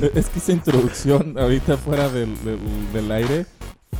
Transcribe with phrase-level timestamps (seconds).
[0.14, 3.46] Es que esa introducción ahorita fuera del, del- del aire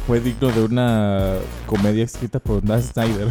[0.07, 1.34] fue digno de una
[1.67, 3.29] comedia escrita por Dan Snyder.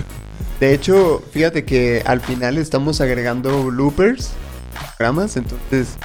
[0.59, 4.31] De hecho, fíjate que al final estamos agregando bloopers,
[4.97, 5.97] programas, entonces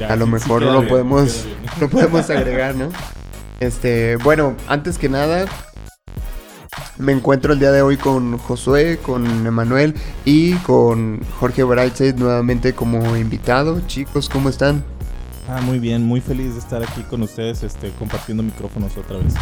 [0.00, 1.44] Ya, a lo sí- sí mejor queda lo bien, podemos
[1.80, 2.88] lo podemos agregar, ¿no?
[3.60, 5.46] Este, bueno, antes que nada
[6.98, 12.74] me encuentro el día de hoy con Josué, con Emanuel y con Jorge Brightside nuevamente
[12.74, 13.80] como invitado.
[13.86, 14.82] Chicos, ¿cómo están?
[15.48, 19.34] Ah, muy bien, muy feliz de estar aquí con ustedes este, compartiendo micrófonos otra vez.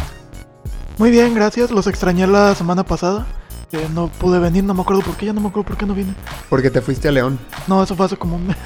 [0.97, 1.71] Muy bien, gracias.
[1.71, 3.25] Los extrañé la semana pasada.
[3.71, 5.85] Que no pude venir, no me acuerdo por qué, ya no me acuerdo por qué
[5.87, 6.13] no vine.
[6.49, 7.39] Porque te fuiste a León.
[7.67, 8.57] No, eso fue hace como un mes.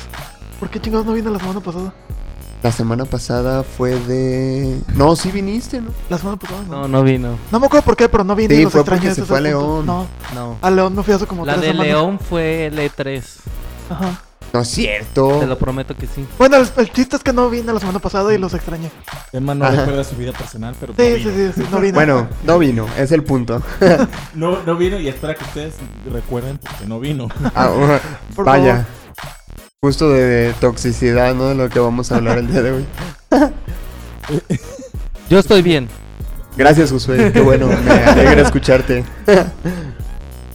[0.60, 1.94] ¿Por qué chingados no vine la semana pasada?
[2.62, 5.92] La semana pasada fue de No, sí viniste, ¿no?
[6.10, 6.82] La semana pasada no.
[6.82, 7.38] No, no vino.
[7.50, 8.54] No me acuerdo por qué, pero no vine.
[8.54, 9.42] Sí, los fue extrañé, porque se fue a.
[9.42, 9.86] León.
[9.86, 10.06] No,
[10.36, 10.58] No.
[10.62, 11.88] a León me fui hace como La tres de semanas.
[11.88, 13.24] León fue el E3.
[13.90, 14.22] Ajá.
[14.52, 15.40] No es cierto.
[15.40, 16.26] Te lo prometo que sí.
[16.38, 18.90] Bueno, el, el chiste es que no vine la semana pasada y los extrañé.
[19.32, 19.76] Emma no Ajá.
[19.82, 21.52] recuerda su vida personal, pero Sí, no sí, vino.
[21.54, 21.94] sí, sí, no vine.
[21.94, 23.62] Bueno, no vino, es el punto.
[24.34, 25.76] No, no vino y espera que ustedes
[26.12, 27.28] recuerden porque no vino.
[27.56, 28.00] Ah,
[28.36, 28.86] Por vaya.
[29.82, 31.48] Justo de toxicidad, ¿no?
[31.50, 32.86] De lo que vamos a hablar el día de hoy.
[35.30, 35.88] Yo estoy bien.
[36.58, 37.32] Gracias, Josué.
[37.32, 39.04] Qué bueno, me alegra escucharte.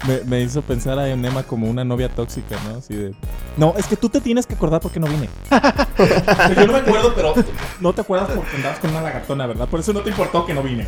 [0.06, 2.78] Me, me hizo pensar a Emma como una novia tóxica, ¿no?
[2.78, 3.14] Así de...
[3.56, 5.28] No, es que tú te tienes que acordar porque no vine.
[6.56, 7.34] Yo no me acuerdo, pero
[7.80, 9.68] no te acuerdas porque andabas con una lagartona, ¿verdad?
[9.68, 10.86] Por eso no te importó que no vine.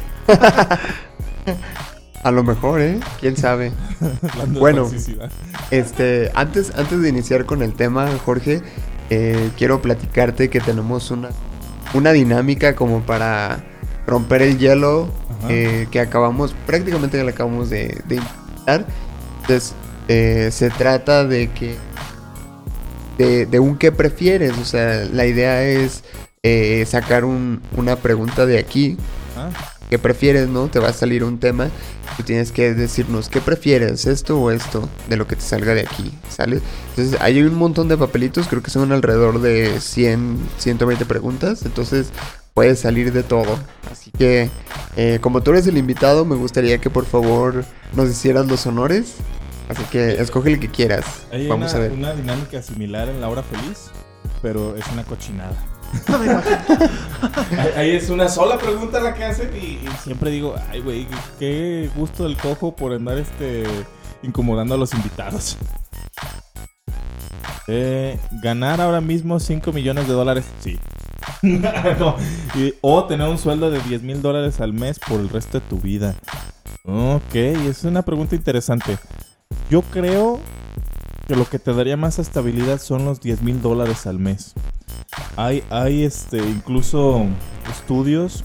[2.23, 2.99] A lo mejor, ¿eh?
[3.21, 3.73] ¿Quién sabe?
[4.49, 4.83] Bueno.
[4.83, 5.31] toxicidad.
[5.71, 8.63] Este, antes, antes de iniciar con el tema, Jorge,
[9.11, 11.29] eh, quiero platicarte que tenemos una,
[11.95, 13.65] una dinámica como para
[14.07, 15.09] romper el hielo
[15.49, 18.87] eh, que acabamos, prácticamente la acabamos de, de implementar.
[19.47, 19.75] Entonces,
[20.09, 21.77] eh, se trata de que,
[23.19, 26.03] de, de un qué prefieres, o sea, la idea es
[26.43, 28.97] eh, sacar un- una pregunta de aquí
[29.39, 29.51] Ah,
[29.91, 30.69] ¿Qué prefieres, no?
[30.69, 31.69] Te va a salir un tema.
[32.17, 34.07] Tú tienes que decirnos, ¿qué prefieres?
[34.07, 34.89] ¿Esto o esto?
[35.11, 36.61] De lo que te salga de aquí, ¿sale?
[36.89, 38.49] Entonces, hay un montón de papelitos.
[38.49, 41.63] Creo que son alrededor de 100, 120 preguntas.
[41.67, 42.09] Entonces,
[42.55, 43.59] puede salir de todo.
[43.93, 44.49] Así que,
[44.97, 47.63] eh, como tú eres el invitado, me gustaría que por favor
[47.95, 49.17] nos hicieras los honores.
[49.69, 51.05] Así que, escoge el que quieras.
[51.33, 51.93] Hay Vamos una, a ver.
[51.93, 53.91] una dinámica similar en La Hora Feliz,
[54.43, 55.53] pero es una cochinada.
[56.09, 61.07] Ahí- Ahí es una sola pregunta la que hacen y, y siempre digo, ay, güey,
[61.39, 63.65] qué gusto del cojo por andar este
[64.23, 65.57] incomodando a los invitados.
[67.69, 70.79] Eh, ganar ahora mismo 5 millones de dólares, sí.
[71.43, 72.17] No,
[72.55, 75.67] y- o tener un sueldo de 10 mil dólares al mes por el resto de
[75.67, 76.15] tu vida.
[76.85, 78.97] Ok, es una pregunta interesante.
[79.69, 80.39] Yo creo
[81.27, 84.55] que lo que te daría más estabilidad son los 10 mil dólares al mes.
[85.37, 87.27] Hay, hay este, incluso
[87.69, 88.45] estudios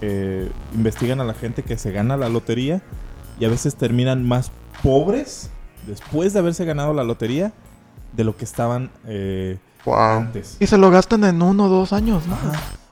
[0.00, 2.82] que investigan a la gente que se gana la lotería
[3.40, 4.52] y a veces terminan más
[4.82, 5.50] pobres
[5.86, 7.54] después de haberse ganado la lotería
[8.12, 9.96] de lo que estaban eh, Wow.
[9.96, 10.56] antes.
[10.60, 12.36] Y se lo gastan en uno o dos años, ¿no?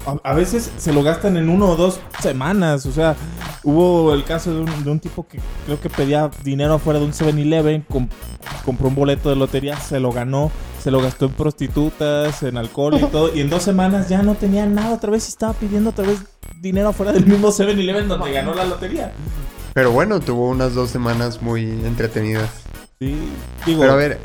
[0.04, 2.86] A, a veces se lo gastan en uno o dos semanas.
[2.86, 3.14] O sea,
[3.62, 7.04] hubo el caso de un, de un tipo que creo que pedía dinero afuera de
[7.06, 8.08] un 7-Eleven, com-
[8.64, 10.50] compró un boleto de lotería, se lo ganó,
[10.82, 13.32] se lo gastó en prostitutas, en alcohol y todo.
[13.34, 14.92] Y en dos semanas ya no tenía nada.
[14.94, 16.19] Otra vez estaba pidiendo otra vez
[16.60, 19.12] dinero afuera del mismo 7-Eleven donde ganó la lotería.
[19.72, 22.50] Pero bueno, tuvo unas dos semanas muy entretenidas.
[23.02, 23.16] Sí,
[23.66, 24.18] digo, Pero a ver,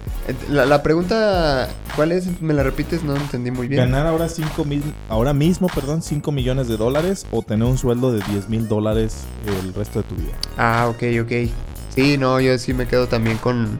[0.51, 2.39] la, la pregunta, ¿cuál es?
[2.43, 3.03] ¿Me la repites?
[3.03, 3.81] No entendí muy bien.
[3.81, 8.11] ganar ahora, cinco mil, ahora mismo perdón, 5 millones de dólares o tener un sueldo
[8.11, 10.33] de 10 mil dólares el resto de tu vida.
[10.57, 11.49] Ah, ok, ok.
[11.95, 13.79] Sí, no, yo sí me quedo también con,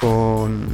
[0.00, 0.68] con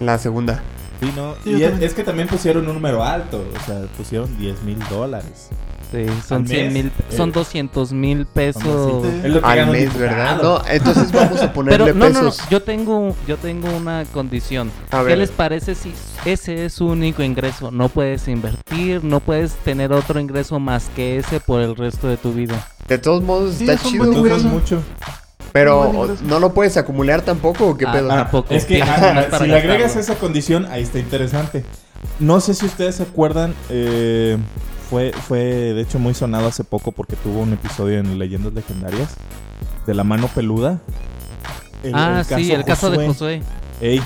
[0.00, 0.60] la segunda.
[1.00, 1.34] Sí, no.
[1.44, 1.88] Sí, y yo es, también.
[1.88, 3.44] es que también pusieron un número alto.
[3.56, 5.50] O sea, pusieron 10 mil dólares.
[5.94, 6.72] Sí, son ¿Al 100 mes?
[6.72, 9.02] mil, Eh, son 200 mil pesos.
[9.04, 9.20] Sí.
[9.24, 10.42] Es lo que Al mes, ¿verdad?
[10.42, 12.48] No, entonces vamos a ponerle Pero no, no, no, pesos.
[12.50, 14.70] yo tengo, yo tengo una condición.
[14.90, 15.18] A ¿Qué ver.
[15.18, 15.92] les parece si
[16.24, 17.70] ese es su único ingreso?
[17.70, 22.16] No puedes invertir, no puedes tener otro ingreso más que ese por el resto de
[22.16, 22.66] tu vida.
[22.88, 24.42] De todos modos, Sí, está es un chido, buen güey.
[24.44, 24.82] Mucho.
[25.52, 28.08] Pero no lo puedes acumular tampoco, ¿o qué Ah, pedo?
[28.08, 28.52] Tampoco.
[28.52, 31.64] Es que ah, si le agregas esa condición, ahí está interesante.
[32.18, 34.36] No sé si ustedes se acuerdan, eh,
[34.94, 39.16] fue, fue de hecho muy sonado hace poco porque tuvo un episodio en Leyendas Legendarias
[39.88, 40.78] de la mano peluda.
[41.82, 43.42] El- ah, el sí, el caso de Josué.
[43.80, 44.00] Ey,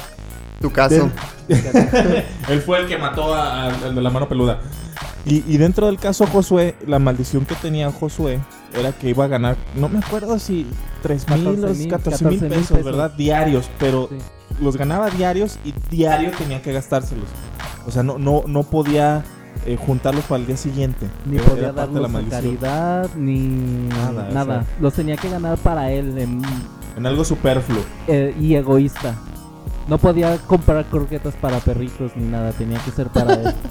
[0.62, 1.10] Tu caso.
[2.48, 4.60] Él fue el que mató al de la mano peluda.
[5.26, 8.40] Y, y dentro del caso Josué, la maldición que tenía Josué
[8.72, 10.66] era que iba a ganar, no me acuerdo si
[11.02, 12.84] 3 mil o 14,000, 14 mil 14,000 pesos, pesos.
[12.84, 13.10] ¿verdad?
[13.12, 14.16] Diarios, pero Sí.
[14.62, 17.28] los ganaba diarios y diario tenía que gastárselos.
[17.86, 19.22] O sea, no, no, no podía
[19.66, 21.06] eh, juntarlos para el día siguiente.
[21.26, 23.38] Ni Era podía darlos a caridad, ni
[23.88, 24.60] Nada, nada.
[24.60, 24.66] o sea.
[24.80, 26.42] Los tenía que ganar para él en-
[26.96, 27.82] En algo superfluo.
[28.06, 29.14] eh, y egoísta.
[29.88, 33.54] No podía comprar croquetas para perritos ni nada, tenía que ser para él.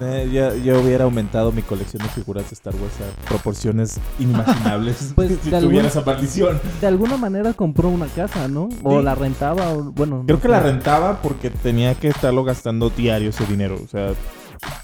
[0.00, 5.12] Eh, yo, yo hubiera aumentado mi colección de figuras de Star Wars a proporciones inimaginables
[5.14, 6.60] Pues, si tuviera esa maldición.
[6.80, 8.68] De alguna manera compró una casa, ¿no?
[8.82, 9.04] O Sí.
[9.04, 10.24] la rentaba, o bueno.
[10.26, 13.78] Creo que la rentaba porque tenía que estarlo gastando diario ese dinero.
[13.82, 14.10] O sea,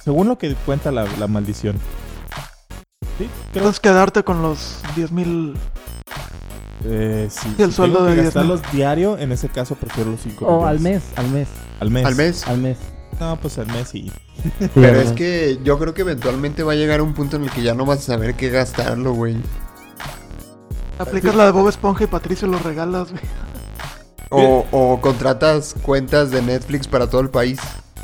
[0.05, 1.83] según lo que cuenta la, la maldición.
[3.19, 5.61] Sí, creo Puedes quedarte con los 10 mil.
[6.85, 8.53] eh, sí, Y el si sueldo tengo que de 10 mil.
[8.53, 11.49] gastarlos diario, en ese caso prefiero los 5 O al mes, al mes,
[11.81, 12.05] Al mes.
[12.07, 12.47] Al mes.
[12.47, 12.79] al mes.
[13.19, 14.11] No, pues al mes sí.
[14.81, 17.63] Pero es que yo creo que eventualmente va a llegar un punto en el que
[17.63, 19.37] ya no vas a saber qué gastarlo, güey.
[20.99, 23.23] Aplicas la de Bob Esponja y Patricio lo regalas, güey.
[24.31, 27.59] O, o contratas cuentas de Netflix para todo el país.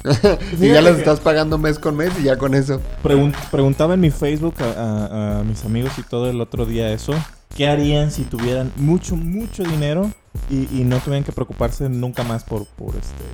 [0.61, 2.81] y ya las estás pagando mes con mes y ya con eso.
[3.03, 6.91] Pregun- preguntaba en mi Facebook a, a- a mis amigos y todo el otro día
[6.93, 7.13] eso.
[7.57, 10.11] ¿Qué harían si tuvieran mucho, mucho dinero
[10.51, 13.25] y, y no tuvieran que preocuparse nunca más por, por este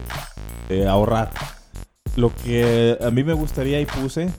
[0.83, 1.31] eh, ahorrar?
[2.17, 4.31] Lo que a mí me gustaría y puse,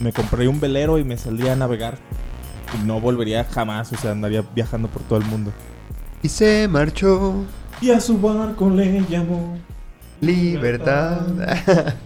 [0.00, 1.98] me compré un velero y me saldría a navegar.
[2.74, 5.52] Y no volvería jamás, o sea, andaría viajando por todo el mundo.
[6.22, 7.34] Y se marchó.
[7.82, 9.58] Y a su barco le llamó.
[10.22, 11.20] Libertad.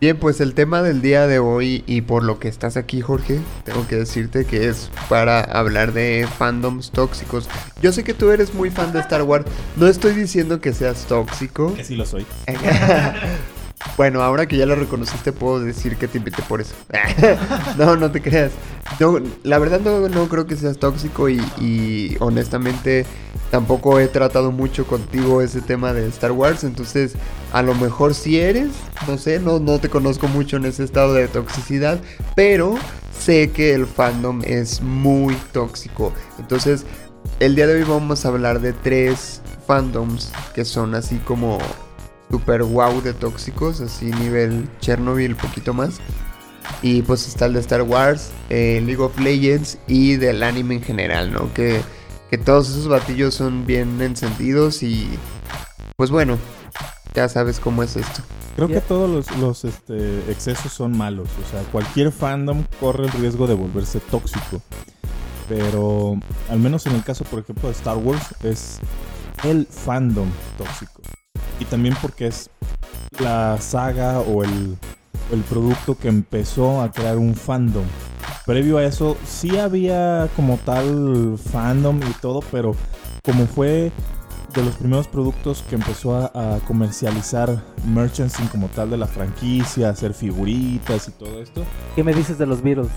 [0.00, 3.38] Bien, pues el tema del día de hoy y por lo que estás aquí, Jorge,
[3.62, 7.48] tengo que decirte que es para hablar de fandoms tóxicos.
[7.80, 9.46] Yo sé que tú eres muy fan de Star Wars.
[9.76, 11.72] No estoy diciendo que seas tóxico.
[11.74, 12.26] Que sí lo soy.
[13.96, 16.74] bueno, ahora que ya lo reconociste, puedo decir que te invité por eso.
[17.78, 18.50] no, no te creas.
[18.98, 23.06] No, la verdad no, no creo que seas tóxico y, y honestamente
[23.54, 26.64] tampoco he tratado mucho contigo ese tema de Star Wars.
[26.64, 27.12] Entonces,
[27.52, 28.70] a lo mejor si eres,
[29.06, 32.00] no sé, no, no te conozco mucho en ese estado de toxicidad,
[32.34, 32.74] pero
[33.16, 36.12] sé que el fandom es muy tóxico.
[36.40, 36.84] Entonces,
[37.38, 41.60] el día de hoy vamos a hablar de tres fandoms que son así como
[42.32, 46.00] super wow de tóxicos, así nivel Chernobyl, poquito más.
[46.82, 50.82] Y pues está el de Star Wars, eh, League of Legends y del anime en
[50.82, 51.54] general, ¿no?
[51.54, 51.82] Que,
[52.36, 55.08] que todos esos batillos son bien encendidos y
[55.96, 56.36] pues bueno,
[57.14, 58.22] ya sabes cómo es esto.
[58.56, 61.28] Creo que todos los, los, este, excesos son malos.
[61.44, 64.60] O sea, cualquier fandom corre el riesgo de volverse tóxico.
[65.48, 68.80] Pero al menos en el caso, por ejemplo, de Star Wars, es
[69.44, 70.28] el fandom
[70.58, 71.02] tóxico.
[71.60, 72.50] Y también porque es
[73.20, 74.76] la saga o el,
[75.30, 77.84] el producto que empezó a crear un fandom.
[78.46, 82.76] Previo a eso, sí había como tal fandom y todo, pero
[83.24, 83.90] como fue
[84.54, 86.26] de los primeros productos que empezó a,
[86.56, 91.64] a comercializar merchandising como tal de la franquicia, hacer figuritas y todo esto.
[91.96, 92.88] ¿Qué me dices de los Beatles?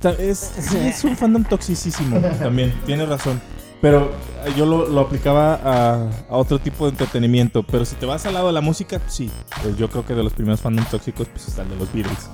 [0.00, 3.40] Ta- Es, sí, es un fandom toxicísimo también, tienes razón.
[3.82, 4.12] Pero
[4.46, 7.62] eh, yo lo, lo aplicaba a, a otro tipo de entretenimiento.
[7.62, 9.30] Pero si te vas al lado de la música, sí.
[9.62, 12.30] Pues yo creo que de los primeros fandoms tóxicos pues está el de los Beatles.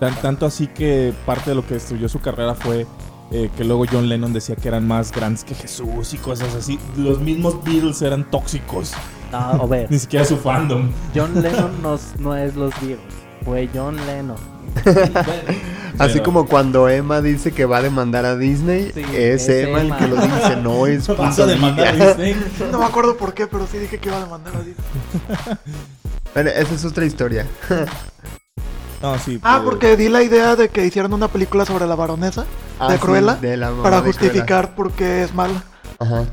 [0.00, 2.86] Tan- tanto así que parte de lo que destruyó su carrera fue
[3.30, 6.78] eh, que luego John Lennon decía que eran más grandes que Jesús y cosas así.
[6.96, 8.92] Los mismos Beatles eran tóxicos.
[9.32, 9.86] No, ver.
[9.90, 10.90] Ni siquiera su fandom.
[11.14, 13.00] John Lennon no, es- no es los Beatles.
[13.44, 14.36] Fue John Lennon.
[15.98, 19.68] Así Pero- como cuando Emma dice que va a demandar a Disney, Sí, es es
[19.68, 21.92] Emma el que lo dice, no es Vas a demandar a.
[22.14, 22.36] Disney.
[22.72, 24.84] No me acuerdo por qué, pero sí dije que iba a demandar a Disney.
[26.34, 27.46] Bueno, esa es otra historia.
[29.04, 29.38] No, sí.
[29.42, 32.46] Ah, pero- porque di la idea de que hicieran una película sobre la baronesa
[32.78, 34.18] Ah, de sí, Cruella de la mamá para de Cruella.
[34.18, 35.62] justificar por qué es mala.
[35.98, 36.24] Ajá.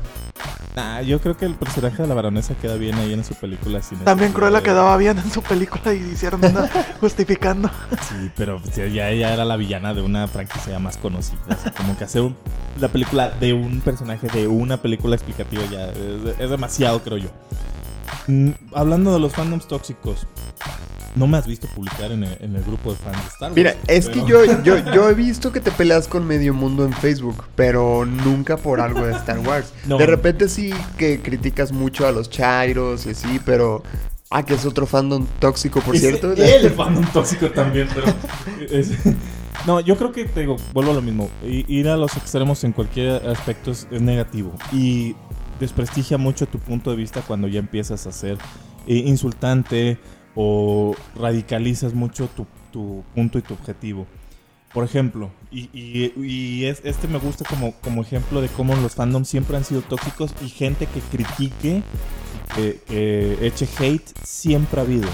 [0.74, 3.82] Nah, yo creo que el personaje de la baronesa queda bien ahí en su película.
[3.82, 6.66] sin También Cruella de- quedaba bien en su película y hicieron una
[7.00, 7.68] justificando.
[8.08, 11.38] Sí, pero pues, ya ya ella era la villana de una franquicia más conocida.
[11.50, 12.36] así como que hacer un-
[12.80, 17.28] la película de un personaje de una película explicativa ya es, es demasiado, creo yo.
[18.26, 20.26] Mm, hablando de los fandoms tóxicos,
[21.14, 23.56] no me has visto publicar en el, en el grupo de fans de Star Wars.
[23.56, 26.92] Mira, es que yo, yo, yo he visto que te peleas con medio mundo en
[26.92, 29.72] Facebook, pero nunca por algo de Star Wars.
[29.86, 29.98] No.
[29.98, 33.82] De repente sí que criticas mucho a los chairos y así, pero
[34.34, 36.32] Ah, que es otro fandom tóxico, por Es cierto.
[36.32, 38.06] El fandom tóxico también, pero.
[38.70, 38.92] es-
[39.66, 41.28] no, yo creo que te digo, vuelvo a lo mismo.
[41.44, 44.54] Ir a los extremos en cualquier aspecto es negativo.
[44.72, 45.14] Y
[45.62, 48.36] desprestigia mucho tu punto de vista cuando ya empiezas a ser
[48.86, 49.98] eh, insultante
[50.34, 52.46] o radicalizas mucho tu,
[53.14, 54.06] punto y tu objetivo.
[54.74, 59.28] Por ejemplo, y, y- y es, este me gusta como, ejemplo de cómo los fandoms
[59.28, 61.82] siempre han sido tóxicos y gente que critique,
[62.54, 65.08] que, que eche hate, siempre ha habido.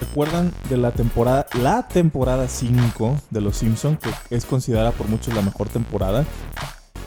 [0.00, 5.34] ¿Recuerdan de la temporada, la temporada 5 de Los Simpson que es considerada por muchos
[5.34, 6.24] la mejor temporada?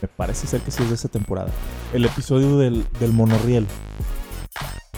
[0.02, 1.48] Me parece ser que sí es de esa temporada.
[1.92, 3.66] El episodio del, del monorriel.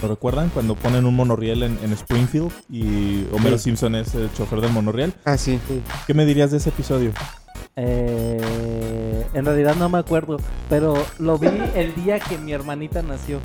[0.02, 0.48] ¿Lo recuerdan?
[0.50, 3.64] Cuando ponen un monorriel en, en Springfield y Homero Sí.
[3.64, 5.14] Simpson es el chofer del monorriel.
[5.24, 5.60] Ah, sí.
[6.06, 7.12] ¿Qué me dirías de ese episodio?
[7.76, 13.40] Eh, en realidad no me acuerdo, pero lo vi el día que mi hermanita nació.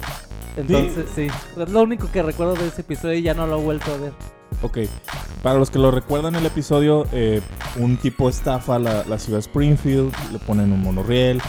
[0.58, 1.28] Entonces, sí.
[1.58, 3.98] Es lo único que recuerdo de ese episodio y ya no lo he vuelto a
[3.98, 4.14] ver.
[4.62, 4.80] Ok,
[5.42, 7.42] para los que lo recuerdan el episodio, eh,
[7.78, 11.42] un tipo estafa la, la ciudad de Springfield, le ponen un monorriel.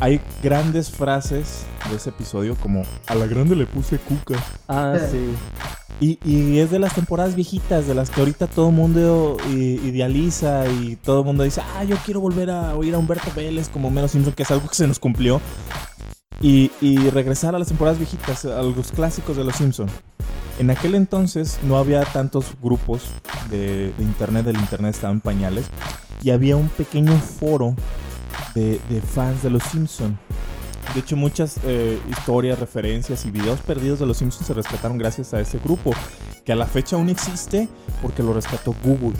[0.00, 4.36] Hay grandes frases de ese episodio como a la grande le puse cuca.
[4.68, 5.34] Ah, sí.
[6.00, 10.68] Y, y es de las temporadas viejitas, de las que ahorita todo el mundo idealiza
[10.68, 13.90] y todo el mundo dice, ah, yo quiero volver a oír a Humberto Vélez como
[13.90, 15.40] Menos Simpson, que es algo que se nos cumplió.
[16.40, 16.70] Y,
[17.10, 19.88] regresar a las temporadas viejitas, a los clásicos de los Simpson.
[20.58, 23.02] En aquel entonces no había tantos grupos
[23.50, 25.66] de, internet, el internet estaba en pañales,
[26.22, 27.74] y había un pequeño foro
[28.54, 30.18] de, de fans de los Simpson.
[30.94, 35.34] De hecho, muchas eh, historias, referencias y videos perdidos de los Simpsons se rescataron gracias
[35.34, 35.92] a ese grupo,
[36.44, 37.68] que a la fecha aún existe
[38.00, 39.16] porque lo rescató Google.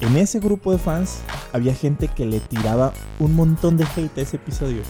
[0.00, 1.20] En ese grupo de fans
[1.52, 4.82] había gente que le tiraba un montón de hate a ese episodio.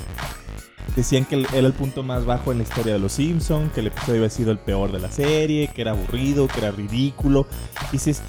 [0.97, 3.89] Decían que era el punto más bajo en la historia de los Simpsons, que el
[3.89, 7.47] episodio había sido el peor de la serie, que era aburrido, que era ridículo.
[7.89, 8.23] Y dices,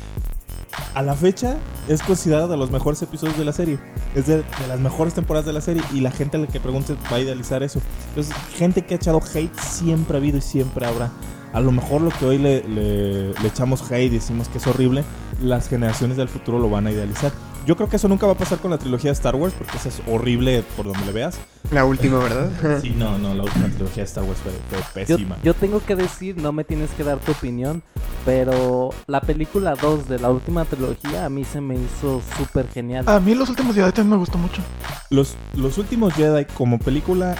[0.93, 1.57] a la fecha
[1.87, 3.77] es considerado de los mejores episodios de la serie.
[4.15, 6.97] Es de, las mejores temporadas de la serie y la gente a la que preguntes
[7.11, 7.81] va a idealizar eso.
[8.09, 11.11] Entonces, gente que ha echado hate siempre ha habido y siempre habrá.
[11.53, 15.03] A lo mejor lo que hoy le- le echamos hate y decimos que es horrible,
[15.41, 17.31] las generaciones del futuro lo van a idealizar.
[17.65, 19.77] Yo creo que eso nunca va a pasar con la trilogía de Star Wars porque
[19.77, 21.39] esa es horrible por donde le veas.
[21.71, 22.79] La última, ¿verdad?
[22.81, 25.37] Sí, no, no, la última trilogía de Star Wars fue, fue Yo, pésima.
[25.43, 27.81] yo tengo que decir, no me tienes que dar tu opinión,
[28.23, 33.05] pero la película 2 de la última trilogía a mí se me hizo súper genial.
[33.07, 34.61] A mí los últimos Jedi también me gustó mucho.
[35.09, 37.35] Los, los últimos Jedi como película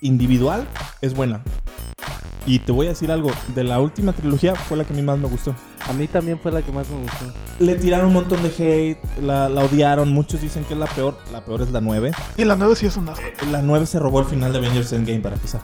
[0.00, 0.66] individual
[1.00, 1.42] es buena.
[2.46, 5.02] Y te voy a decir algo, de la última trilogía fue la que a mí
[5.02, 5.54] más me gustó.
[5.86, 7.32] A mí también fue la que más me gustó.
[7.58, 11.18] Le tiraron un montón de hate, la, la odiaron, muchos dicen que es la peor,
[11.30, 12.12] la peor es la 9.
[12.38, 13.24] Y la 9 sí es un asco.
[13.50, 15.60] La 9 se robó el final de Avengers Endgame para empezar.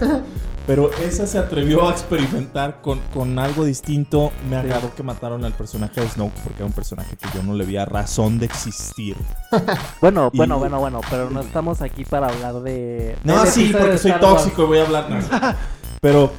[0.66, 4.30] Pero esa se atrevió a experimentar con, con algo distinto.
[4.48, 4.66] Me Sí.
[4.66, 7.64] agradó que mataron al personaje de Snoke porque era un personaje que yo no le
[7.64, 9.16] veía razón de existir.
[10.00, 13.16] Bueno, Y- bueno, bueno, bueno, pero no estamos aquí para hablar de...
[13.24, 15.26] No, sí, porque soy tóxico y voy a hablar más.
[16.00, 16.32] Pero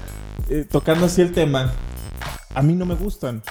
[0.50, 1.72] eh, tocando así el tema,
[2.54, 3.42] a mí no me gustan.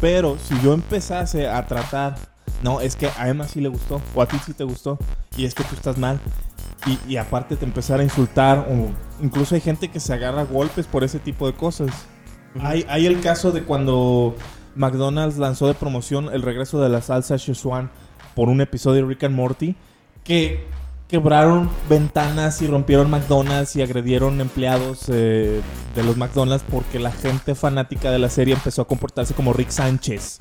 [0.00, 2.16] Pero si yo empezase a tratar,
[2.62, 4.98] no, es que a Emma sí le gustó, o a ti sí te gustó,
[5.36, 6.20] y es que tú estás mal.
[6.86, 8.90] Y, y aparte te empezar a insultar, o
[9.22, 11.90] incluso hay gente que se agarra a golpes por ese tipo de cosas.
[12.60, 14.34] Hay, hay el caso de cuando
[14.74, 17.90] McDonald's lanzó de promoción el regreso de la salsa Szechuan
[18.34, 19.76] por un episodio de Rick and Morty,
[20.24, 20.66] que
[21.08, 25.60] quebraron ventanas y rompieron McDonald's y agredieron empleados eh,
[25.94, 29.70] de los McDonald's porque la gente fanática de la serie empezó a comportarse como Rick
[29.70, 30.40] Sánchez.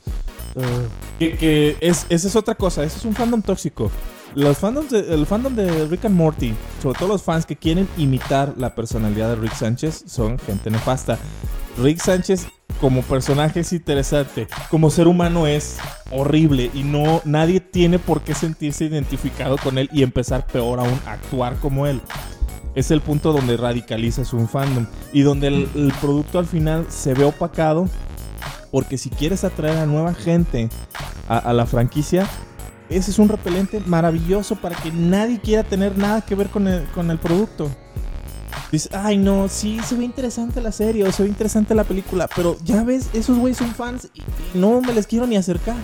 [1.19, 3.91] Que, es, esa es otra cosa, ese es un fandom tóxico.
[4.35, 7.87] Los fandoms de- el fandom de Rick and Morty, sobre todo los fans que quieren
[7.97, 11.17] imitar la personalidad de Rick Sánchez, son gente nefasta.
[11.81, 12.47] Rick Sánchez
[12.79, 15.77] como personaje es interesante, como ser humano es
[16.11, 20.99] horrible y no nadie tiene por qué sentirse identificado con él y empezar peor aún
[21.05, 21.99] a actuar como él.
[22.75, 27.23] Es el punto donde radicalizas un fandom y donde el producto al final se ve
[27.25, 27.89] opacado
[28.71, 30.69] porque si quieres atraer a nueva gente
[31.27, 32.27] a, la franquicia,
[32.89, 36.85] ese es un repelente maravilloso para que nadie quiera tener nada que ver con el,
[36.89, 37.69] con el producto.
[38.71, 42.27] Dices, ay no, sí, se ve interesante la serie o se ve interesante la película,
[42.35, 45.75] pero ya ves, esos güeyes son fans y, y no me les quiero ni acercar.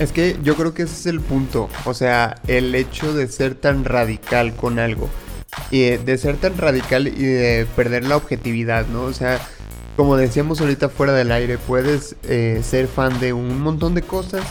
[0.00, 1.68] Es que yo creo que ese es el punto.
[1.84, 5.10] O sea, el hecho de ser tan radical con algo.
[5.70, 9.02] Y eh, de ser tan radical y de perder la objetividad, ¿no?
[9.02, 9.38] O sea,
[10.00, 14.42] como decíamos ahorita fuera del aire, puedes eh, ser fan de un montón de cosas,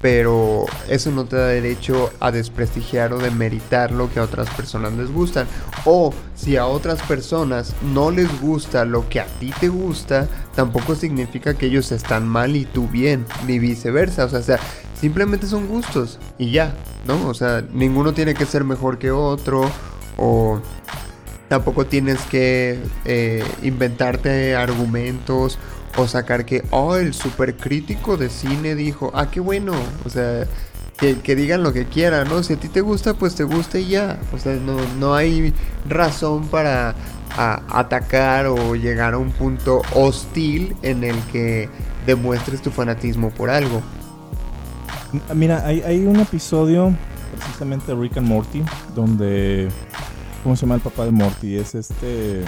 [0.00, 4.94] pero eso no te da derecho a desprestigiar o demeritar lo que a otras personas
[4.94, 5.46] les gustan.
[5.84, 10.94] O si a otras personas no les gusta lo que a ti te gusta, tampoco
[10.94, 14.24] significa que ellos están mal y tú bien, ni viceversa.
[14.24, 14.58] O sea, o sea,
[14.98, 16.74] simplemente son gustos y ya,
[17.06, 17.28] ¿no?
[17.28, 19.70] O sea, ninguno tiene que ser mejor que otro
[20.16, 20.62] o
[21.48, 25.58] tampoco tienes que eh, inventarte argumentos
[25.96, 29.72] o sacar que, oh, el supercrítico de cine dijo, ah, qué bueno,
[30.04, 30.46] o sea,
[30.98, 32.42] que, que digan lo que quieran, ¿no?
[32.42, 35.52] Si a ti te gusta, pues te gusta y ya, o sea, no, no hay
[35.88, 36.94] razón para
[37.36, 41.68] atacar o llegar a un punto hostil en el que
[42.06, 43.82] demuestres tu fanatismo por algo.
[45.34, 46.94] Mira, hay, hay un episodio,
[47.38, 48.62] precisamente Rick and Morty,
[48.94, 49.68] donde.
[50.44, 51.56] ¿Cómo se llama el papá de Morty?
[51.56, 52.44] Es este.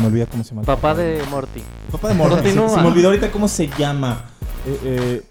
[0.00, 0.62] Me olvida cómo se llama.
[0.62, 1.62] el Papá de Morty.
[1.92, 2.48] Papá de Morty.
[2.48, 4.24] Se, se me olvidó ahorita cómo se llama.
[4.66, 5.22] Eh, eh,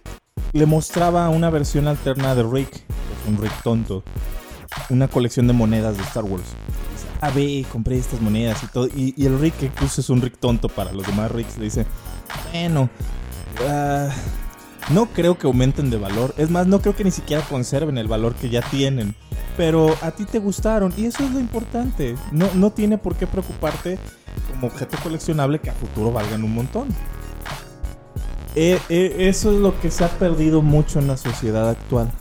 [0.52, 2.84] le mostraba una versión alterna de Rick,
[3.28, 4.04] un Rick tonto,
[4.92, 6.44] una colección de monedas de Star Wars.
[6.94, 8.86] Dice, ah, ve, compré estas monedas y todo.
[8.96, 11.66] Y, y el Rick, que incluso es un Rick tonto para los demás Ricks, le
[11.66, 11.88] dice,
[12.52, 12.92] bueno,
[13.68, 14.10] ah,
[14.90, 16.34] no creo que aumenten de valor.
[16.38, 19.16] Es más, no creo que ni siquiera conserven el valor que ya tienen.
[19.56, 22.16] Pero a ti te gustaron y eso es lo importante.
[22.32, 24.00] No, no tiene por qué preocuparte
[24.52, 26.88] como objeto coleccionable que a futuro valgan un montón.
[28.56, 32.12] Eh, eh, eso es lo que se ha perdido mucho en la sociedad actual.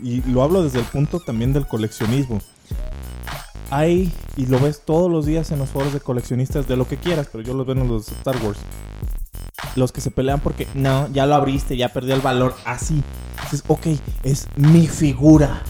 [0.00, 2.40] Y lo hablo desde el punto también del coleccionismo.
[3.70, 6.96] Hay, y lo ves todos los días en los foros de coleccionistas de lo que
[6.96, 8.58] quieras, pero yo los veo en los de Star Wars.
[9.80, 12.54] Los que se pelean porque no, ya lo abriste, ya perdió el valor.
[12.64, 13.02] Así.
[13.44, 13.86] Dices, ok,
[14.22, 15.62] es mi figura.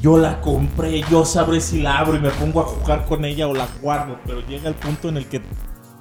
[0.00, 3.48] Yo la compré, yo sabré si la abro y me pongo a jugar con ella
[3.48, 4.18] o la guardo.
[4.24, 5.40] Pero llega el punto en el que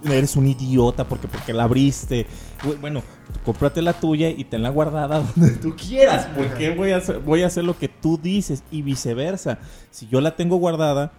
[0.05, 2.27] eres un idiota porque, porque la abriste.
[2.61, 3.01] Bu- Bueno,
[3.43, 6.27] cómprate la tuya y tenla guardada donde tú quieras.
[6.37, 9.57] Porque voy a hacer, voy a hacer lo que tú dices y viceversa.
[9.89, 11.11] Si yo la tengo guardada,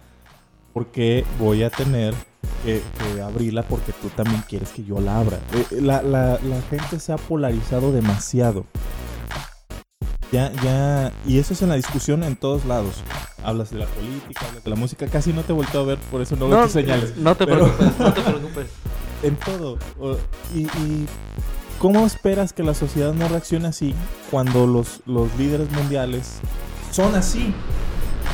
[0.73, 2.13] porque voy a tener
[2.67, 2.81] que,
[3.13, 5.39] que abrirla porque tú también quieres que yo la abra.
[5.53, 8.65] Eh, La, la- la gente se ha polarizado demasiado.
[10.33, 12.95] Ya, ya, y eso es en la discusión en todos lados.
[13.45, 15.97] Hablas de la política, hablas de la música, casi no te he vuelto a ver,
[16.11, 17.15] por eso no veo tus señales.
[17.15, 18.67] no te Pero- preocupes, no te preocupes.
[19.23, 19.77] En todo.
[20.53, 21.05] Y, y
[21.79, 23.95] cómo esperas que la sociedad no reaccione así
[24.29, 26.39] cuando los, los líderes mundiales
[26.91, 27.53] son así?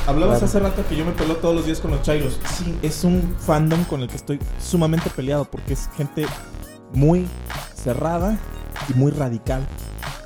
[0.06, 0.46] Hablabas Claro.
[0.46, 2.40] hace rato que yo me peleo todos los días con los chairos.
[2.58, 6.26] Sí, es un fandom con el que estoy sumamente peleado porque es gente
[6.94, 7.26] muy
[7.76, 8.38] cerrada
[8.90, 9.66] y muy radical.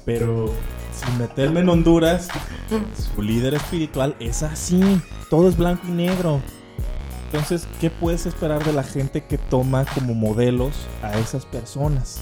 [0.03, 0.51] Pero
[0.91, 2.27] sin meterme en Honduras,
[3.15, 4.81] su líder espiritual es así.
[5.29, 6.41] Todo es blanco y negro.
[7.25, 12.21] Entonces, ¿qué puedes esperar de la gente que toma como modelos a esas personas?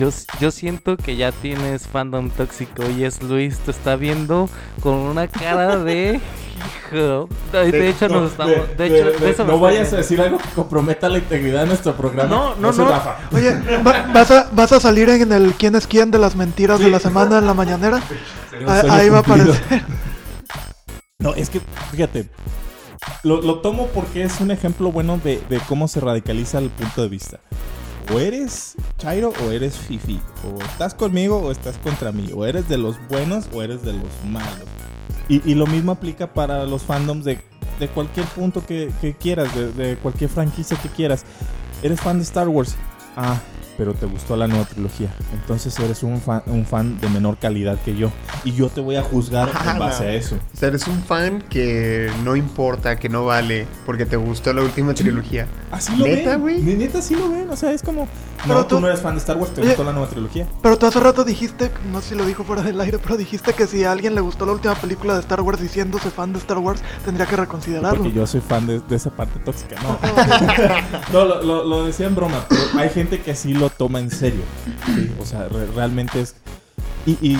[0.00, 0.08] Yo,
[0.40, 4.48] yo siento que ya tienes fandom tóxico y es Luis, te está viendo
[4.82, 6.18] con una cara de...
[6.90, 7.28] Hijo.
[7.52, 8.54] De, de hecho, nos estamos...
[8.78, 11.66] De, hecho, de eso me no vayas a decir algo que comprometa la integridad de
[11.66, 12.30] nuestro programa.
[12.30, 12.88] No, no, no.
[12.88, 13.18] Rafa.
[13.30, 13.54] Oye,
[13.86, 16.88] va- ¿vas, a, ¿vas a salir en el quién es quién de las mentiras de
[16.88, 18.00] la semana en la mañanera?
[18.66, 19.84] Ah, Ahí va a aparecer.
[21.18, 21.60] No, es que,
[21.92, 22.28] fíjate,
[23.22, 27.02] lo, lo tomo porque es un ejemplo bueno de, de cómo se radicaliza el punto
[27.02, 27.40] de vista.
[28.12, 30.20] O eres Chairo o eres Fifi.
[30.44, 32.30] O estás conmigo o estás contra mí.
[32.34, 34.68] O eres de los buenos o eres de los malos.
[35.28, 37.38] Y, y lo mismo aplica para los fandoms de,
[37.78, 41.24] de cualquier punto que, quieras, de, de cualquier franquicia que quieras.
[41.82, 42.76] Eres fan de Star Wars.
[43.16, 43.40] Ah,
[43.80, 45.08] pero te gustó la nueva trilogía.
[45.32, 48.10] Entonces eres un fan, un fan de menor calidad que yo.
[48.44, 50.34] Y yo te voy a juzgar en base a eso.
[50.36, 54.60] O sea, eres un fan que no importa, que no vale, porque te gustó la
[54.60, 55.46] última trilogía.
[55.70, 56.60] Así lo ¿Neta, güey?
[56.60, 57.48] Ne- Neta, así lo ven.
[57.48, 58.06] O sea, es como.
[58.42, 60.46] Pero No, tú, tú- no eres fan de Star Wars, te gustó la nueva trilogía.
[60.62, 63.54] Pero tú hace rato dijiste, no sé si lo dijo fuera del aire, pero dijiste
[63.54, 66.38] que si a alguien le gustó la última película de Star Wars diciéndose fan de
[66.38, 67.98] Star Wars, tendría que reconsiderarlo.
[68.02, 69.76] Porque yo soy fan de, de esa parte tóxica.
[69.82, 69.98] No,
[71.12, 74.10] no lo, lo- lo decía en broma, pero hay gente que sí lo toma en
[74.10, 74.42] serio.
[74.86, 75.10] ¿sí?
[75.20, 76.34] O sea, re- realmente es.
[77.06, 77.38] Y, y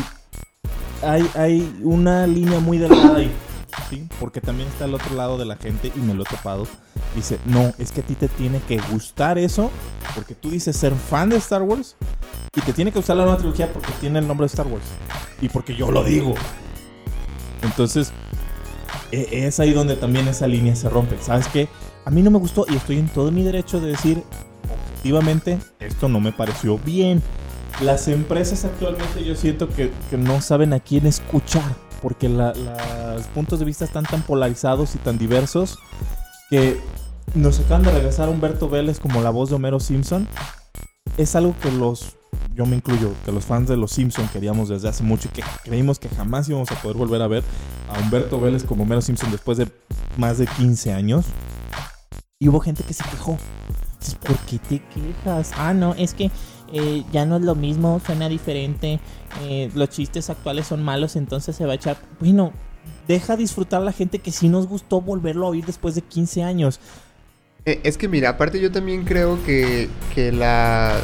[1.03, 3.31] hay, hay una línea muy delgada ahí.
[3.89, 4.07] ¿sí?
[4.19, 6.67] Porque también está el otro lado de la gente, y me lo he topado.
[7.15, 9.71] Dice: No, es que a ti te tiene que gustar eso,
[10.15, 11.97] porque tú dices ser fan de Star Wars,
[12.55, 14.85] y te tiene que gustar la nueva trilogía porque tiene el nombre de Star Wars.
[15.41, 16.35] Y porque yo lo digo.
[17.63, 18.13] Entonces,
[19.13, 21.17] e- es ahí donde también esa línea se rompe.
[21.21, 21.69] ¿Sabes qué?
[22.05, 24.23] A mí no me gustó y estoy en todo mi derecho de decir,
[25.01, 27.23] objetivamente, esto no me pareció bien.
[27.81, 33.61] Las empresas actualmente yo siento que, que no saben a quién escuchar, porque los puntos
[33.61, 35.79] de vista están tan polarizados y tan diversos
[36.51, 36.79] que
[37.35, 40.29] nos acaban de regresar a Humberto Vélez como la voz de Homero Simpson.
[41.17, 42.17] Es algo que los
[42.55, 45.43] yo me incluyo, que los fans de Los Simpson queríamos desde hace mucho y que
[45.65, 47.43] creímos que jamás íbamos a poder volver a ver
[47.89, 49.69] a Humberto Vélez como Mero Simpson después de
[50.19, 51.25] más de 15 años.
[52.39, 53.39] Y hubo gente que se quejó.
[54.27, 55.53] ¿Por qué te quejas?
[55.57, 56.31] Ah, no, es que
[56.73, 59.01] eh, ya no es lo mismo, suena diferente.
[59.43, 61.97] eh, los chistes actuales son malos, entonces se va a echar.
[62.19, 62.53] Bueno,
[63.09, 66.81] deja disfrutar la gente que sí nos gustó volverlo a oír después de 15 años.
[67.65, 70.99] Eh, Es que mira, aparte yo también creo que, que la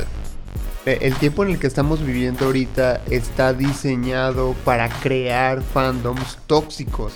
[0.87, 7.13] el tiempo en el que estamos viviendo ahorita está diseñado para crear fandoms tóxicos.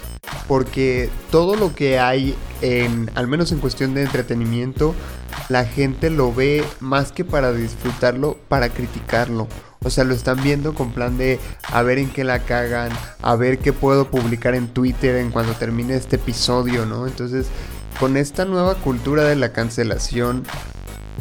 [0.49, 4.95] Porque todo lo que hay en, al menos en cuestión de entretenimiento,
[5.49, 9.47] la gente lo ve más que para disfrutarlo, para criticarlo.
[9.85, 12.91] O sea, lo están viendo con plan de a ver en qué la cagan,
[13.23, 17.07] a ver qué puedo publicar en Twitter en cuando termine este episodio, ¿no?
[17.07, 17.47] Entonces,
[18.01, 20.45] con esta nueva cultura de la cancelación,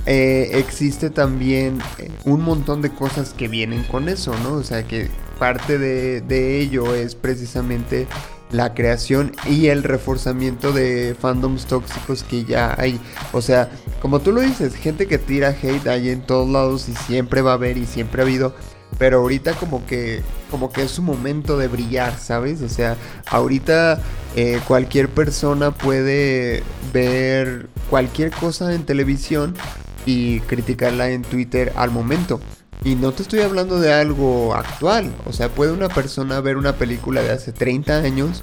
[0.05, 4.53] eh, existe también eh, un montón de cosas que vienen con eso, ¿no?
[4.53, 8.07] O sea, que parte de, ello es precisamente
[8.51, 12.99] la creación y el reforzamiento de fandoms tóxicos que ya hay.
[13.31, 13.69] O sea,
[14.01, 17.51] como tú lo dices, gente que tira hate hay en todos lados y siempre va
[17.51, 18.55] a haber y siempre ha habido.
[18.97, 22.61] Pero ahorita como que, como que es su momento de brillar, ¿sabes?
[22.63, 24.01] O sea, ahorita
[24.35, 29.55] eh, cualquier persona puede ver cualquier cosa en televisión
[30.05, 32.39] y criticarla en Twitter al momento.
[32.83, 35.11] Y no te estoy hablando de algo actual.
[35.25, 38.41] O sea, puede una persona ver una película de hace 30 años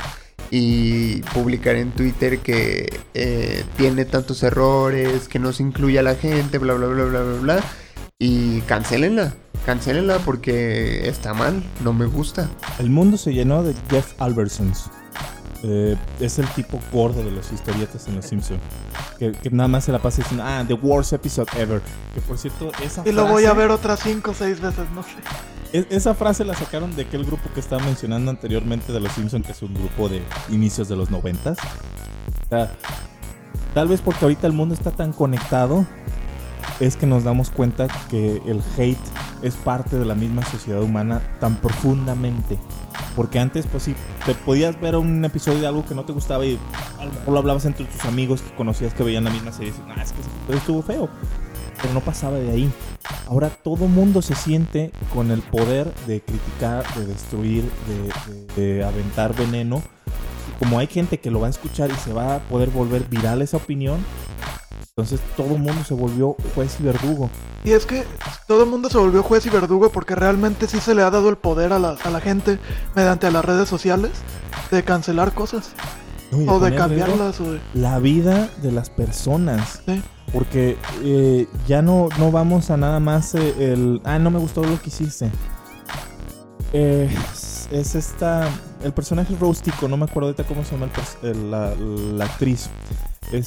[0.51, 6.15] y publicar en Twitter que eh, tiene tantos errores, que no se incluye a la
[6.15, 7.65] gente, bla, bla, bla, bla, bla, bla.
[8.19, 9.35] Y cancelenla.
[9.65, 12.49] Cancelenla porque está mal, no me gusta.
[12.79, 14.91] El mundo se llenó de Jeff Albertsons.
[15.63, 18.61] Eh, es el tipo gordo de las historietas en Los Simpsons.
[19.19, 21.81] Que, que nada más se la pasa diciendo, ah, the worst episode ever.
[22.15, 24.85] Que por cierto, esa Y lo voy a frase- ver otras 5 o 6 veces,
[24.95, 25.09] no sé.
[25.73, 29.45] es- esa frase la sacaron de aquel grupo que estaba mencionando anteriormente de Los Simpsons,
[29.47, 31.59] que es un grupo de inicios de los noventas.
[31.59, 32.71] O sea,
[33.75, 35.85] tal vez porque ahorita el mundo está tan conectado,
[36.81, 38.99] es que nos damos cuenta que el hate
[39.43, 42.59] es parte de la misma sociedad humana tan profundamente.
[43.17, 43.95] Porque antes, pues sí,
[44.27, 46.59] te podías ver un episodio de algo que no te gustaba y
[47.01, 49.69] a lo mejor lo hablabas entre tus amigos que conocías que veían la misma serie
[49.69, 51.09] y dices, ah, es que ese estuvo feo.
[51.81, 52.71] Pero no pasaba de ahí.
[53.29, 58.85] Ahora todo mundo se siente con el poder de criticar, de destruir, de, de- de
[58.85, 59.83] aventar veneno.
[60.49, 63.05] Y como hay gente que lo va a escuchar y se va a poder volver
[63.09, 63.99] viral esa opinión,
[64.99, 67.29] entonces todo el mundo se volvió juez y verdugo.
[67.65, 68.05] Y es que
[68.49, 71.29] todo el mundo se volvió juez y verdugo porque realmente sí se le ha dado
[71.29, 72.59] el poder a la, a la gente
[72.95, 74.13] mediante las redes sociales
[74.71, 75.73] de cancelar cosas
[76.33, 77.61] No, o de cambiarlas o de...
[77.75, 79.83] La vida de las personas.
[79.85, 80.03] Sí.
[80.33, 84.01] Porque eh, ya no, no vamos a nada más eh, el...
[84.03, 85.31] Ah, no me gustó lo que hiciste.
[86.73, 88.49] Eh, es, es esta...
[88.83, 90.89] El personaje rústico, no me acuerdo ahorita cómo se llama
[91.23, 92.71] el el- la, la actriz.
[93.31, 93.47] Es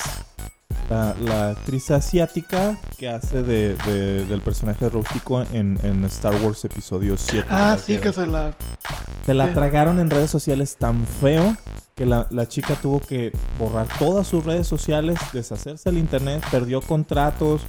[0.89, 6.65] la, la actriz asiática que hace de, de- del personaje rústico en, en Star Wars
[6.65, 7.47] episodio 7.
[7.49, 8.53] Ah, sí, que se la...
[9.25, 11.55] Se la tragaron en redes sociales tan feo
[11.95, 16.81] que la, la chica tuvo que borrar todas sus redes sociales, deshacerse del internet, perdió
[16.81, 17.61] contratos,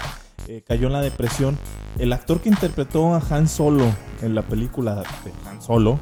[0.46, 1.58] eh, cayó en la depresión.
[1.98, 3.84] El actor que interpretó a Han Solo
[4.22, 5.98] en la película de Han Solo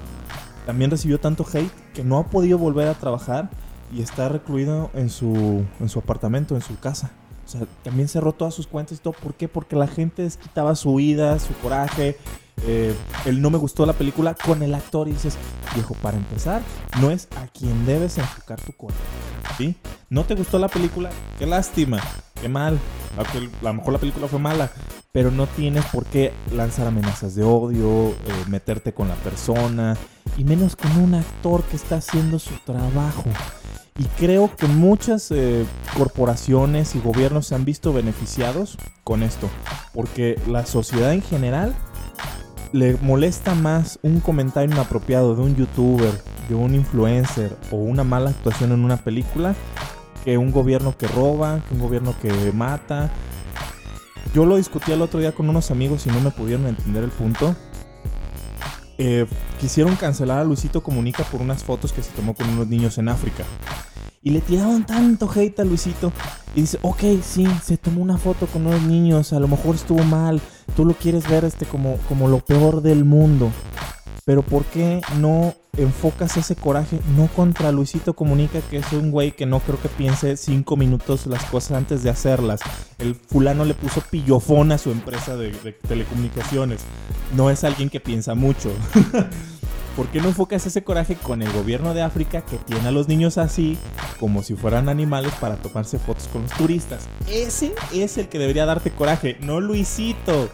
[0.67, 3.49] también recibió tanto hate que no ha podido volver a trabajar
[3.93, 7.11] y está recluido en su, en su apartamento, en su casa.
[7.47, 9.15] O sea, también cerró todas sus cuentas y todo.
[9.15, 9.49] ¿Por qué?
[9.49, 12.19] Porque la gente desquitaba su ida, su coraje.
[12.67, 15.37] eh, el no me gustó la película con el actor y dices,
[15.75, 16.61] viejo, para empezar,
[17.01, 19.01] no es a quien debes enfocar tu coraje.
[19.57, 19.77] ¿Sí?
[20.11, 21.09] ¿No te gustó la película?
[21.39, 22.01] Qué lástima,
[22.41, 22.79] qué mal.
[23.17, 24.71] A que- a lo mejor la película fue mala,
[25.13, 28.15] pero no tienes por qué lanzar amenazas de odio, eh,
[28.49, 29.97] meterte con la persona,
[30.37, 33.25] y menos con un actor que está haciendo su trabajo.
[33.99, 39.49] Y creo que muchas eh, corporaciones y gobiernos se han visto beneficiados con esto,
[39.93, 41.75] porque la sociedad en general
[42.73, 46.13] le molesta más un comentario inapropiado de un youtuber,
[46.49, 49.57] de un influencer o una mala actuación en una película
[50.25, 53.11] que un gobierno que roba, que un gobierno que mata.
[54.33, 57.11] Yo lo discutí el otro día con unos amigos y no me pudieron entender el
[57.11, 57.57] punto.
[58.99, 59.27] Eh,
[59.61, 63.09] quisieron cancelar a Luisito Comunica por unas fotos que se tomó con unos niños en
[63.09, 63.45] África.
[64.23, 66.13] Y le tiraban tanto hate a Luisito.
[66.55, 70.03] Y dice, ok, sí, se tomó una foto con unos niños, a lo mejor estuvo
[70.03, 70.41] mal.
[70.75, 73.51] Tú lo quieres ver este como, como lo peor del mundo.
[74.25, 79.33] Pero ¿por qué no enfocas ese coraje no contra Luisito Comunica, que es un güey
[79.33, 82.61] que no creo que piense cinco minutos las cosas antes de hacerlas?
[82.99, 86.83] El fulano le puso pillofón a su empresa de, de telecomunicaciones.
[87.35, 88.71] no es alguien que piensa mucho.
[89.99, 93.09] ¿Por qué no enfocas ese coraje con el gobierno de África que tiene a los
[93.09, 93.77] niños así,
[94.21, 97.09] como si fueran animales para tomarse fotos con los turistas?
[97.29, 100.51] Ese es el que debería darte coraje, no Luisito.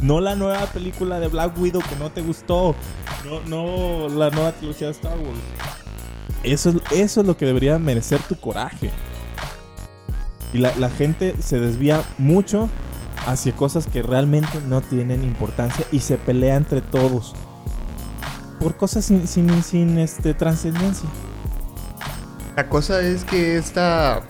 [0.00, 2.74] No la nueva película de Black Widow que no te gustó.
[3.26, 5.40] No, no la nueva trilogía de Star Wars.
[6.42, 8.90] Eso es, eso es lo que debería merecer tu coraje.
[10.54, 12.70] Y la, la gente se desvía mucho
[13.26, 17.34] hacia cosas que realmente no tienen importancia y se pelea entre todos
[18.60, 21.08] por cosas sin, sin, sin, este, trascendencia.
[22.56, 24.22] La cosa es que esta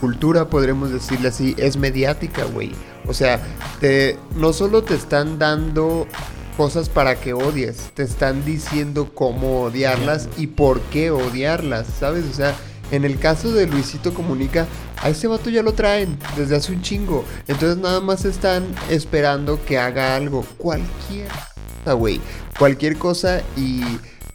[0.00, 2.72] cultura, podremos decirle así, es mediática, güey.
[3.06, 3.40] O sea,
[3.80, 6.06] te, no solo te están dando
[6.56, 12.24] cosas para que odies, te están diciendo cómo odiarlas y por qué odiarlas, ¿sabes?
[12.30, 12.54] O sea,
[12.90, 14.66] en el caso de Luisito Comunica,
[15.04, 17.24] a ese vato ya lo traen desde hace un chingo.
[17.46, 21.28] Entonces nada más están esperando que haga algo, cualquier
[21.92, 22.20] güey.
[22.58, 23.82] Cualquier cosa y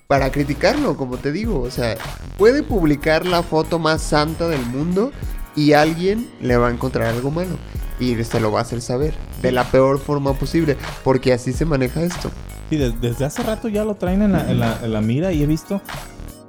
[0.05, 1.61] para criticarlo, como te digo.
[1.61, 1.97] O sea,
[2.37, 5.11] puede publicar la foto más santa del mundo
[5.55, 7.57] y alguien le va a encontrar algo malo.
[7.99, 10.77] Y se lo va a hacer saber de la peor forma posible.
[11.03, 12.31] Porque así se maneja esto.
[12.69, 15.81] Sí, desde hace rato ya lo traen en, la, en la, mira y he visto.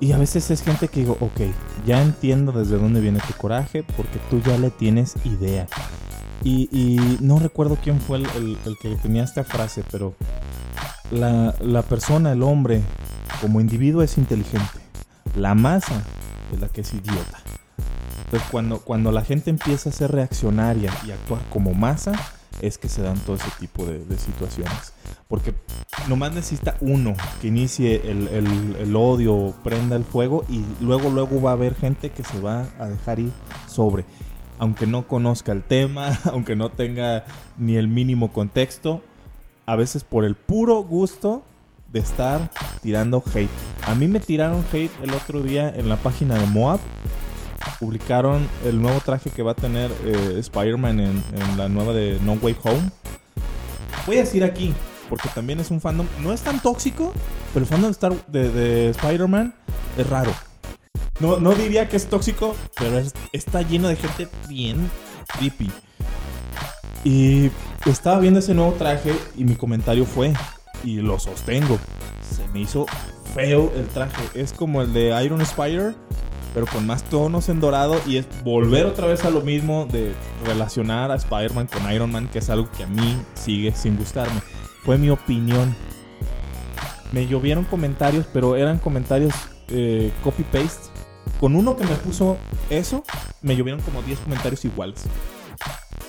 [0.00, 1.40] Y a veces es gente que digo, ok,
[1.86, 5.66] ya entiendo desde dónde viene tu coraje porque tú ya le tienes idea.
[6.42, 10.14] Y, no recuerdo quién fue el que tenía esta frase, pero
[11.10, 12.82] la, la, persona, el hombre,
[13.40, 14.80] como individuo es inteligente.
[15.36, 16.02] La masa
[16.52, 17.38] es la que es idiota.
[18.24, 22.12] Entonces cuando, cuando la gente empieza a ser reaccionaria y actuar como masa,
[22.60, 24.92] es que se dan todo ese tipo de, situaciones.
[25.28, 25.54] Porque
[26.08, 31.50] nomás necesita uno que inicie el, el, odio, prenda el fuego y luego, luego va
[31.50, 33.32] a haber gente que se va a dejar ir
[33.66, 34.04] sobre.
[34.58, 37.24] Aunque no conozca el tema, aunque no tenga
[37.58, 39.02] ni el mínimo contexto,
[39.66, 41.44] a veces por el puro gusto
[41.92, 42.50] de estar
[42.82, 43.50] tirando hate.
[43.86, 46.80] A mí me tiraron hate el otro día en la página de Moab.
[47.78, 51.22] Publicaron el nuevo traje que va a tener eh, Spider-Man en,
[51.56, 52.90] la nueva de No Way Home.
[54.06, 54.74] Voy a decir aquí,
[55.08, 57.12] porque también es un fandom, no es tan tóxico,
[57.52, 57.92] pero el fandom
[58.28, 59.54] de, de Spider-Man
[59.98, 60.32] es raro.
[61.20, 64.90] No, no diría que es tóxico, pero es, está lleno de gente bien
[65.38, 65.70] creepy.
[67.04, 67.50] Y
[67.86, 70.32] estaba viendo ese nuevo traje y mi comentario fue,
[70.84, 71.78] y lo sostengo,
[72.22, 72.86] se me hizo
[73.34, 74.22] feo el traje.
[74.34, 75.94] Es como el de Iron Spider,
[76.54, 80.12] pero con más tonos en dorado y es volver otra vez a lo mismo de
[80.44, 84.40] relacionar a Spider-Man con Iron Man, que es algo que a mí sigue sin gustarme.
[84.84, 85.74] Fue mi opinión.
[87.12, 89.34] Me llovieron comentarios, pero eran comentarios
[89.68, 90.90] eh, copy-paste.
[91.38, 92.36] Con uno que me puso
[92.68, 93.04] eso,
[93.42, 95.04] me llovieron como 10 comentarios iguales.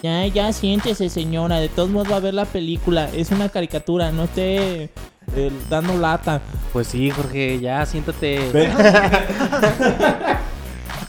[0.04, 1.60] Ya, ya siéntese, señora.
[1.60, 3.10] De todos modos va a ver la película.
[3.13, 4.89] Es una caricatura, no esté
[5.70, 6.41] dando lata.
[6.74, 8.52] Pues sí, Jorge, ya siéntate.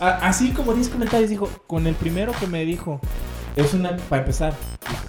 [0.00, 3.00] Así como 10 comentarios dijo, con el primero que me dijo,
[3.54, 4.52] es una, para empezar,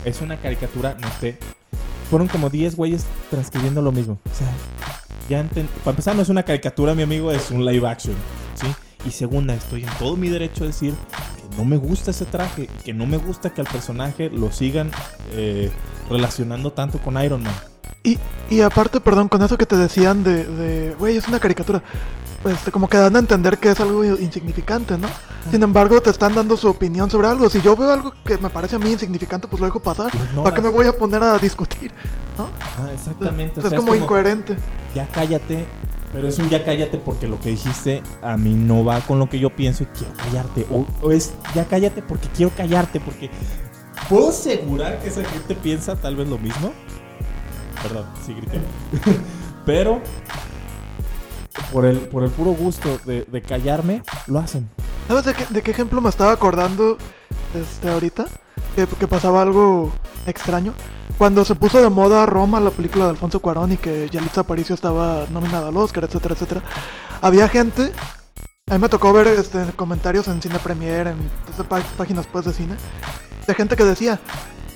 [0.06, 1.40] es una caricatura, no sé.
[2.10, 4.20] Fueron como 10 güeyes transcribiendo lo mismo.
[4.32, 4.48] O sea,
[5.30, 5.44] ya.
[5.84, 8.16] Para empezar, no es una caricatura, mi amigo, es un live action,
[8.54, 8.68] ¿sí?
[9.08, 12.68] Y segunda, estoy en todo mi derecho a decir que no me gusta ese traje,
[12.86, 14.92] que no me gusta que al personaje lo sigan
[15.32, 15.72] eh,
[16.10, 17.54] relacionando tanto con Iron Man.
[18.04, 18.18] Y,
[18.50, 21.82] y aparte, perdón, con eso que te decían de, güey, es una caricatura,
[22.42, 25.08] pues como que dan a entender que es algo insignificante, ¿no?
[25.50, 27.50] Sin embargo, te están dando su opinión sobre algo.
[27.50, 30.12] Si yo veo algo que me parece a mí insignificante, pues lo dejo pasar.
[30.36, 31.92] No, ¿Para qué me voy a poner a discutir?
[32.38, 32.50] ¿no?
[32.78, 33.60] Ah, exactamente.
[33.60, 34.58] Es, o sea, es como, es como incoherente.
[34.94, 35.66] Ya cállate,
[36.12, 39.30] pero es un ya cállate porque lo que dijiste a mí no va con lo
[39.30, 40.68] que yo pienso y quiero callarte.
[40.70, 43.00] O, o, es ya cállate porque quiero callarte.
[43.00, 43.30] Porque
[44.10, 46.74] puedo asegurar que esa gente piensa tal vez lo mismo.
[47.82, 48.60] Perdón, sí grité.
[49.66, 50.02] Pero
[51.72, 54.70] por el, por el puro gusto de, de, callarme, lo hacen.
[55.08, 56.98] ¿Sabes de qué, de qué ejemplo me estaba acordando
[57.54, 58.26] este, ahorita?
[58.76, 59.92] Que, que pasaba algo
[60.26, 60.74] extraño
[61.18, 64.76] cuando se puso de moda Roma, la película de Alfonso Cuarón, y que Yalitza Aparicio
[64.76, 66.62] estaba nominada al Oscar, etcétera, etcétera,
[67.22, 67.92] había gente,
[68.70, 71.18] a mí me tocó ver este, comentarios en Cine Premier, en
[71.50, 72.76] este, páginas pues de cine,
[73.46, 74.20] de gente que decía,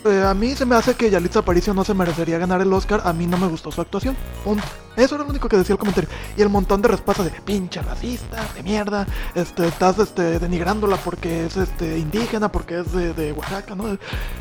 [0.05, 3.01] eh, a mí se me hace que Yalitza Aparicio no se merecería ganar el Oscar,
[3.03, 4.63] a mí no me gustó su actuación, punto.
[4.97, 6.10] Eso era lo único que decía el comentario.
[6.36, 9.05] Y el montón de respuestas de pinche racista, de mierda,
[9.36, 13.97] este, estás este, denigrándola porque es este, indígena, porque es de, de Oaxaca, ¿no?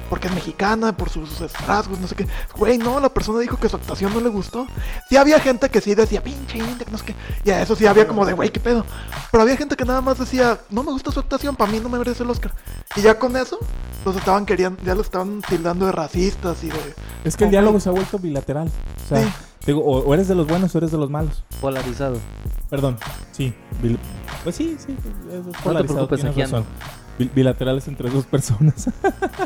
[0.08, 2.26] Porque es mexicana, por sus rasgos, no sé qué.
[2.56, 4.66] Güey, no, la persona dijo que su actuación no le gustó.
[5.08, 7.14] Sí había gente que sí decía pinche india, no sé qué.
[7.44, 8.84] Y a eso sí había como de, güey, qué pedo.
[9.30, 11.88] Pero había gente que nada más decía, no me gusta su actuación, para mí no
[11.88, 12.52] me merece el Oscar.
[12.96, 13.58] Y ya con eso,
[14.04, 16.94] los estaban queriendo, ya lo estaban tildando de racistas y de...
[17.24, 18.68] Es que el diálogo se ha vuelto bilateral.
[19.04, 19.28] O sea, Sí.
[19.66, 21.42] Digo, o, o eres de los buenos o eres de los malos.
[21.60, 22.18] Polarizado.
[22.70, 22.96] Perdón,
[23.32, 23.52] sí.
[24.44, 24.96] Pues sí, sí.
[25.64, 26.42] No te preocupes, aquí.
[27.18, 28.90] Bil- Bilaterales entre dos personas.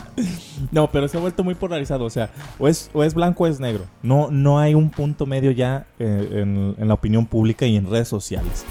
[0.72, 2.04] no, pero se ha vuelto muy polarizado.
[2.04, 3.84] O sea, o es, o es blanco o es negro.
[4.02, 7.88] No, no hay un punto medio ya eh, en, en la opinión pública y en
[7.88, 8.64] redes sociales.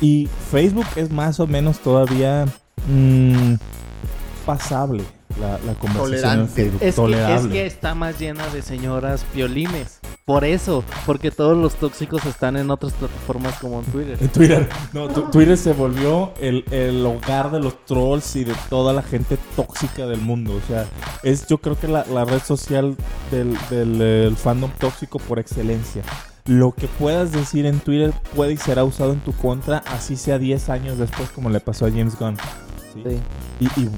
[0.00, 2.46] Y Facebook es más o menos todavía
[2.88, 3.54] mm,
[4.46, 5.04] pasable
[5.40, 6.66] la, la conversación Tolerante.
[6.66, 7.52] Es que, es tolerable.
[7.52, 10.00] que está más llena de señoras piolines.
[10.24, 14.18] Por eso, porque todos los tóxicos están en otras plataformas como en Twitter.
[14.20, 14.68] En Twitter.
[14.92, 19.36] No, Twitter se volvió el, el hogar de los trolls y de toda la gente
[19.56, 20.54] tóxica del mundo.
[20.54, 20.86] O sea,
[21.24, 22.96] es yo creo que la, la red social
[23.32, 26.02] del, del, el fandom tóxico por excelencia.
[26.46, 30.38] Lo que puedas decir en Twitter puede y será usado en tu contra, así sea
[30.38, 32.36] 10 años después, como le pasó a James Gunn.
[32.94, 33.02] ¿sí?
[33.04, 33.20] Sí.
[33.60, 33.90] Y, y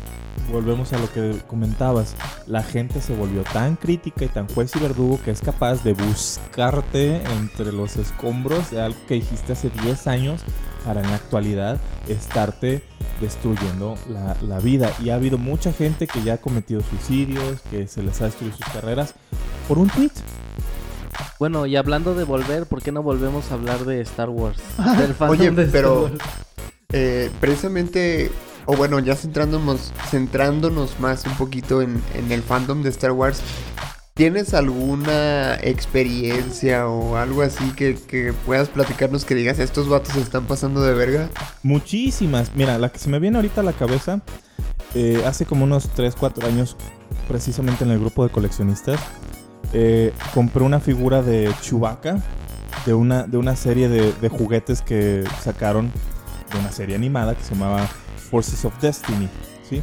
[0.51, 2.15] volvemos a lo que comentabas.
[2.47, 5.93] La gente se volvió tan crítica y tan juez y verdugo que es capaz de
[5.95, 10.43] buscarte entre los escombros de algo que dijiste hace 10 años
[10.85, 12.83] para en la actualidad estarte
[13.21, 14.93] destruyendo la, la vida.
[15.03, 18.57] Y ha habido mucha gente que ya ha cometido suicidios, que se les ha destruido
[18.57, 19.15] sus carreras
[19.69, 20.11] por un tweet.
[21.39, 24.59] Bueno, y hablando de volver, ¿por qué no volvemos a hablar de Star Wars?
[24.99, 26.15] Del Oye, de Star pero Wars.
[26.93, 28.31] eh, precisamente,
[28.67, 33.41] o bueno, ya centrándonos, centrándonos más un poquito en, en el fandom de Star Wars,
[34.15, 40.21] ¿tienes alguna experiencia o algo así que, que puedas platicarnos que digas, estos vatos se
[40.21, 41.29] están pasando de verga?
[41.63, 42.55] Muchísimas.
[42.55, 44.21] Mira, la que se me viene ahorita a la cabeza,
[44.95, 46.77] eh, hace como unos 3, 4 años,
[47.29, 49.01] precisamente en el grupo de coleccionistas,
[49.73, 52.23] eh, compré una figura de Chewbacca,
[52.87, 55.91] de una, de una serie de, de juguetes que sacaron,
[56.53, 57.89] de una serie animada que se llamaba
[58.35, 59.29] Forces of Destiny.
[59.71, 59.81] ¿sí?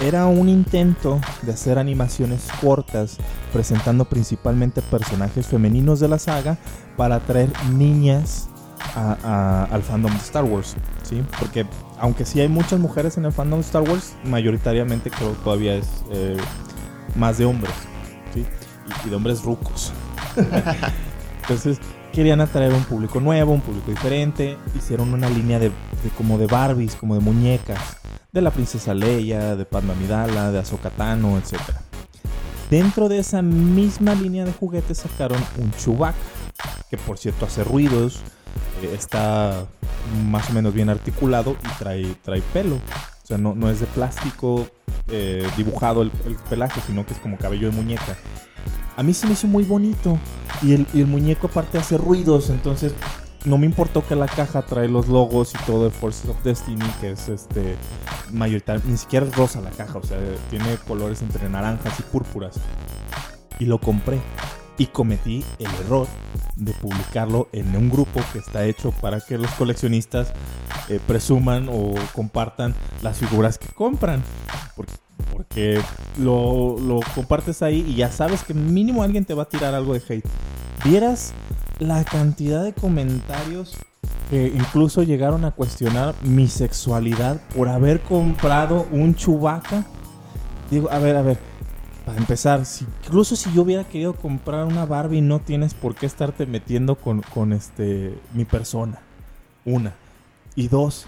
[0.00, 3.18] Era un intento de hacer animaciones cortas,
[3.52, 6.56] presentando principalmente personajes femeninos de la saga
[6.96, 8.48] para atraer niñas
[8.96, 11.22] a- a- al fandom de Star Wars, ¿sí?
[11.38, 11.66] Porque
[11.98, 15.74] aunque sí hay muchas mujeres en el fandom de Star Wars, mayoritariamente creo que todavía
[15.74, 16.38] es eh,
[17.16, 17.74] más de hombres,
[18.32, 18.46] ¿sí?
[19.04, 19.92] Y, y de hombres rucos.
[21.42, 21.78] Entonces
[22.12, 25.70] querían atraer un público nuevo, un público diferente, hicieron una línea de,
[26.08, 27.78] como de Barbies, como de muñecas,
[28.32, 31.60] de la princesa Leia, de Padma Amidala, de Ahsoka Tano, etc.
[32.70, 36.18] Dentro de esa misma línea de juguetes sacaron un Chewbacca,
[36.88, 38.20] que por cierto hace ruidos,
[38.82, 39.66] eh, está
[40.30, 42.76] más o menos bien articulado y trae, trae pelo.
[42.76, 44.66] O sea, no, no es de plástico
[45.08, 48.16] eh, dibujado el, el pelaje, sino que es como cabello de muñeca.
[48.96, 50.18] A mí se me hizo muy bonito.
[50.62, 52.92] Y el, y el muñeco aparte hace ruidos, entonces
[53.44, 56.84] no me importó que la caja trae los logos y todo de Forces of Destiny,
[57.00, 57.76] que es este
[58.32, 60.18] mayoritario, ni siquiera es rosa la caja, o sea,
[60.50, 62.56] tiene colores entre naranjas y púrpuras.
[63.58, 64.20] Y lo compré.
[64.78, 66.06] Y cometí el error
[66.56, 70.32] de publicarlo en un grupo que está hecho para que los coleccionistas
[70.88, 74.22] eh, presuman o compartan las figuras que compran.
[75.30, 75.78] Porque,
[76.18, 79.92] lo, lo compartes ahí y ya sabes que mínimo alguien te va a tirar algo
[79.92, 80.26] de hate.
[80.82, 81.34] Vieras
[81.80, 83.76] la cantidad de comentarios
[84.28, 89.84] que incluso llegaron a cuestionar mi sexualidad por haber comprado un chubaca.
[90.70, 91.38] Digo, a ver, a ver.
[92.06, 92.62] Para empezar,
[93.04, 97.22] incluso si yo hubiera querido comprar una Barbie, no tienes por qué estarte metiendo con,
[97.22, 99.00] con este mi persona.
[99.64, 99.94] Una.
[100.56, 101.06] Y dos,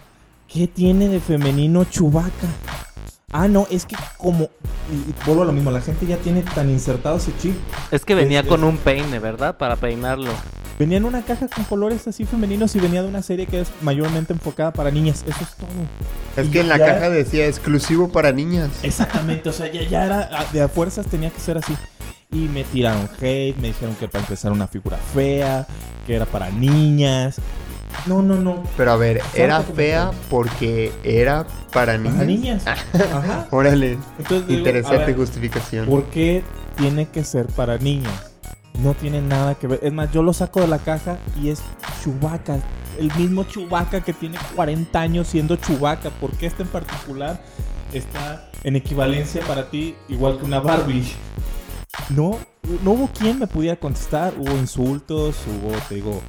[0.49, 2.49] ¿qué tiene de femenino Chubaca?
[3.33, 4.45] Ah, no, es que como.
[4.91, 7.57] Y, y vuelvo a lo mismo, la gente ya tiene tan insertado ese chip.
[7.91, 9.57] Es que venía es- con es- un peine, ¿verdad?
[9.57, 10.31] Para peinarlo.
[10.79, 13.69] Venía en una caja con colores así femeninos y venía de una serie que es
[13.83, 15.23] mayormente enfocada para niñas.
[15.27, 15.69] Eso es todo.
[16.37, 18.71] Es Y que en la caja decía exclusivo para niñas.
[18.83, 21.75] Exactamente, o sea, ya, ya era, de a fuerzas tenía que ser así.
[22.33, 25.67] Y me tiraron hate, me dijeron que para empezar una figura fea,
[26.07, 27.37] que era para niñas.
[28.07, 28.63] No, no, no.
[28.77, 32.15] Pero a ver, ¿era fea porque era para niñas?
[32.15, 32.67] Para niñas.
[33.13, 33.47] Ajá.
[33.51, 35.87] Órale, Entonces, digo, interesante ver, justificación.
[35.87, 36.43] ¿Por qué
[36.77, 38.33] tiene que ser para niñas?
[38.83, 39.81] No tiene nada que ver.
[39.83, 41.63] Es más, yo lo saco de la caja y es
[42.03, 42.59] Chubaca.
[42.99, 46.11] El mismo Chubaca que tiene 40 años siendo Chubaca.
[46.11, 47.43] ¿Por qué este en particular
[47.93, 51.05] está en equivalencia para ti igual que una Barbie?
[52.09, 52.39] No,
[52.83, 54.35] no hubo quien me pudiera contestar.
[54.39, 56.21] Hubo insultos, hubo, te digo,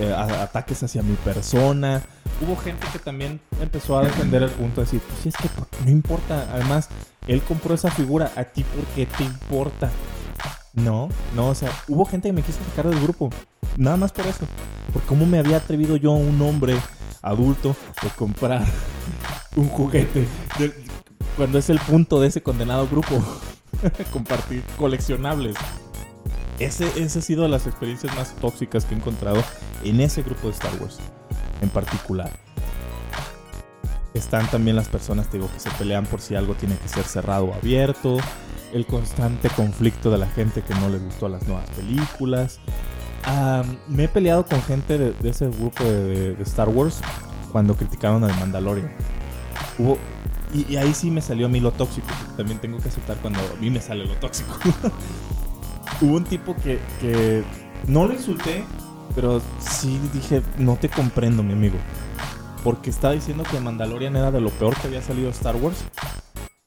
[0.00, 2.02] eh, ataques hacia mi persona.
[2.40, 5.48] Hubo gente que también empezó a defender el punto de decir, pues es que
[5.84, 6.48] no importa.
[6.52, 6.88] Además,
[7.26, 9.90] él compró esa figura, a ti por qué te importa.
[10.74, 13.30] No, no, o sea, hubo gente que me quiso sacar del grupo.
[13.76, 14.46] Nada más por eso.
[14.92, 16.76] Por cómo me había atrevido yo, un hombre
[17.20, 18.64] adulto, de comprar
[19.56, 20.26] un juguete.
[21.36, 23.22] cuando es el punto de ese condenado grupo.
[24.12, 25.56] Compartir coleccionables.
[26.58, 29.42] Ese, ese ha sido de las experiencias más tóxicas que he encontrado
[29.84, 30.98] en ese grupo de Star Wars
[31.60, 32.30] en particular.
[34.14, 37.04] Están también las personas, te digo, que se pelean por si algo tiene que ser
[37.04, 38.18] cerrado o abierto.
[38.72, 42.60] El constante conflicto de la gente que no les gustó las nuevas películas.
[43.88, 47.00] Me he peleado con gente de, ese grupo de, de Star Wars
[47.50, 48.90] cuando criticaron al Mandalorian.
[49.78, 49.98] Hubo,
[50.52, 52.08] y, ahí sí me salió a mí lo tóxico.
[52.36, 54.58] También tengo que aceptar cuando a mí me sale lo tóxico.
[56.00, 57.44] Hubo un tipo que, que
[57.86, 58.64] no lo insulté,
[59.14, 61.78] pero sí dije, no te comprendo, mi amigo.
[62.64, 65.84] Porque estaba diciendo que Mandalorian era de lo peor que había salido Star Wars.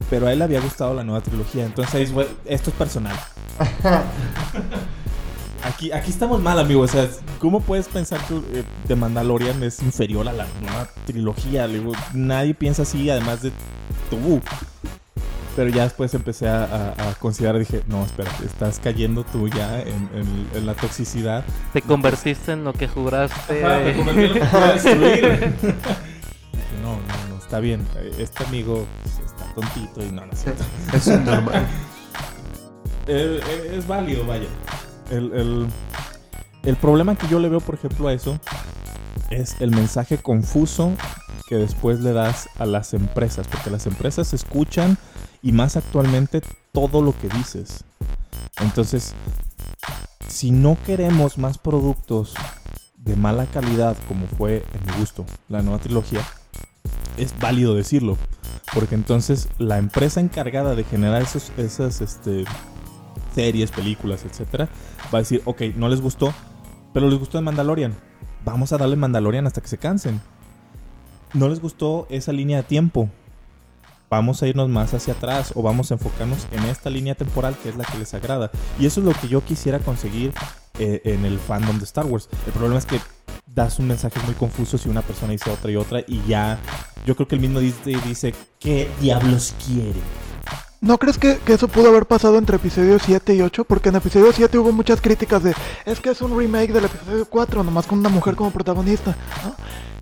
[0.10, 1.66] Pero a él le había gustado la nueva trilogía.
[1.66, 2.12] Entonces,
[2.46, 3.16] esto es personal.
[5.66, 6.82] Aquí, aquí estamos mal, amigo.
[6.82, 7.08] O sea,
[7.40, 11.66] ¿cómo puedes pensar que eh, The Mandalorian es inferior a la nueva trilogía?
[11.68, 13.52] Le digo, nadie piensa así, además de
[14.10, 14.40] tú.
[15.56, 19.80] Pero ya después empecé a, a- a considerar, dije, no, espera, estás cayendo tú ya
[19.82, 21.44] en, en- en la toxicidad.
[21.74, 23.66] Te convertiste en lo que juraste.
[23.66, 24.42] Ajá, me convertí en lo que.
[25.16, 25.54] Dije,
[26.84, 27.88] no, no, no, está bien.
[27.98, 30.64] Eh, Este amigo pues, está tontito y no, no es cierto.
[30.94, 31.66] Es normal.
[33.08, 34.48] Es válido, vaya.
[35.10, 35.68] El, el-
[36.64, 38.40] el problema que yo le veo, por ejemplo, a eso
[39.30, 40.92] es el mensaje confuso
[41.48, 44.98] que después le das a las empresas, porque las empresas escuchan
[45.44, 46.42] y más actualmente
[46.72, 47.84] todo lo que dices.
[48.62, 49.14] Entonces,
[50.28, 52.34] si no queremos más productos
[52.98, 56.22] de mala calidad, como fue en mi gusto la nueva trilogía,
[57.18, 58.18] es válido decirlo.
[58.74, 62.44] Porque entonces la empresa encargada de generar esos, esas este,
[63.36, 64.70] series, películas, etcétera,
[65.14, 66.34] va a decir, ok, no les gustó,
[66.94, 67.94] pero les gustó el Mandalorian.
[68.44, 70.22] Vamos a darle Mandalorian hasta que se cansen.
[71.34, 73.10] No les gustó esa línea de tiempo.
[74.10, 77.70] Vamos a irnos más hacia atrás o vamos a enfocarnos en esta línea temporal que
[77.70, 78.52] es la que les agrada.
[78.80, 80.32] Y eso es lo que yo quisiera conseguir
[80.80, 82.30] eh, en el fandom de Star Wars.
[82.46, 83.00] El problema es que
[83.46, 86.60] das un mensaje muy confuso si una persona dice otra y otra y ya
[87.06, 90.00] yo creo que el mismo dice, ¿qué diablos quiere?
[90.86, 93.66] ¿No crees que, eso pudo haber pasado entre episodio 7 y 8?
[93.66, 97.26] Porque en episodio 7 hubo muchas críticas de es que es un remake del episodio
[97.26, 99.16] 4, nomás con una mujer como protagonista.
[99.44, 99.56] ¿no?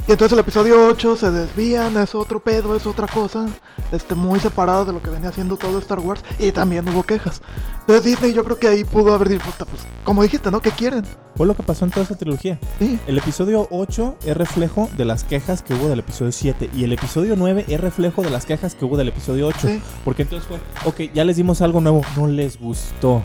[0.08, 3.46] Y entonces el episodio 8 se desvían, es otro pedo, es otra cosa,
[3.94, 6.22] este, muy separado de lo que venía haciendo todo Star Wars.
[6.40, 7.42] Y también hubo quejas.
[7.82, 10.60] Entonces Disney yo creo que ahí pudo haber dicho, "Puta, pues, como dijiste, ¿no?
[10.62, 11.04] ¿Qué quieren?
[11.36, 12.60] Fue lo que pasó en toda esa trilogía.
[12.80, 13.00] Sí.
[13.08, 16.92] El episodio 8 es reflejo de las quejas que hubo del episodio 7 y el
[16.92, 19.68] episodio 9 es reflejo de las quejas que hubo del episodio 8.
[19.68, 19.82] Sí.
[20.04, 23.24] Porque entonces fue, ok, ya les dimos algo nuevo, no les gustó.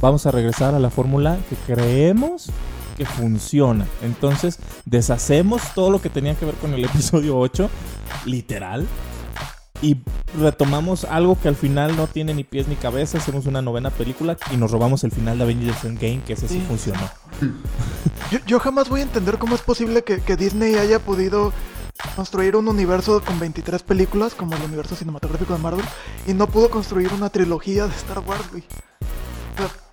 [0.00, 2.50] Vamos a regresar a la fórmula que creemos
[3.00, 3.86] que funciona.
[4.02, 7.70] Entonces deshacemos todo lo que tenía que ver con el episodio 8,
[8.26, 8.86] literal.
[9.80, 9.96] Y
[10.38, 13.16] retomamos algo que al final no tiene ni pies ni cabeza.
[13.16, 16.56] Hacemos una novena película y nos robamos el final de Avengers Endgame, que ese sí
[16.60, 16.64] Sí.
[16.68, 17.00] funcionó.
[18.30, 21.54] Yo, yo jamás voy a entender cómo es posible que, que Disney haya podido
[22.14, 25.84] construir un universo con 23 películas, como el universo cinematográfico de Marvel,
[26.26, 28.62] y no pudo construir una trilogía de Star Wars, güey.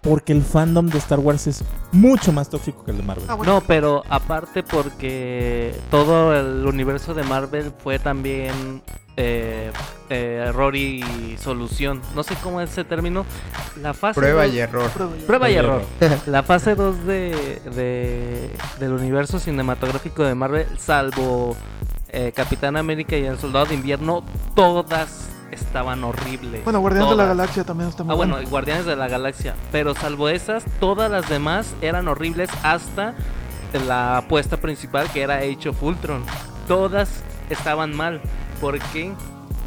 [0.02, 3.26] Porque el fandom de Star Wars es mucho más tóxico que el de Marvel.
[3.28, 8.82] ah, bueno, No, pero aparte porque todo el universo de Marvel fue también
[9.18, 9.72] eh,
[10.10, 12.02] eh, error y solución.
[12.16, 13.26] No sé cómo es ese término.
[13.82, 14.90] La fase Prueba dos- y error.
[15.26, 15.82] Prueba y error.
[16.28, 21.58] La fase 2 de, de- del universo cinematográfico de Marvel, salvo
[22.10, 24.24] eh, Capitán América y el Soldado de Invierno,
[24.56, 25.30] todas
[25.60, 26.64] estaban horribles.
[26.64, 27.26] Bueno, Guardianes de la.
[27.26, 29.56] Galaxia también está muy Ah, bueno, Guardianes de la Galaxia.
[29.72, 33.14] Pero salvo esas, todas las demás eran horribles hasta
[33.88, 36.24] la apuesta principal que era Age of Ultron.
[36.68, 37.10] Todas
[37.50, 38.22] estaban mal.
[38.62, 39.12] ¿Por qué?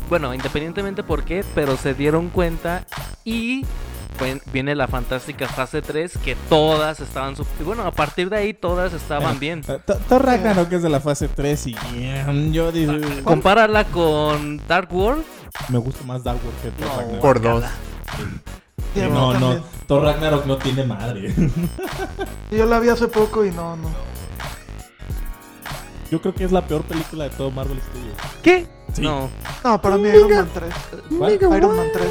[0.09, 2.85] Bueno, independientemente por qué, pero se dieron cuenta
[3.25, 3.65] y
[4.53, 7.35] viene la fantástica fase 3 que todas estaban...
[7.65, 9.63] Bueno, a partir de ahí todas estaban bien.
[9.67, 12.93] Eh, Thor- Ragnarok es de la fase 3 y yeah, yo digo,
[13.25, 15.25] Compárala con Dark World.
[15.69, 16.97] Me gusta más Dark World que Thor No.
[16.97, 17.21] Ragnarok.
[17.21, 17.65] Por dos.
[18.95, 19.63] Sí, No, no.
[19.87, 21.35] Thor Ragnarok no tiene madre.
[22.51, 23.89] Yo la vi hace poco y no, no.
[26.11, 28.17] Yo creo que es la peor película de todo Marvel Studios.
[28.43, 28.67] ¿Qué?
[28.93, 29.03] Sí.
[29.03, 29.29] No,
[29.63, 30.75] No, para mí Iron Man 3.
[31.19, 31.33] ¿Cuál?
[31.35, 32.09] Iron Man 3.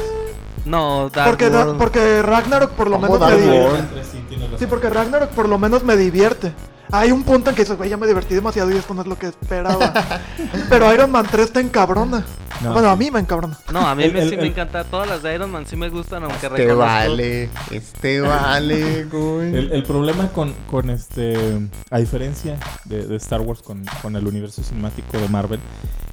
[0.64, 4.58] no, Dark Porque, da- porque Ragnarok por lo ¿Cómo menos me divierte.
[4.58, 6.52] Sí, porque Ragnarok por lo menos me divierte.
[6.92, 9.06] Hay un punto en que dices, güey, ya me divertí demasiado y esto no es
[9.06, 9.92] lo que esperaba.
[10.68, 12.24] Pero Iron Man 3 te encabrona.
[12.62, 13.58] No, bueno, a mí me encabrona.
[13.72, 14.84] No, a mí El- me, el- sí me encanta.
[14.84, 16.78] Todas las de Iron Man sí me gustan, aunque Este reconozco.
[16.78, 17.48] vale.
[17.70, 19.54] Este vale, güey.
[19.54, 24.26] El, el problema con, con este, a diferencia de, de Star Wars con, con el
[24.26, 25.60] universo cinemático de Marvel,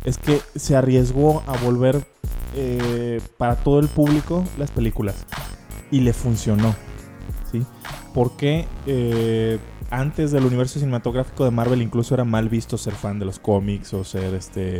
[0.06, 2.06] es que se arriesgó a volver
[2.56, 5.16] eh, para todo el público las películas
[5.92, 6.76] y le funcionó.
[7.52, 7.66] ¿sí?
[8.14, 9.60] por qué eh,
[9.90, 13.94] antes del universo cinematográfico de Marvel incluso era mal visto ser fan de los cómics
[13.94, 14.80] o ser este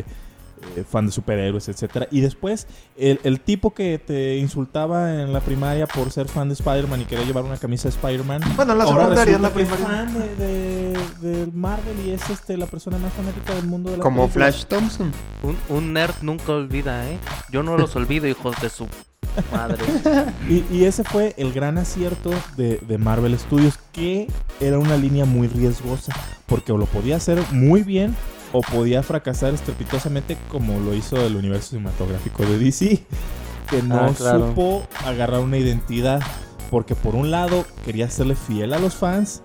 [0.76, 2.08] eh, fan de superhéroes, etcétera.
[2.10, 2.66] Y después,
[2.98, 7.06] el, el tipo que te insultaba en la primaria por ser fan de Spider-Man y
[7.06, 8.42] quería llevar una camisa de Spider-Man.
[8.56, 9.86] Bueno, en la ahora secundaria, en la es primaria.
[9.86, 10.98] fan de, de-
[11.46, 14.66] de Marvel y es este, la persona más fanática del mundo de la Como Flash
[14.66, 15.12] Thompson.
[15.44, 17.18] Un, un nerd nunca olvida, ¿eh?
[17.52, 18.88] Yo no los olvido, hijos de su
[19.52, 19.78] madre.
[20.50, 24.28] Y, y ese fue el gran acierto de, de Marvel Studios, que
[24.62, 26.14] era una línea muy riesgosa,
[26.46, 28.16] porque o lo podía hacer muy bien
[28.54, 33.04] o podía fracasar estrepitosamente como lo hizo el universo cinematográfico de DC,
[33.70, 34.48] que no Ah, claro.
[34.50, 36.22] supo agarrar una identidad,
[36.72, 39.42] porque por un lado quería serle fiel a los fans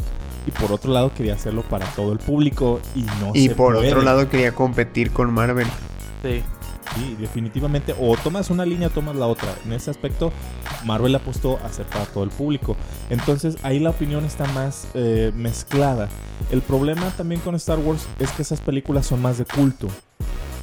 [0.46, 3.74] y por otro lado quería hacerlo para todo el público y no Y se por
[3.74, 3.88] puede.
[3.88, 5.66] otro lado quería competir con Marvel.
[6.22, 6.42] Sí.
[6.94, 7.94] Sí, definitivamente.
[7.98, 9.54] O tomas una línea o tomas la otra.
[9.64, 10.32] En ese aspecto,
[10.84, 12.76] Marvel apostó a hacer para todo el público.
[13.10, 16.08] Entonces, ahí la opinión está más eh, mezclada.
[16.50, 19.88] El problema también con Star Wars es que esas películas son más de culto.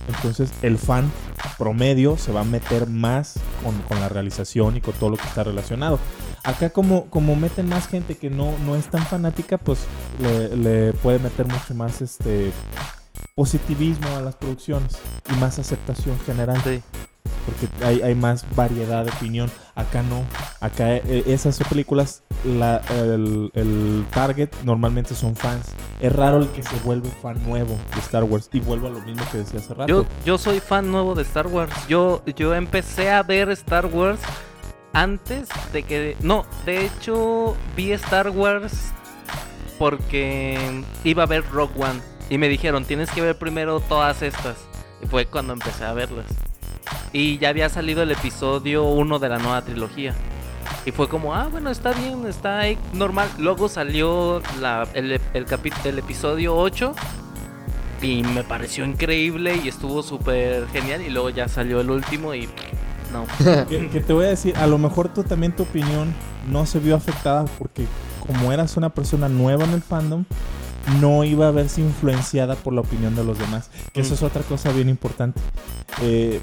[0.08, 1.12] Entonces, el fan
[1.58, 5.28] promedio se va a meter más con, con la realización y con todo lo que
[5.28, 6.00] está relacionado.
[6.44, 9.80] Acá como, como meten más gente que no, no es tan fanática, pues
[10.22, 12.52] le, le puede meter mucho más este
[13.36, 14.98] positivismo a las producciones
[15.32, 16.82] y más aceptación general Sí.
[17.46, 19.50] porque hay, hay más variedad de opinión.
[19.76, 20.24] Acá no.
[20.60, 25.68] Acá eh, esas películas, la- el, el target normalmente son fans.
[26.02, 28.50] Es raro el que se vuelve fan nuevo de Star Wars.
[28.52, 29.88] Y vuelvo a lo mismo que decía hace rato.
[29.88, 31.72] Yo, yo soy fan nuevo de Star Wars.
[31.88, 34.20] Yo, yo empecé a ver Star Wars
[34.94, 36.18] antes de que...
[36.22, 38.74] No, de hecho vi Star Wars
[39.78, 42.02] porque iba a ver Rogue One.
[42.30, 44.58] Y me dijeron, tienes que ver primero todas estas.
[45.04, 46.26] Y fue cuando empecé a verlas.
[47.12, 50.14] Y ya había salido el episodio 1 de la nueva trilogía.
[50.86, 53.30] Y fue como, ah, bueno, está bien, está ahí normal.
[53.40, 56.94] Luego salió la- el, el, capi- el episodio 8
[58.02, 61.02] y me pareció increíble y estuvo súper genial.
[61.02, 62.48] Y luego ya salió el último y
[63.12, 63.26] no.
[63.68, 66.14] que, que te voy a decir, a lo mejor tú también tu opinión
[66.50, 67.86] no se vio afectada porque
[68.26, 70.26] como eras una persona nueva en el fandom,
[71.02, 73.70] no iba a verse influenciada por la opinión de los demás.
[73.94, 74.16] Que eso Mm.
[74.16, 75.40] es otra cosa bien importante.
[76.02, 76.40] Eh,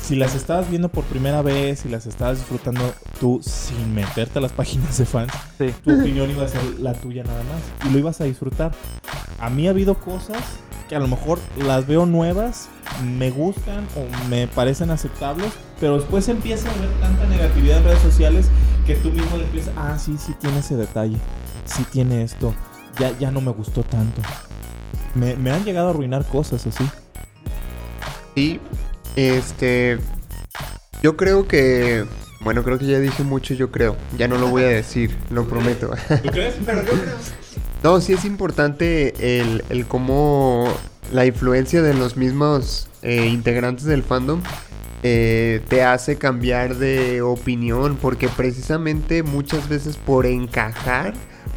[0.00, 4.42] si las estabas viendo por primera vez, si las estabas disfrutando tú sin meterte a
[4.42, 5.72] las páginas de fans, Sí.
[5.84, 8.72] tu opinión iba a ser la tuya nada más y lo ibas a disfrutar.
[9.40, 10.38] A mí ha habido cosas
[10.88, 12.68] que a lo mejor las veo nuevas,
[13.02, 18.00] me gustan o me parecen aceptables, pero después empieza a haber tanta negatividad en redes
[18.02, 18.48] sociales
[18.86, 21.16] que tú mismo le empiezas, ah, sí, sí tiene ese detalle,
[21.64, 22.52] sí tiene esto,
[22.98, 24.22] ya, ya no me gustó tanto.
[25.14, 26.84] Me, me han llegado a arruinar cosas así.
[28.34, 28.60] Y
[29.16, 29.98] este
[31.02, 32.04] yo creo que
[32.44, 33.96] bueno, creo que ya dije mucho, yo creo.
[34.18, 35.90] Ya no lo voy a decir, lo prometo.
[36.22, 36.56] ¿Tú crees?
[37.82, 40.72] No, sí es importante el, el cómo
[41.12, 44.42] la influencia de los mismos eh, integrantes del fandom
[45.02, 51.12] eh, te hace cambiar de opinión, porque precisamente muchas veces por encajar,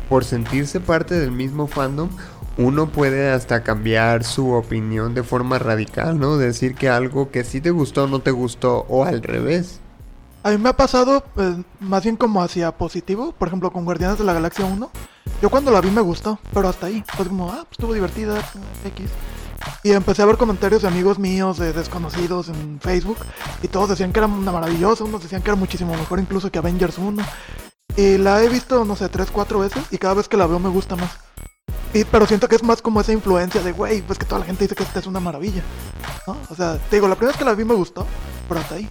[0.10, 2.10] por sentirse parte del mismo fandom,
[2.58, 6.38] uno puede hasta cambiar su opinión de forma radical, ¿no?
[6.38, 9.80] Decir que algo que sí te gustó no te gustó o al revés.
[10.44, 14.18] A mí me ha pasado pues, más bien como hacia positivo, por ejemplo con Guardianes
[14.18, 14.90] de la Galaxia 1.
[15.42, 17.04] Yo cuando la vi me gustó, pero hasta ahí.
[17.16, 18.40] Fue como, ah, pues estuvo divertida,
[18.86, 19.10] X.
[19.84, 23.18] Y empecé a ver comentarios de amigos míos, de desconocidos en Facebook,
[23.62, 26.60] y todos decían que era una maravillosa, unos decían que era muchísimo mejor incluso que
[26.60, 27.24] Avengers 1.
[27.98, 30.60] Y la he visto, no sé, tres, cuatro veces, y cada vez que la veo
[30.60, 31.18] me gusta más.
[31.96, 34.46] Y, pero siento que es más como esa influencia de, güey, pues que toda la
[34.46, 35.64] gente dice que esta es una maravilla.
[36.28, 36.38] ¿no?
[36.52, 38.06] O sea, te digo, la primera vez que la vi me gustó,
[38.48, 38.88] pero hasta ahí.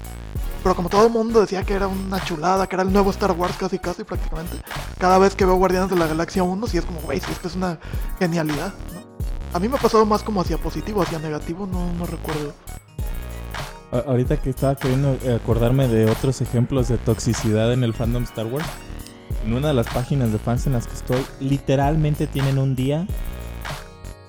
[0.60, 3.30] Pero como todo el mundo decía que era una chulada, que era el nuevo Star
[3.30, 4.56] Wars casi casi prácticamente,
[4.98, 7.46] cada vez que veo Guardianes de la Galaxia 1, sí es como, güey, sí, esto
[7.46, 7.78] es una
[8.18, 9.06] genialidad, ¿no?
[9.56, 12.52] A mí me ha pasado más como hacia positivo, hacia negativo, no, no recuerdo.
[13.92, 18.66] Ahorita que estaba queriendo acordarme de otros ejemplos de toxicidad en el fandom Star Wars,
[19.44, 23.06] en una de las páginas de fans en las que estoy, literalmente tienen un día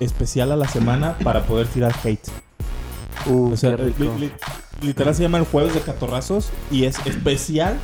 [0.00, 2.28] especial a la semana para poder tirar hate.
[3.26, 4.04] Uh, O sea, qué rico.
[4.04, 4.32] li- li-
[4.82, 7.76] literal se llama el jueves de catorrazos y es especial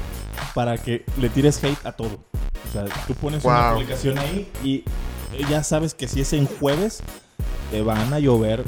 [0.55, 2.21] para que le tires hate a todo.
[2.69, 4.85] O sea, tú pones una publicación ahí y
[5.51, 7.03] ya sabes que si es en jueves,
[7.71, 8.65] te van a llover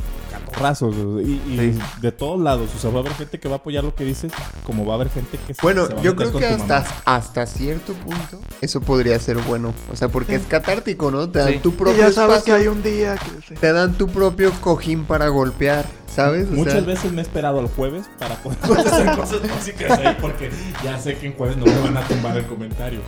[0.47, 0.95] catorrazos
[1.25, 1.79] y, y Sí.
[2.01, 2.71] de todos lados.
[2.75, 4.33] O sea, va a haber gente que va a apoyar lo que dices,
[4.65, 6.81] como va a haber gente que se- Bueno, se va a yo creo que hasta,
[6.81, 6.91] mamá.
[7.05, 9.75] hasta cierto punto eso podría ser bueno.
[9.93, 11.29] O sea, porque es catártico, ¿no?
[11.29, 11.59] Te dan Sí.
[11.61, 13.43] tu Y propio ya sabes que hay un día que...
[13.49, 13.55] sí.
[13.61, 15.85] te dan tu propio cojín para golpear,
[16.15, 16.47] ¿sabes?
[16.49, 20.17] O Muchas sea, veces me he esperado al jueves para poder hacer cosas tóxicas ahí
[20.21, 20.51] porque
[20.85, 23.01] ya sé que en jueves no me van a tumbar el comentario.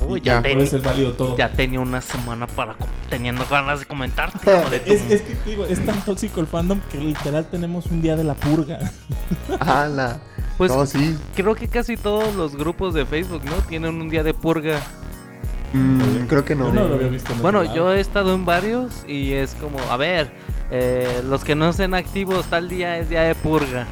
[0.00, 1.36] Uy, Ya, ya, Puede ten- ser válido todo.
[1.36, 4.38] ya tenía una semana para com- teniendo ganas de comentarte.
[4.70, 7.86] de tu- Es, es que te digo, es tan tóxico el fandom que literal tenemos
[7.86, 8.78] un día de la purga.
[9.60, 10.20] ¡Hala!
[10.58, 11.16] Pues no, sí.
[11.34, 13.52] creo que casi todos los grupos de Facebook, ¿no?
[13.68, 14.80] Tienen un día de purga.
[15.72, 16.68] Mm, creo que no.
[16.68, 17.32] Yo no lo había visto.
[17.32, 20.30] en Bueno, yo he estado en varios y es como, a ver,
[20.70, 23.86] eh, los que no estén activos tal día es día de purga.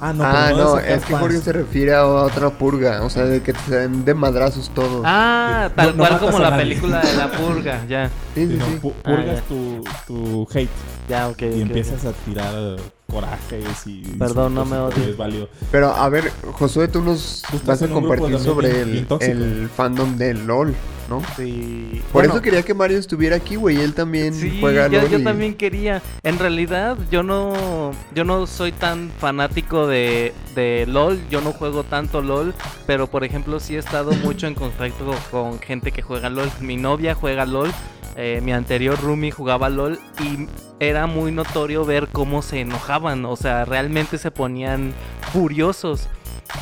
[0.00, 1.14] Ah, no, ah, no, es que.
[1.14, 3.02] Jorge se refiere a otra purga.
[3.02, 5.02] O sea, de que te den de madrazos todos.
[5.04, 8.92] Ah, tal no cual como la película de la purga, ya, sí, Sí, sí, pu-
[9.04, 10.68] Ah, purgas tu, tu hate
[11.08, 11.42] ya, ok.
[11.42, 12.76] y ok, empiezas a tirar
[13.10, 14.02] corajes y.
[14.18, 15.48] Perdón, no insultos me válido.
[15.72, 20.74] Pero a ver, Josué, tú nos vas a compartir sobre el, el fandom de LOL,
[21.08, 21.22] ¿no?
[21.36, 22.02] Sí.
[22.12, 23.80] Por Bueno, eso quería que Mario estuviera aquí, güey.
[23.80, 25.10] Él también Sí, juega yo, LOL.
[25.10, 26.02] yo y- también quería.
[26.22, 31.18] En realidad, yo no, yo no soy tan fanático de, de LOL.
[31.30, 32.54] Yo no juego tanto LOL,
[32.86, 36.50] pero por ejemplo sí he estado mucho en contacto con gente que juega LOL.
[36.60, 37.70] Mi novia juega LOL.
[38.20, 40.48] eh, mi anterior roomie jugaba LOL y
[40.80, 44.92] era muy notorio ver cómo se enojaban, o sea, realmente se ponían
[45.32, 46.08] furiosos.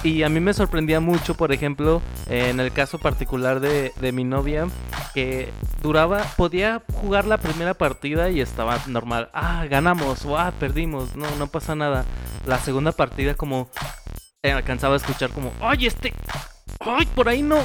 [0.02, 4.24] Y a mí me sorprendía mucho, por ejemplo, en el caso particular de, de mi
[4.24, 4.68] novia,
[5.14, 9.30] que duraba, podía jugar la primera partida y estaba normal.
[9.32, 12.04] Ah, ganamos, o ah, perdimos, no, no pasa nada.
[12.46, 13.70] La segunda partida como
[14.42, 16.12] eh, alcanzaba a escuchar como, ay, este,
[16.80, 17.58] ay, por ahí no.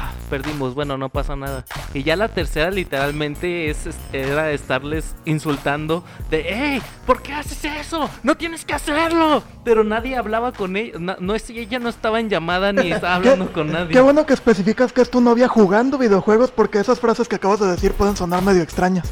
[0.00, 1.64] Ah, perdimos, bueno, no pasa nada.
[1.92, 8.08] Y ya la tercera literalmente es, era estarles insultando de, hey, ¿por qué haces eso?
[8.22, 9.42] No tienes que hacerlo.
[9.64, 13.72] Pero nadie hablaba con ella, no ella no estaba en llamada ni estaba hablando con
[13.72, 13.88] nadie.
[13.92, 17.58] Qué bueno que especificas que es tu novia jugando videojuegos porque esas frases que acabas
[17.58, 19.08] de decir pueden sonar medio extrañas.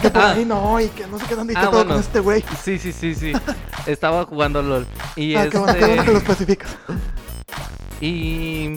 [0.00, 0.30] Que por Ah.
[0.30, 1.90] ahí no, y que no sé qué dónde Ah, todo bueno.
[1.90, 2.42] con este güey.
[2.62, 3.32] Sí, sí, sí, sí.
[3.84, 4.86] Estaba jugando LOL.
[5.16, 6.12] Y Ah, qué bueno, qué bueno que este.
[6.12, 6.70] lo especificas.
[8.02, 8.76] Y.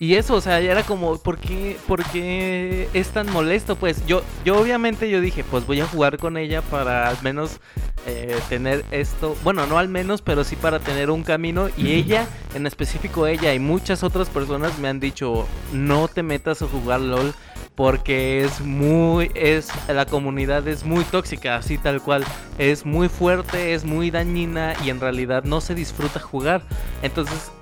[0.00, 3.76] Y eso, o sea, ya era como, ¿por qué, por qué es tan molesto?
[3.76, 7.60] Pues yo, yo obviamente yo dije, pues voy a jugar con ella para al menos
[8.06, 11.68] eh, tener esto, bueno, no al menos, pero sí para tener un camino.
[11.76, 16.62] Y ella, en específico ella y muchas otras personas me han dicho, no te metas
[16.62, 17.32] a jugar LOL
[17.76, 22.24] porque es muy, es, la comunidad es muy tóxica, así tal cual.
[22.58, 26.62] Es muy fuerte, es muy dañina y en realidad no se disfruta jugar.
[27.02, 27.52] Entonces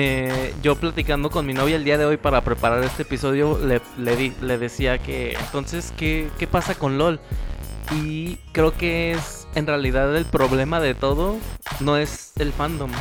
[0.00, 3.80] eh, yo platicando con mi novia el día de hoy para preparar este episodio, le,
[3.98, 7.18] le, decía que entonces, ¿qué, ¿qué pasa con LOL?
[7.90, 11.38] Y creo que es en realidad el problema de todo,
[11.80, 12.92] no es el fandom,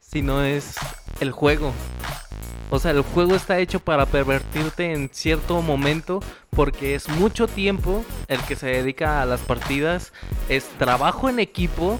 [0.00, 0.76] sino es
[1.20, 1.74] el juego.
[2.70, 8.04] O sea, el juego está hecho para pervertirte en cierto momento porque es mucho tiempo
[8.28, 10.12] el que se dedica a las partidas,
[10.48, 11.98] es trabajo en equipo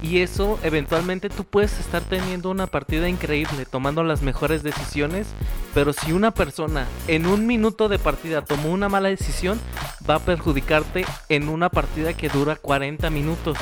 [0.00, 5.26] y eso eventualmente tú puedes estar teniendo una partida increíble, tomando las mejores decisiones,
[5.74, 9.60] pero si una persona en un minuto de partida tomó una mala decisión,
[10.08, 13.58] va a perjudicarte en una partida que dura 40 minutos.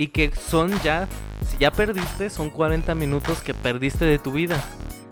[0.00, 1.08] Y que son ya,
[1.44, 4.62] si ya perdiste, son 40 minutos que perdiste de tu vida.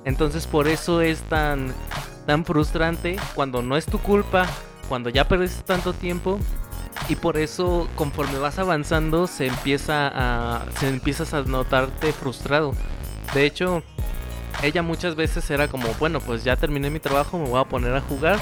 [0.06, 1.74] Entonces por eso es tan,
[2.26, 4.46] tan frustrante cuando no es tu culpa,
[4.88, 6.38] cuando ya perdiste tanto tiempo
[7.08, 12.72] y por eso conforme vas avanzando se empieza a se empiezas a notarte frustrado.
[13.34, 13.82] De hecho,
[14.62, 17.94] ella muchas veces era como, bueno, pues ya terminé mi trabajo, me voy a poner
[17.94, 18.38] a jugar.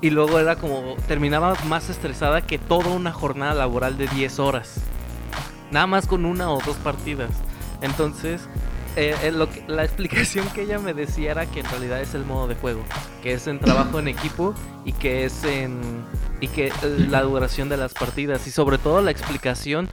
[0.00, 4.80] Y luego era como, terminaba más estresada que toda una jornada laboral de 10 horas.
[5.70, 7.30] Nada más con una o dos partidas.
[7.80, 8.42] Entonces,
[8.96, 9.32] eh, eh,
[9.66, 12.82] la explicación que ella me decía era que en realidad es el modo de juego,
[13.22, 16.04] que es en trabajo en equipo y que es en
[16.40, 16.72] y que eh,
[17.08, 19.88] la duración de las partidas y sobre todo la explicación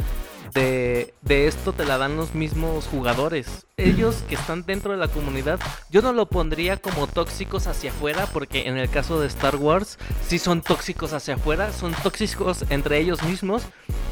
[0.54, 3.66] de, de esto te la dan los mismos jugadores.
[3.78, 8.28] Ellos que están dentro de la comunidad, yo no lo pondría como tóxicos hacia afuera,
[8.34, 9.98] porque en el caso de Star Wars,
[10.28, 13.64] sí son tóxicos hacia afuera, son tóxicos entre ellos mismos,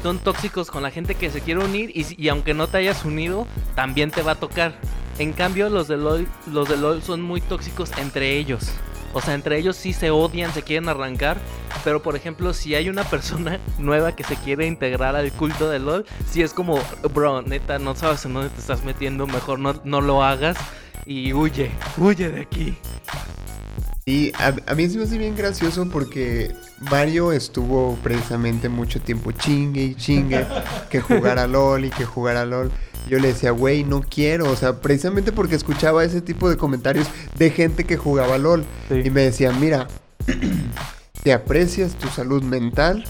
[0.02, 3.46] son tóxicos con la gente que se quiere unir y, aunque no te hayas unido,
[3.74, 4.74] también te va a tocar.
[5.18, 8.70] En cambio, los de LOL, los de LOL son muy tóxicos entre ellos.
[9.12, 11.38] O sea, entre ellos sí se odian, se quieren arrancar.
[11.84, 15.78] Pero por ejemplo, si hay una persona nueva que se quiere integrar al culto de
[15.78, 16.78] LOL, si es como,
[17.12, 20.56] bro, neta, no sabes en dónde te estás metiendo, mejor no, no lo hagas
[21.06, 22.76] y huye, huye de aquí.
[24.10, 26.52] Y a, a mí se me hace bien gracioso porque
[26.90, 30.44] Mario estuvo precisamente mucho tiempo chingue y chingue
[30.90, 32.72] que jugara LOL y que jugara LOL.
[33.08, 34.50] Yo le decía, güey, no quiero.
[34.50, 37.06] O sea, precisamente porque escuchaba ese tipo de comentarios
[37.38, 38.64] de gente que jugaba LOL.
[38.88, 39.02] Sí.
[39.04, 39.86] Y me decían, mira,
[41.22, 43.04] si aprecias tu salud mental,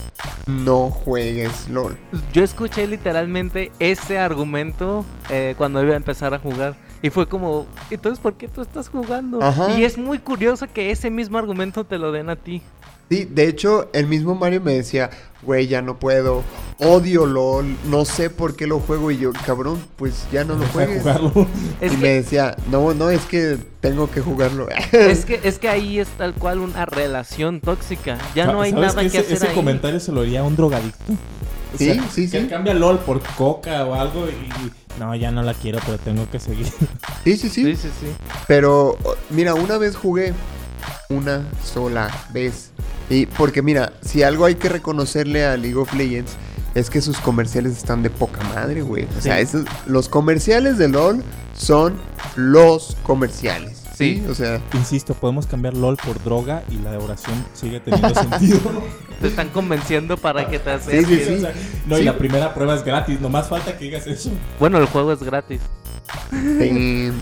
[0.47, 1.97] no juegues LOL.
[2.35, 6.77] Yo escuché literalmente ese argumento eh, cuando iba a empezar a jugar.
[7.03, 9.43] Y fue como, entonces, ¿por qué tú estás jugando?
[9.43, 9.79] Ajá.
[9.79, 12.63] Y es muy curioso que ese mismo argumento te lo den a ti.
[13.09, 15.11] Sí, de hecho, el mismo Mario me decía,
[15.43, 16.45] güey, ya no puedo,
[16.79, 19.11] odio LOL, no sé por qué lo juego.
[19.11, 21.03] Y yo, cabrón, pues ya no lo juegues.
[21.81, 24.69] Es y que- me decía, no, no, es que tengo que jugarlo.
[24.93, 28.17] Es que, es que ahí es tal cual una relación tóxica.
[28.37, 29.55] Ya no hay ¿Sabes nada que, ese, hacer ese ahí.
[29.57, 31.03] comentario se lo haría a un drogadicto.
[31.75, 32.47] O Sí, sea, sí, que sí.
[32.49, 34.71] cambia LOL por coca o algo y...
[34.99, 36.67] No, ya no la quiero, pero tengo que seguir.
[37.25, 37.65] sí, sí, sí.
[37.65, 38.07] Sí, sí, sí.
[38.49, 38.97] Pero,
[39.31, 40.35] mira, una vez jugué.
[41.09, 42.71] Una sola vez.
[43.09, 46.33] Y porque, mira, si algo hay que reconocerle a League of Legends
[46.75, 49.07] es que sus comerciales están de poca madre, güey.
[49.19, 49.43] O sea, Sí.
[49.43, 51.23] esos- los comerciales de LOL
[51.57, 51.95] son
[52.37, 53.80] los comerciales.
[54.01, 54.29] Sí, Sí.
[54.31, 58.59] o sea, Insisto, podemos cambiar LOL por droga y la oración sigue teniendo sentido.
[59.21, 61.33] Te están convenciendo para que te Sí, sí, sí.
[61.35, 61.53] O sea,
[61.87, 62.03] no, Sí.
[62.03, 63.21] y la primera prueba es gratis.
[63.21, 64.31] Nomás falta que digas eso.
[64.59, 65.61] Bueno, el juego es gratis.
[66.33, 67.13] eh,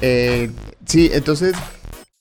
[0.00, 0.50] eh,
[0.86, 1.54] sí, entonces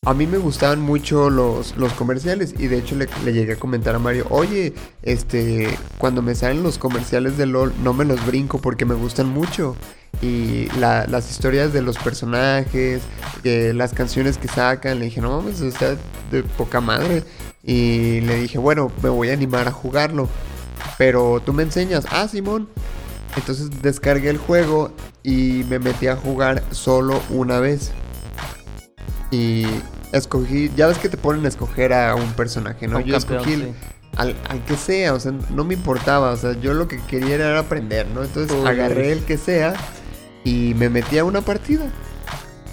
[0.06, 3.56] a mí me gustaban mucho los, los comerciales y de hecho le, le llegué a
[3.56, 5.68] comentar a Mario, oye, este,
[5.98, 9.76] cuando me salen los comerciales de LOL no me los brinco porque me gustan mucho
[10.22, 13.02] y la- las historias de los personajes,
[13.44, 15.96] eh, las canciones que sacan, le dije, no mames, está
[16.32, 17.24] de poca madre
[17.64, 20.30] y le dije, bueno, me voy a animar a jugarlo,
[20.98, 22.68] pero tú me enseñas, ah, Simón.
[23.36, 24.92] Entonces descargué el juego
[25.22, 27.92] y me metí a jugar solo una vez.
[29.32, 29.66] Y
[30.14, 32.98] escogí, ya ves que te ponen a escoger a un personaje, ¿no?
[32.98, 33.74] Un Yo campeón, escogí sí.
[34.16, 37.36] al, al que sea, o sea, no me importaba, o sea, yo lo que quería
[37.36, 38.24] era aprender, ¿no?
[38.24, 38.66] Entonces Uy.
[38.68, 39.74] agarré el que sea
[40.46, 41.88] y me metí a una partida.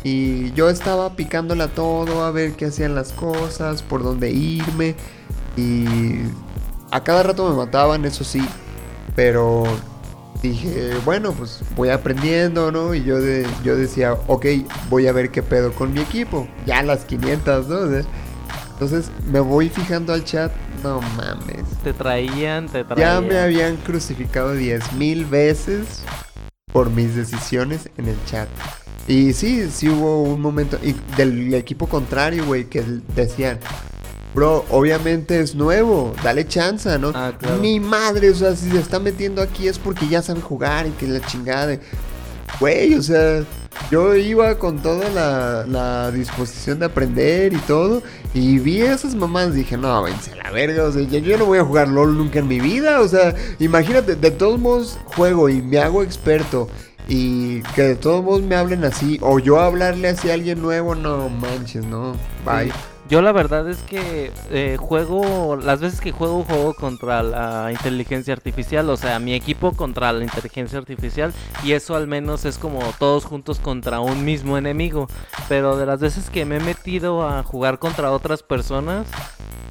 [0.05, 4.95] Y yo estaba picándola todo, a ver qué hacían las cosas, por dónde irme.
[5.57, 5.87] Y
[6.91, 8.45] a cada rato me mataban, eso sí.
[9.17, 9.65] Pero
[10.43, 12.95] dije, bueno, pues voy aprendiendo, ¿no?
[12.95, 14.47] Y yo, de, yo decía, ok,
[14.91, 16.47] voy a ver qué pedo con mi equipo.
[16.67, 17.97] Ya las 500, ¿no?
[18.73, 20.51] Entonces me voy fijando al chat.
[20.83, 21.65] No mames.
[21.85, 23.29] Te traían, te Ya traían.
[23.29, 26.03] me habían crucificado 10 mil veces
[26.73, 28.49] por mis decisiones en el chat.
[29.09, 32.85] Y sí, sí hubo un momento y del equipo contrario, güey, que
[33.17, 33.59] decían,
[34.35, 37.11] bro, obviamente es nuevo, dale chance, ¿no?
[37.15, 37.59] Ah, claro.
[37.59, 40.91] Ni madre, o sea, si se está metiendo aquí es porque ya sabe jugar y
[40.91, 41.67] que la chingada.
[41.67, 41.81] de-
[42.61, 43.43] Güey, o sea,
[43.91, 48.03] yo iba con toda la, la disposición de aprender y todo.
[48.35, 51.59] Y vi esas mamás, dije, no, vence la verga, o sea, yo, yo no voy
[51.59, 53.01] a jugar LOL nunca en mi vida.
[53.01, 56.69] O sea, imagínate, de todos modos juego y me hago experto.
[57.09, 60.95] Y que de todos modos me hablen así, o yo hablarle así a alguien nuevo,
[60.95, 62.13] no manches, no,
[62.45, 62.73] bye.
[63.13, 68.33] Yo la verdad es que eh, juego, las veces que juego, juego contra la inteligencia
[68.33, 71.31] artificial, o sea, mi equipo contra la inteligencia artificial
[71.63, 75.09] y eso al menos es como todos juntos contra un mismo enemigo.
[75.47, 79.07] Pero de las veces que me he metido a jugar contra otras personas,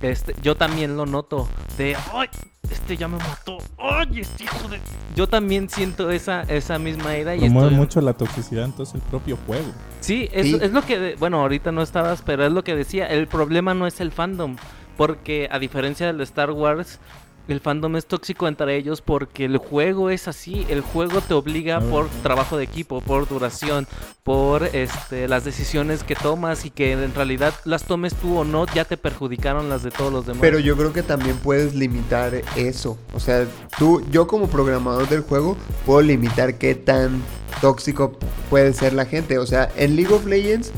[0.04, 1.50] este, yo también lo noto.
[1.80, 2.30] De, ¡ay!
[2.70, 3.58] Este ya me mató.
[3.80, 4.20] ¡Ay!
[4.20, 4.80] Este hijo de...
[5.16, 7.80] Yo también siento esa, esa misma ira y Promueve estoy...
[7.80, 9.72] mucho la toxicidad entonces el propio juego.
[10.02, 10.60] Sí, es, Sí.
[10.62, 13.74] es lo que, de- bueno, ahorita no estabas, pero es lo que decía, el problema
[13.74, 14.58] no es el fandom,
[14.97, 16.99] porque a diferencia del de Star Wars,
[17.48, 21.78] el fandom es tóxico entre ellos porque el juego es así, el juego te obliga
[21.78, 21.82] Ah.
[21.82, 23.88] por trabajo de equipo, por duración,
[24.24, 28.66] por este las decisiones que tomas y que en realidad las tomes tú o no,
[28.74, 30.42] ya te perjudicaron las de todos los demás.
[30.42, 32.98] Pero yo creo que también puedes limitar eso.
[33.14, 33.46] O sea,
[33.78, 37.22] tú, yo como programador del juego, puedo limitar qué tan
[37.62, 38.18] tóxico
[38.50, 39.38] puede ser la gente.
[39.39, 40.72] O sea, en League of Legends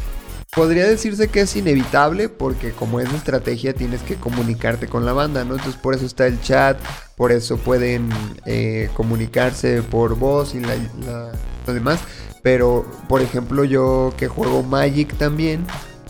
[0.56, 5.14] podría decirse que es inevitable porque como es de estrategia tienes que comunicarte con la
[5.14, 5.56] banda, ¿no?
[5.56, 6.78] Entonces por eso está el chat,
[7.16, 8.10] por eso pueden
[8.46, 10.76] eh, comunicarse por voz y la,
[11.06, 11.32] la-
[11.66, 12.00] lo demás.
[12.42, 15.66] Pero, por ejemplo, yo que juego Magic también,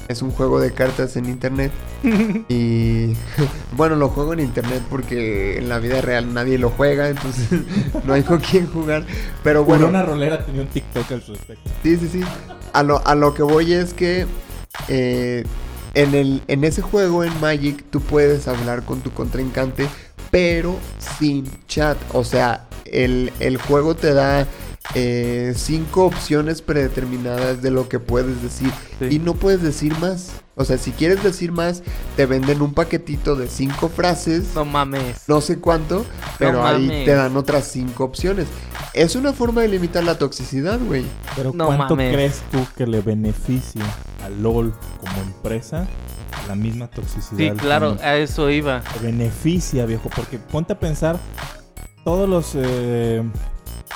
[0.07, 1.71] es un juego de cartas en internet.
[2.49, 3.13] y
[3.75, 7.47] bueno, lo juego en internet porque en la vida real nadie lo juega, entonces
[8.05, 9.05] no hay con quién jugar.
[9.43, 11.69] Pero Bueno, una rolera tenía un TikTok al respecto.
[11.83, 12.21] Sí, sí, sí.
[12.73, 14.25] A lo, a lo que voy es que
[14.87, 15.43] eh,
[15.93, 19.87] en, el, en ese juego, en Magic, tú puedes hablar con tu contrincante,
[20.31, 21.97] pero sin chat.
[22.13, 24.47] O sea, el, el juego te da
[24.95, 28.71] eh, cinco opciones predeterminadas de lo que puedes decir.
[28.99, 29.07] Sí.
[29.15, 30.31] Y no puedes decir más.
[30.55, 31.81] O sea, si quieres decir más,
[32.15, 35.23] te venden un paquetito de cinco frases no mames.
[35.27, 36.05] no sé cuánto,
[36.37, 38.47] pero ahí te dan otras cinco opciones.
[38.93, 41.05] Es una forma de limitar la toxicidad, güey.
[41.35, 42.13] Pero No ¿cuánto mames.
[42.13, 43.83] crees tú que le beneficia
[44.23, 45.87] a LOL como empresa
[46.47, 47.53] la misma toxicidad?
[47.53, 48.81] Sí, claro, a eso iba.
[48.81, 51.17] Te beneficia, viejo, porque ponte a pensar
[52.03, 53.23] todos los eh,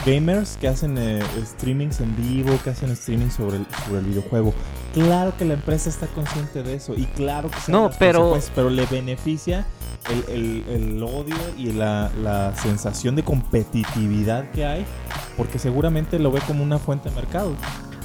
[0.08, 4.54] gamers que hacen eh, streamings en vivo, que hacen streaming sobre el, sobre el videojuego.
[4.94, 8.86] Claro que la empresa está consciente de eso y claro que No, pero- pero le
[8.86, 9.66] beneficia
[10.10, 14.86] el, el- el odio y la, la sensación de competitividad que hay
[15.36, 17.52] porque seguramente lo ve como una fuente de mercado.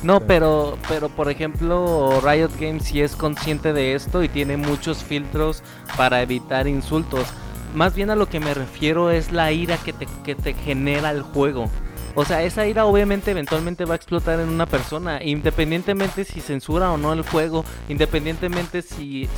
[0.03, 4.98] No, pero, pero por ejemplo, Riot Games sí es consciente de esto y tiene muchos
[5.05, 5.62] filtros
[5.96, 7.24] para evitar insultos.
[7.72, 11.11] Más bien a lo que me refiero es la ira que te, que te genera
[11.12, 11.70] el juego.
[12.14, 16.90] O sea, esa ira obviamente eventualmente va a explotar en una persona, independientemente si censura
[16.92, 19.28] o no el juego, independientemente si,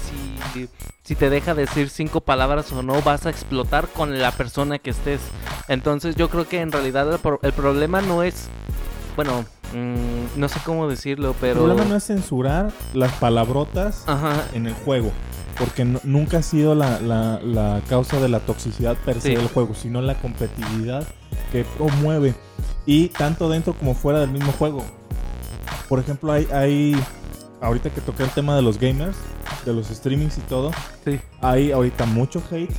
[0.53, 0.69] si,
[1.05, 4.91] si te deja decir cinco palabras o no, vas a explotar con la persona que
[4.91, 5.21] estés.
[5.69, 8.49] Entonces yo creo que en realidad el, pro- el problema no es,
[9.15, 11.61] bueno, mm, no sé cómo decirlo, pero...
[11.61, 15.13] El problema no es censurar las palabrotas Ajá, en el juego.
[15.59, 19.37] Porque nu- nunca ha sido la, la- la causa de la toxicidad per se Sí.
[19.37, 21.07] del juego, sino la competitividad
[21.53, 22.35] que promueve.
[22.87, 24.85] Y tanto dentro como fuera del mismo juego.
[25.89, 26.97] Por ejemplo, hay, hay
[27.61, 29.17] ahorita que toqué el tema de los gamers,
[29.65, 30.71] de los streamings y todo,
[31.05, 31.19] sí.
[31.41, 32.75] hay ahorita mucho hate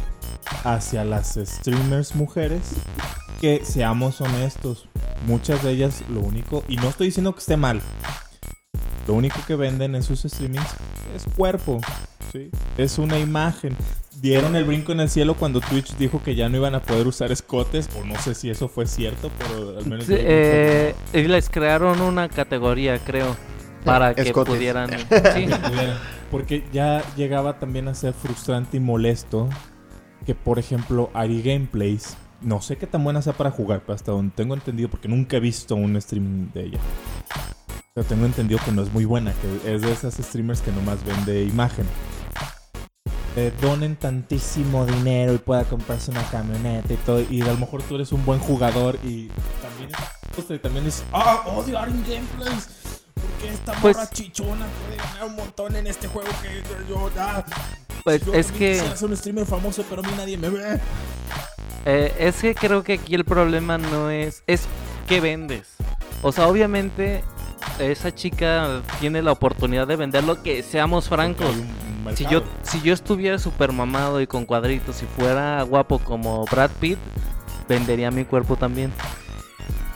[0.63, 2.61] hacia las streamers mujeres
[3.41, 4.87] que seamos honestos,
[5.25, 7.81] muchas de ellas lo único, y no estoy diciendo que esté mal,
[9.07, 10.67] lo único que venden en sus streamings
[11.15, 11.81] es cuerpo,
[12.31, 12.49] ¿sí?
[12.77, 13.75] es una imagen.
[14.26, 17.05] Dieron el brinco en el cielo cuando Twitch dijo que ya no iban a poder
[17.05, 20.05] usar escotes, o no sé si eso fue cierto, pero al menos...
[20.05, 23.38] Sí, eh, y les crearon una categoría, creo,
[23.84, 24.55] para que Escotes.
[24.55, 24.89] pudieran...
[25.36, 25.45] Sí.
[26.32, 29.47] Porque ya llegaba también a ser frustrante y molesto
[30.26, 34.11] que, por ejemplo, Ari Gameplays, no sé qué tan buena sea para jugar, pero hasta
[34.11, 36.80] donde tengo entendido, porque nunca he visto un stream de ella.
[37.93, 41.05] Pero tengo entendido que no es muy buena, que es de esas streamers que nomás
[41.05, 41.86] vende imagen.
[43.38, 47.83] Eh, donen tantísimo dinero y pueda comprarse una camioneta y todo, y a lo mejor
[47.83, 49.27] tú eres un buen jugador y
[49.61, 49.89] también,
[50.49, 52.69] y también dices, ah, odio Ari Gameplays.
[53.13, 57.43] Porque esta Pues- morra chichona puede ganar un montón en este juego que yo, ah,
[58.05, 58.81] pues yo es que...
[59.01, 60.79] un streamer famoso, pero a mí nadie me ve.
[61.86, 64.63] Eh, es que creo que aquí el problema no es es
[65.07, 65.67] qué vendes.
[66.21, 67.23] O sea, obviamente
[67.79, 71.53] esa chica tiene la oportunidad de vender lo que seamos francos.
[72.15, 76.71] Si yo, si yo estuviera super mamado y con cuadritos y fuera guapo como Brad
[76.79, 76.97] Pitt,
[77.67, 78.91] vendería mi cuerpo también.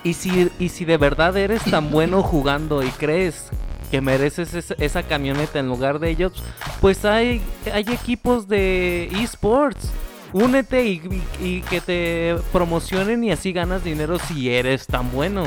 [0.03, 3.49] Y si, y si de verdad eres tan bueno jugando y crees
[3.91, 6.31] que mereces esa, esa camioneta en lugar de ellos,
[6.79, 7.41] pues hay,
[7.73, 9.91] hay equipos de esports.
[10.31, 15.43] Únete y, y- y que te promocionen y así ganas dinero si eres tan bueno.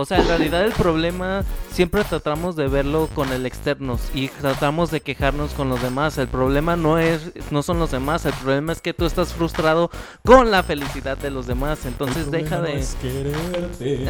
[0.00, 1.42] O sea, en realidad el problema
[1.72, 6.18] siempre tratamos de verlo con el externos y tratamos de quejarnos con los demás.
[6.18, 9.90] El problema no es no son los demás, el problema es que tú estás frustrado
[10.24, 11.84] con la felicidad de los demás.
[11.84, 14.06] Entonces deja de es quererte.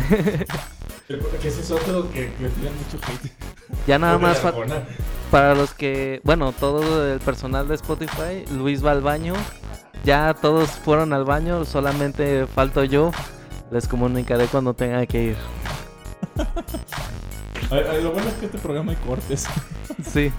[1.40, 3.32] Que ese es otro que le tiran mucho hate.
[3.86, 4.50] ya nada más fa-
[5.30, 9.32] para los que, bueno, todo el personal de Spotify, Luis va al baño.
[10.04, 13.10] Ya todos fueron al baño, solamente falto yo.
[13.70, 15.36] Les comunicaré cuando tenga que ir.
[17.70, 19.46] Ay, ay, Lo bueno es que este programa hay cortes.
[20.02, 20.30] Sí.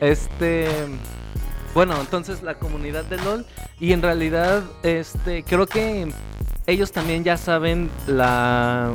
[0.00, 0.68] Este.
[1.72, 3.46] Bueno, entonces la comunidad de LOL.
[3.80, 5.44] Y en realidad, este.
[5.44, 6.12] Creo que
[6.66, 8.92] ellos también ya saben la.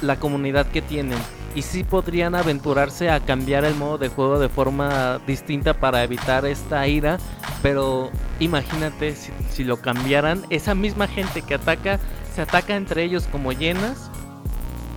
[0.00, 1.18] La comunidad que tienen.
[1.54, 6.46] Y sí podrían aventurarse a cambiar el modo de juego de forma distinta para evitar
[6.46, 7.18] esta ira.
[7.62, 8.10] Pero
[8.40, 10.42] imagínate si, si lo cambiran.
[10.48, 11.98] Esa misma gente que ataca.
[12.34, 14.10] Se ataca entre ellos como llenas.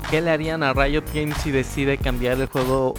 [0.10, 2.94] ¿Qué le harían a Riot Games si decide cambiar el juego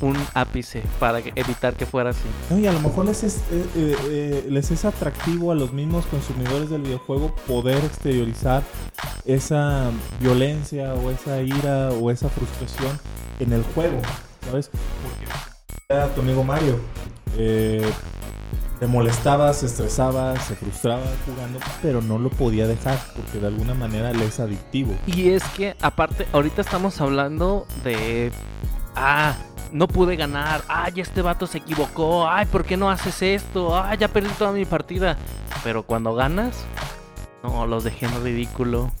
[0.00, 2.28] un ápice para evitar que fuera así.
[2.50, 5.72] No, y a lo mejor les es, eh, eh, eh, les es atractivo a los
[5.72, 8.62] mismos consumidores del videojuego poder exteriorizar
[9.24, 9.90] esa
[10.20, 12.98] violencia o esa ira o esa frustración
[13.40, 14.00] en el juego,
[14.44, 14.68] ¿sabes?
[14.68, 15.26] Porque
[15.88, 16.78] era tu amigo Mario.
[18.78, 23.74] Te molestaba, se estresaba, se frustraba jugando, pero no lo podía dejar porque de alguna
[23.74, 24.94] manera le es adictivo.
[25.06, 28.32] Y es que aparte, ahorita estamos hablando de...
[28.94, 29.34] Ah,
[29.72, 30.62] no pude ganar.
[30.68, 32.28] Ay, este vato se equivocó.
[32.28, 33.78] Ay, ¿por qué no haces esto?
[33.78, 35.16] Ay, ya perdí toda mi partida.
[35.64, 36.64] Pero cuando ganas,
[37.42, 38.92] no, los dejé en ridículo.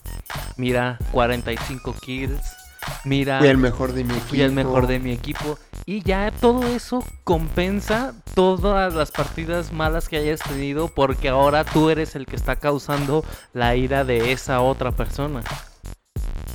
[0.56, 2.65] Mira, 45 kills.
[3.04, 4.28] Mira, Fui el mejor de mi equipo.
[4.28, 5.58] fui el mejor de mi equipo.
[5.84, 11.90] Y ya todo eso compensa todas las partidas malas que hayas tenido porque ahora tú
[11.90, 15.42] eres el que está causando la ira de esa otra persona.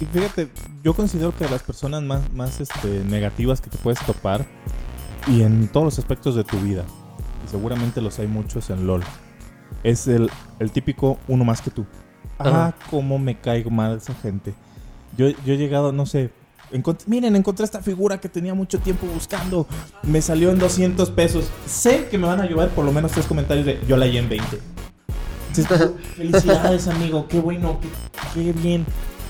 [0.01, 0.49] Y fíjate,
[0.83, 4.45] yo considero que las personas más, más este, negativas que te puedes topar,
[5.27, 6.83] y en todos los aspectos de tu vida,
[7.45, 9.03] y seguramente los hay muchos en LOL,
[9.83, 10.29] es el,
[10.59, 11.85] el típico uno más que tú.
[12.39, 14.55] Ah, cómo me caigo mal esa gente.
[15.29, 16.29] Yo, yo he llegado, no sé.
[16.71, 19.67] encont- miren, encontré esta figura que tenía mucho tiempo buscando.
[20.03, 21.45] Me salió en 200 pesos.
[21.67, 24.19] Sé que me van a llevar por lo menos tres comentarios de yo la hallé
[24.19, 24.59] en 20.
[25.55, 27.27] Entonces, felicidades, amigo.
[27.27, 28.85] Qué bueno, qué, qué bien.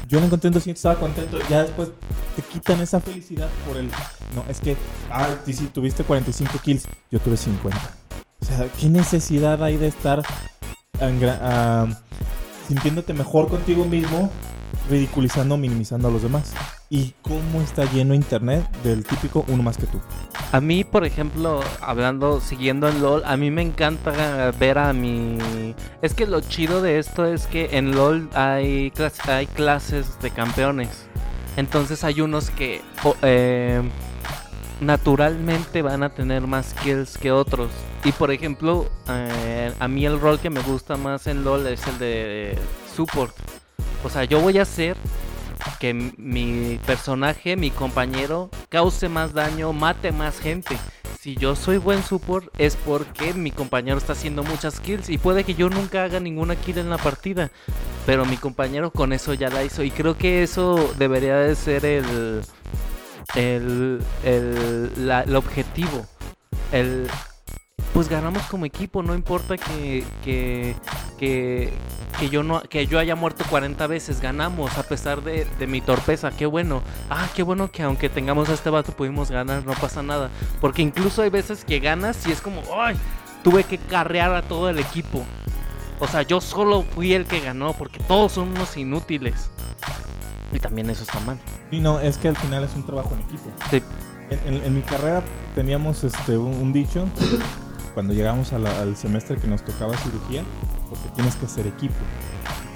[0.08, 1.40] Yo la encontré en 200, estaba contento.
[1.50, 1.90] Ya después
[2.36, 3.88] te quitan esa felicidad por el.
[4.36, 4.76] No, es que.
[5.10, 6.88] Ah, sí, sí, tuviste 45 kills.
[7.10, 7.78] Yo tuve 50.
[8.42, 10.22] O sea, ¿qué necesidad hay de estar
[11.00, 11.88] ah,
[12.68, 14.30] sintiéndote mejor contigo mismo,
[14.90, 16.54] ridiculizando, minimizando a los demás?
[16.90, 20.02] ¿Y cómo está lleno internet del típico uno más que tú?
[20.52, 25.38] A mí, por ejemplo, hablando, siguiendo en LOL, a mí me encanta ver a mi...
[26.02, 30.32] Es que lo chido de esto es que en LOL hay, clas- hay clases de
[30.32, 30.90] campeones.
[31.56, 32.82] Entonces hay unos que
[33.22, 33.82] eh,
[34.82, 37.70] naturalmente van a tener más kills que otros.
[38.04, 41.86] Y por ejemplo, eh, a mí el rol que me gusta más en LOL es
[41.88, 42.58] el de
[42.96, 43.36] support.
[44.04, 44.98] O sea, yo voy a hacer
[45.80, 50.78] que mi personaje, mi compañero, cause más daño, mate más gente.
[51.20, 55.44] Si yo soy buen support es porque mi compañero está haciendo muchas kills y puede
[55.44, 57.52] que yo nunca haga ninguna kill en la partida.
[58.06, 61.86] Pero mi compañero con eso ya la hizo y creo que eso debería de ser
[61.86, 62.42] el,
[63.36, 64.92] el, el,
[65.28, 66.08] el objetivo.
[66.72, 67.08] El,
[67.94, 70.76] pues ganamos como equipo, no importa que, que,
[71.20, 71.74] que,
[72.20, 75.82] que yo no que yo haya muerto 40 veces, ganamos a pesar de, de mi
[75.82, 76.82] torpeza, qué bueno.
[77.10, 80.30] Ah, qué bueno que aunque tengamos a este vato pudimos ganar, no pasa nada.
[80.62, 82.96] Porque incluso hay veces que ganas y es como, ay,
[83.44, 85.24] tuve que carrear a todo el equipo.
[86.00, 89.50] O sea, yo solo fui el que ganó porque todos son unos inútiles.
[90.54, 91.38] Y también eso está mal.
[91.72, 93.50] Y no, es que al final es un trabajo en equipo.
[93.70, 93.82] Sí.
[94.30, 95.22] En, en- en mi carrera
[95.56, 97.06] teníamos este un, un dicho
[97.94, 100.44] cuando llegamos la- al semestre que nos tocaba cirugía,
[100.90, 101.96] porque tienes que hacer equipo.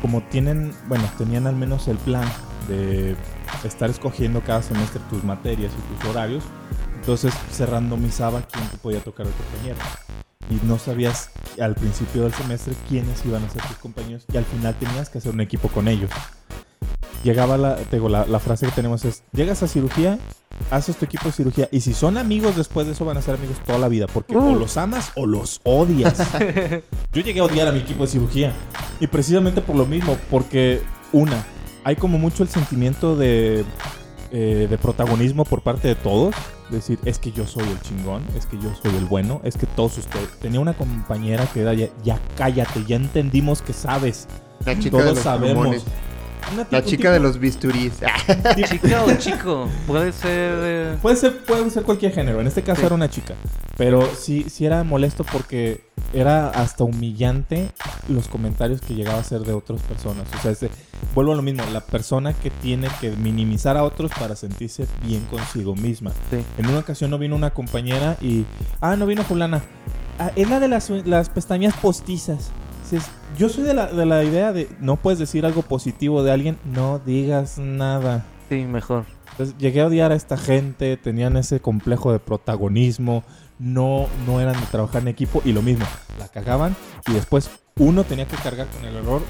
[0.02, 2.26] Como tienen, bueno, tenían al menos el plan
[2.68, 3.16] de
[3.64, 6.44] estar escogiendo cada semestre tus materias y tus horarios,
[6.96, 9.78] entonces se randomizaba quién te podía tocar el compañero.
[10.50, 14.46] Y no sabías al principio del semestre quiénes iban a ser tus compañeros y al
[14.46, 16.12] final tenías que hacer un equipo con ellos
[17.26, 20.20] llegaba la, te digo, la, la frase que tenemos es, llegas a cirugía,
[20.72, 23.36] haces tu equipo de cirugía y si son amigos después de eso van a ser
[23.36, 26.16] amigos toda la vida, porque o los amas o los odias.
[27.14, 28.54] Yo llegué a odiar a mi equipo de cirugía
[29.00, 31.44] y precisamente por lo mismo, porque una,
[31.84, 33.66] hay como mucho el sentimiento de,
[34.32, 36.36] eh, de protagonismo por parte de todos.
[36.70, 39.68] Decir, es que yo soy el chingón, es que yo soy el bueno, es que
[39.68, 40.30] todos ustedes.
[40.40, 44.28] Tenía una compañera que era ya, ya cállate, ya entendimos que sabes.
[44.66, 45.54] La chica Todos de los sabemos.
[45.54, 45.84] plumones.
[46.54, 47.94] Una La tipo- chica de los bisturís.
[48.70, 50.54] Chica o chico, puede ser.
[50.64, 52.40] eh, Puede ser, puede ser cualquier género.
[52.42, 52.86] En este caso Sí.
[52.86, 53.34] era una chica.
[53.78, 55.84] Pero sí, sí era molesto porque
[56.14, 57.70] era hasta humillante
[58.08, 60.26] los comentarios que llegaba a ser de otras personas.
[60.38, 60.70] O sea, ese-
[61.14, 61.64] vuelvo a lo mismo.
[61.74, 66.12] La persona que tiene que minimizar a otros para sentirse bien consigo misma.
[66.30, 66.38] Sí.
[66.58, 68.46] En una ocasión no vino una compañera y...
[68.82, 69.62] Ah, no vino fulana.
[70.20, 72.52] Ah, es la de las, las pestañas postizas.
[73.38, 76.58] Yo soy de la, de la idea de no puedes decir algo positivo de alguien,
[76.66, 78.26] no digas nada.
[78.50, 79.06] Sí, mejor.
[79.32, 83.24] Entonces llegué a odiar a esta gente, tenían ese complejo de protagonismo,
[83.60, 85.86] no, no eran de trabajar en equipo y lo mismo,
[86.20, 86.76] la cagaban
[87.08, 89.22] y después uno tenía que cargar con el error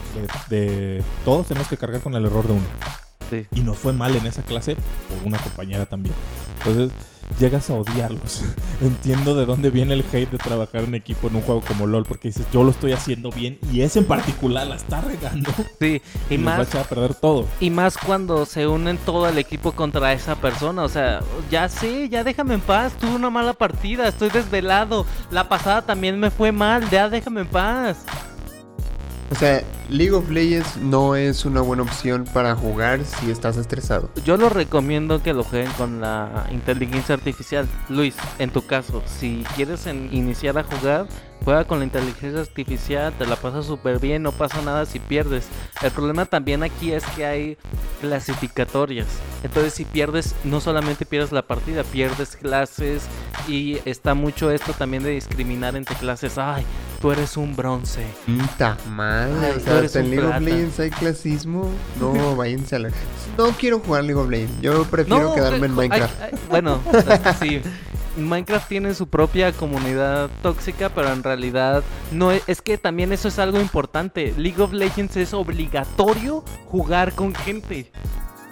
[0.49, 2.63] de, de- todos tenemos que cargar con el error de uno.
[3.29, 3.47] Sí.
[3.55, 6.13] Y nos fue mal en esa clase por una compañera también.
[6.59, 6.91] Entonces
[7.39, 8.43] llegas a odiarlos.
[8.81, 12.05] Entiendo de dónde viene el hate de trabajar en equipo en un juego como LOL,
[12.05, 15.51] porque dices, yo lo estoy haciendo bien y ese en particular la está regando.
[15.79, 17.53] Sí, y Y nos va a más, echar a perder todo.
[17.59, 20.83] y más cuando se unen todo el equipo contra esa persona.
[20.83, 22.97] O sea, ya sé, ya déjame en paz.
[22.97, 25.05] Tuve una mala partida, estoy desvelado.
[25.31, 27.97] La pasada también me fue mal, ya déjame en paz.
[29.31, 34.09] O sea, League of Legends no es una buena opción para jugar si estás estresado.
[34.23, 37.67] Yo lo recomiendo que lo jueguen con la inteligencia artificial.
[37.89, 41.07] Luis, en tu caso, si quieres iniciar a jugar,
[41.43, 45.47] juega con la inteligencia artificial, te la pasas súper bien, no pasa nada si pierdes.
[45.81, 47.57] El problema también aquí es que hay
[48.01, 49.07] clasificatorias.
[49.43, 53.03] Entonces si pierdes, no solamente pierdes la partida, pierdes clases
[53.47, 56.37] y está mucho esto también de discriminar entre clases.
[56.37, 56.65] Ay,
[57.01, 58.05] tú eres un bronce.
[58.25, 60.39] Puta madre, Ay, o sea, hasta en League of.
[60.41, 61.69] Legends hay clasismo.
[61.99, 62.89] No, váyanse a la...
[63.37, 64.61] No quiero jugar League of Legends.
[64.61, 66.21] Yo prefiero quedarme en ju- hay- Minecraft.
[66.21, 66.79] hay- bueno,
[67.41, 67.61] sí.
[68.17, 71.83] Minecraft tiene su propia comunidad tóxica, pero en realidad
[72.13, 74.33] no es, es que también eso es algo importante.
[74.37, 77.91] League of Legends es obligatorio jugar con gente.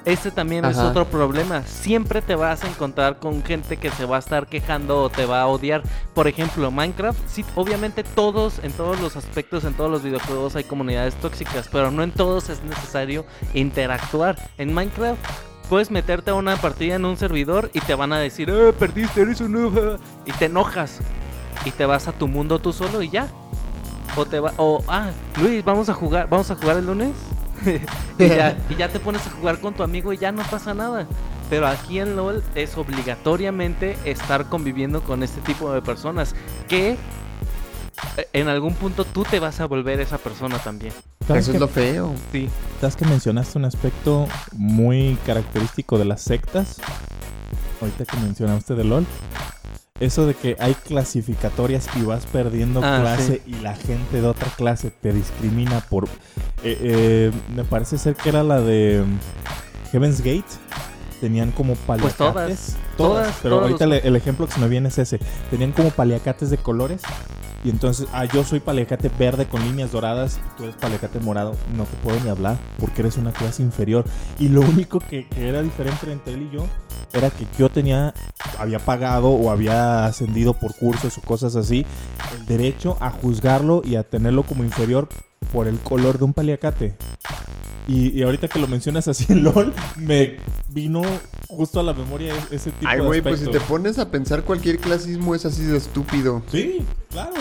[0.06, 1.64] Ese también es otro problema.
[1.64, 5.26] Siempre te vas a encontrar con gente que se va a estar quejando o te
[5.26, 5.82] va a odiar.
[6.14, 10.66] Por ejemplo, Minecraft, sí, obviamente todos, en todos los aspectos, en todos los videojuegos hay
[10.66, 14.38] comunidades tóxicas, pero no en todos es necesario interactuar.
[14.58, 15.20] En Minecraft
[15.70, 19.22] puedes meterte a una partida en un servidor y te van a decir, eh, perdiste,
[19.22, 21.00] eres un noob", Y te enojas.
[21.64, 23.28] Y te vas a tu mundo tú solo y ya.
[24.18, 27.14] O te va, o, ah, Luis, vamos a jugar, vamos a jugar el lunes.
[28.20, 30.74] y, ya, y ya te pones a jugar con tu amigo y ya no pasa
[30.74, 31.08] nada.
[31.50, 36.36] Pero aquí en LOL es obligatoriamente estar conviviendo con este tipo de personas
[36.68, 36.98] que
[38.18, 40.94] eh, en algún punto tú te vas a volver esa persona también.
[41.28, 42.16] ¿Sabes Eso que, es lo feo.
[42.32, 42.50] Sí.
[42.80, 46.82] sabes que mencionaste un aspecto muy característico de las sectas?
[47.82, 49.06] Ahorita que mencionaste de LOL.
[50.00, 54.48] Eso de que hay clasificatorias y vas perdiendo Ah, clase y la gente de otra
[54.58, 56.06] clase te discrimina por...
[56.64, 60.46] eh, eh, me parece ser que era la de mm, Heaven's Gate.
[61.24, 62.18] Tenían como paliacates.
[62.18, 65.20] todas, Todas, todas, pero todos ahorita los- el ejemplo que se me viene es ese.
[65.50, 67.02] Tenían como paliacates de colores.
[67.64, 71.56] Y entonces, ah, yo soy paliacate verde con líneas doradas y tú eres paliacate morado.
[71.78, 74.04] No te puedo ni hablar porque eres una clase inferior.
[74.38, 76.66] Y lo único que, que era diferente entre él y yo
[77.14, 78.14] era que yo tenía,
[78.60, 81.86] había pagado o había ascendido por cursos o cosas así,
[82.38, 85.08] el derecho a juzgarlo y a tenerlo como inferior
[85.54, 86.98] por el color de un paliacate.
[87.88, 90.38] Y, y ahorita que lo mencionas así en LOL, me
[90.70, 91.02] vino
[91.48, 94.10] justo a la memoria e- ese tipo Ay, de güey, pues si te pones a
[94.10, 96.42] pensar cualquier clasismo es así de estúpido.
[96.50, 96.80] Sí,
[97.10, 97.34] claro.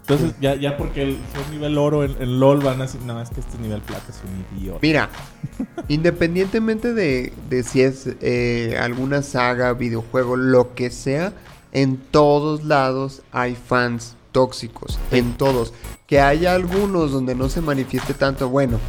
[0.00, 3.30] Entonces, ya, ya porque es nivel oro en, en LOL van a decir, no, es
[3.30, 4.80] que este es nivel plata, es un idiota.
[4.82, 5.08] Mira,
[5.88, 11.32] independientemente de, de si es eh, alguna saga, videojuego, lo que sea,
[11.70, 14.98] en todos lados hay fans tóxicos.
[15.12, 15.72] En todos.
[16.08, 18.80] Que haya algunos donde no se manifieste tanto, bueno.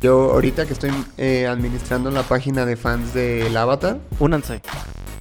[0.00, 4.60] Yo ahorita que estoy eh, administrando la página de fans del Avatar, Únanse.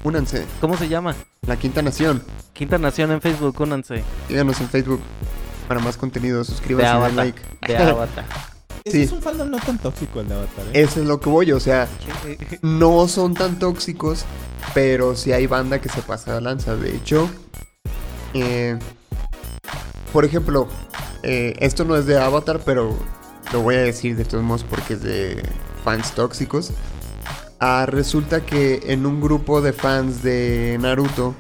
[0.04, 0.46] únanse.
[0.62, 1.16] ¿Cómo se llama?
[1.48, 2.22] La Quinta Nación.
[2.54, 4.04] Quinta Nación en Facebook, únanse.
[4.28, 5.02] Síganos en Facebook
[5.68, 6.40] para más contenido.
[6.40, 7.14] De Suscríbanse y den Avatar.
[7.16, 7.42] like.
[7.68, 8.26] De Avatar.
[8.86, 9.04] Ese sí.
[9.04, 10.82] es un fandom no tan tóxico el de Avatar, ¿eh?
[10.82, 11.90] Eso es lo que voy, o sea,
[12.62, 14.24] no son tan tóxicos,
[14.74, 16.76] pero sí hay banda que se pasa de lanza.
[16.78, 17.30] De hecho,
[18.34, 18.80] eh,
[20.14, 20.70] por ejemplo,
[21.24, 22.96] eh, esto no es de Avatar, pero
[23.54, 25.44] lo voy a decir de todos modos porque es de
[25.84, 26.72] fans tóxicos.
[27.60, 31.34] Ah, resulta que en un grupo de fans de Naruto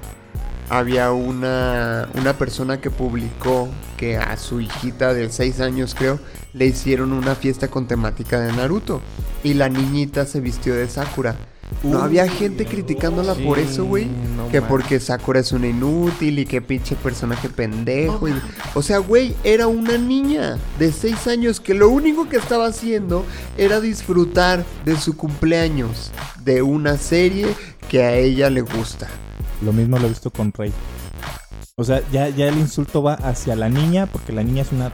[0.70, 6.20] había una, una persona que publicó que a su hijita de 6 años creo
[6.53, 9.01] le hicieron una fiesta con temática de Naruto
[9.43, 11.36] y la niñita se vistió de Sakura.
[11.84, 14.05] No había gente criticándola por eso, güey.
[14.36, 18.28] no que porque Sakura es una inútil y que pinche personaje pendejo.
[18.30, 18.34] y-
[18.74, 23.26] O sea, güey, era una niña de 6 años que lo único que estaba haciendo
[23.57, 26.11] era disfrutar de su cumpleaños,
[26.43, 27.47] de una serie
[27.89, 29.07] que a ella le gusta.
[29.61, 30.72] Lo mismo lo he visto con Rey.
[31.76, 34.91] O sea, ya, ya el insulto va hacia la niña, porque la niña es una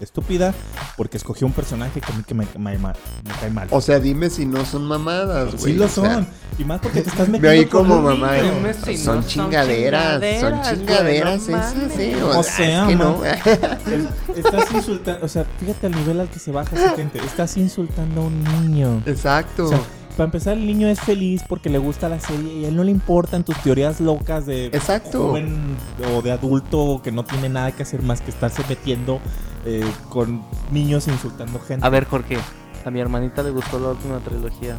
[0.00, 0.54] estúpida,
[0.96, 2.92] porque escogió un personaje que a mí que me, me- me
[3.40, 3.68] cae mal.
[3.70, 5.72] O sea, dime si no son mamadas, güey.
[5.72, 6.28] sí lo o sea, son.
[6.58, 8.34] y más porque te estás metiendo ahí con como mamá.
[8.34, 12.22] Dime si son, no son chingaderas, son chingaderas, chingaderas esas, eh.
[12.22, 13.16] O es sea, que man.
[13.16, 13.24] no.
[14.36, 17.18] Estás insultando, o sea, fíjate al nivel al que se baja esa gente.
[17.18, 19.02] Estás insultando a un niño.
[19.06, 19.64] Exacto.
[19.66, 19.80] O sea,
[20.16, 22.84] para empezar, el niño es feliz porque le gusta la serie y a él no
[22.84, 25.28] le importan tus teorías locas de Exacto.
[25.28, 25.76] joven
[26.14, 29.20] o de adulto que no tiene nada que hacer más que estarse metiendo
[29.64, 31.86] eh, con niños insultando gente.
[31.86, 32.38] A ver, Jorge.
[32.84, 34.78] A mi hermanita le gustó la última trilogía.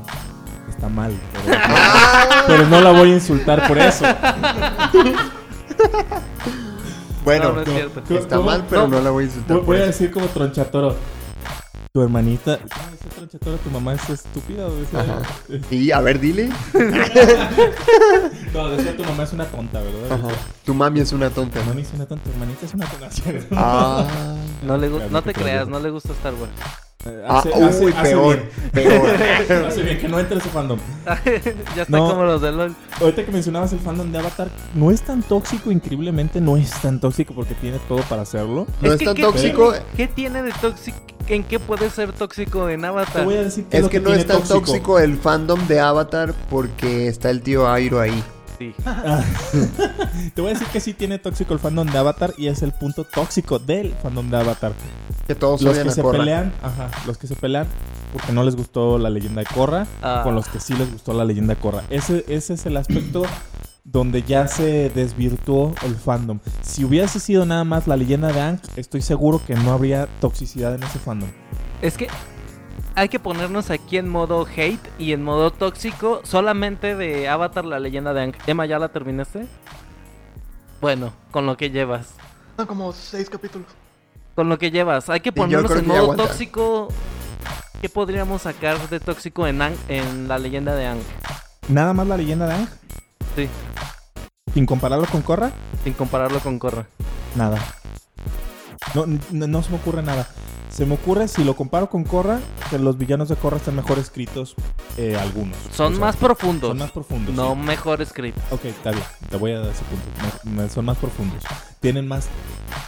[0.69, 1.13] Está mal,
[1.45, 1.57] pero,
[2.47, 4.05] pero no la voy a insultar por eso.
[7.25, 8.15] bueno, No, no es cierto.
[8.18, 9.57] está mal, pero no, la voy a insultar.
[9.57, 9.88] Voy, por a eso.
[9.88, 10.95] decir como tronchatoro.
[11.93, 12.57] Tu hermanita.
[12.59, 13.57] ¿Cómo dice tronchatoro?
[13.57, 15.22] ¿Tu mamá es estúpida o decía- Ajá.
[15.72, 16.49] Y a ver, dile.
[18.53, 20.11] No, decía tu mamá es una tonta, ¿verdad?
[20.11, 20.27] Ajá.
[20.65, 21.59] Tu mami es una tonta.
[21.59, 23.09] Tu mami es una tonta, tu hermanita es una tonta.
[23.51, 24.05] Ah,
[24.64, 26.51] No, le no te creas, no le gusta Star Wars.
[27.28, 28.49] Ah, Hace- uy, hace- hace peor, bien.
[28.74, 29.10] peor.
[29.68, 30.80] Hace bien que no entre ese fandom.
[31.76, 32.10] ya está No.
[32.10, 32.76] como los de LOL.
[32.99, 36.99] Ahorita que mencionabas el fandom de Avatar, no es tan tóxico, increíblemente no es tan
[36.99, 38.68] tóxico porque tiene todo para hacerlo.
[38.82, 39.72] No es que, tan ¿qué tóxico.
[39.72, 40.98] tiene- ¿Qué tiene de tóxico?
[41.28, 43.26] ¿En qué puede ser tóxico en Te Avatar?
[43.26, 44.98] voy a decir que Es que no tiene es tan tóxico.
[44.99, 48.24] el fandom de Avatar porque está el tío Airo ahí.
[48.57, 48.73] Sí.
[50.34, 52.71] Te voy a decir que sí tiene tóxico el fandom de Avatar y es el
[52.71, 54.73] punto tóxico del fandom de Avatar.
[55.27, 56.17] Que todos Los que se Korra.
[56.19, 57.67] pelean, ajá, los que se pelean
[58.13, 60.21] porque no les gustó la leyenda de Korra, Ah.
[60.23, 61.84] con los que sí les gustó la leyenda de Korra.
[61.89, 63.23] Ese, ese es el aspecto
[63.84, 66.39] donde ya se desvirtuó el fandom.
[66.61, 70.73] Si hubiese sido nada más la leyenda de Aang, estoy seguro que no habría toxicidad
[70.75, 71.29] en ese fandom.
[71.81, 72.07] Es que
[72.98, 77.80] hay que ponernos aquí en modo hate y en modo tóxico solamente de Avatar la
[77.80, 78.34] leyenda de Aang.
[78.48, 79.45] Emma, ¿ya la terminaste?
[80.82, 82.07] Bueno, con lo que llevas.
[82.56, 83.68] Son como seis capítulos.
[84.34, 85.11] Con lo que llevas.
[85.11, 86.24] Hay que ponernos en que modo aguanta.
[86.28, 86.88] tóxico.
[87.82, 90.99] ¿Qué podríamos sacar de tóxico en, Aang- en la leyenda de Aang?
[91.69, 92.68] Nada más la leyenda de Ang.
[93.36, 93.48] Sí,
[94.56, 95.52] Sin compararlo con Korra,
[95.84, 96.88] sin compararlo con Korra.
[97.36, 97.60] nada.
[98.95, 100.28] No, no, no se me ocurre nada.
[100.69, 102.39] Se me ocurre, si lo comparo con Korra,
[102.69, 104.53] que los villanos de Korra están mejor escritos
[104.98, 105.57] eh, algunos.
[105.73, 106.69] Son O sea, más profundos.
[106.69, 107.34] Son más profundos.
[107.34, 107.60] no sí.
[107.61, 108.44] mejor escritos.
[108.52, 109.03] Ok, está bien.
[109.30, 110.06] Te voy a dar ese punto.
[110.44, 111.41] Me- me- son más profundos.
[111.80, 112.27] Tienen más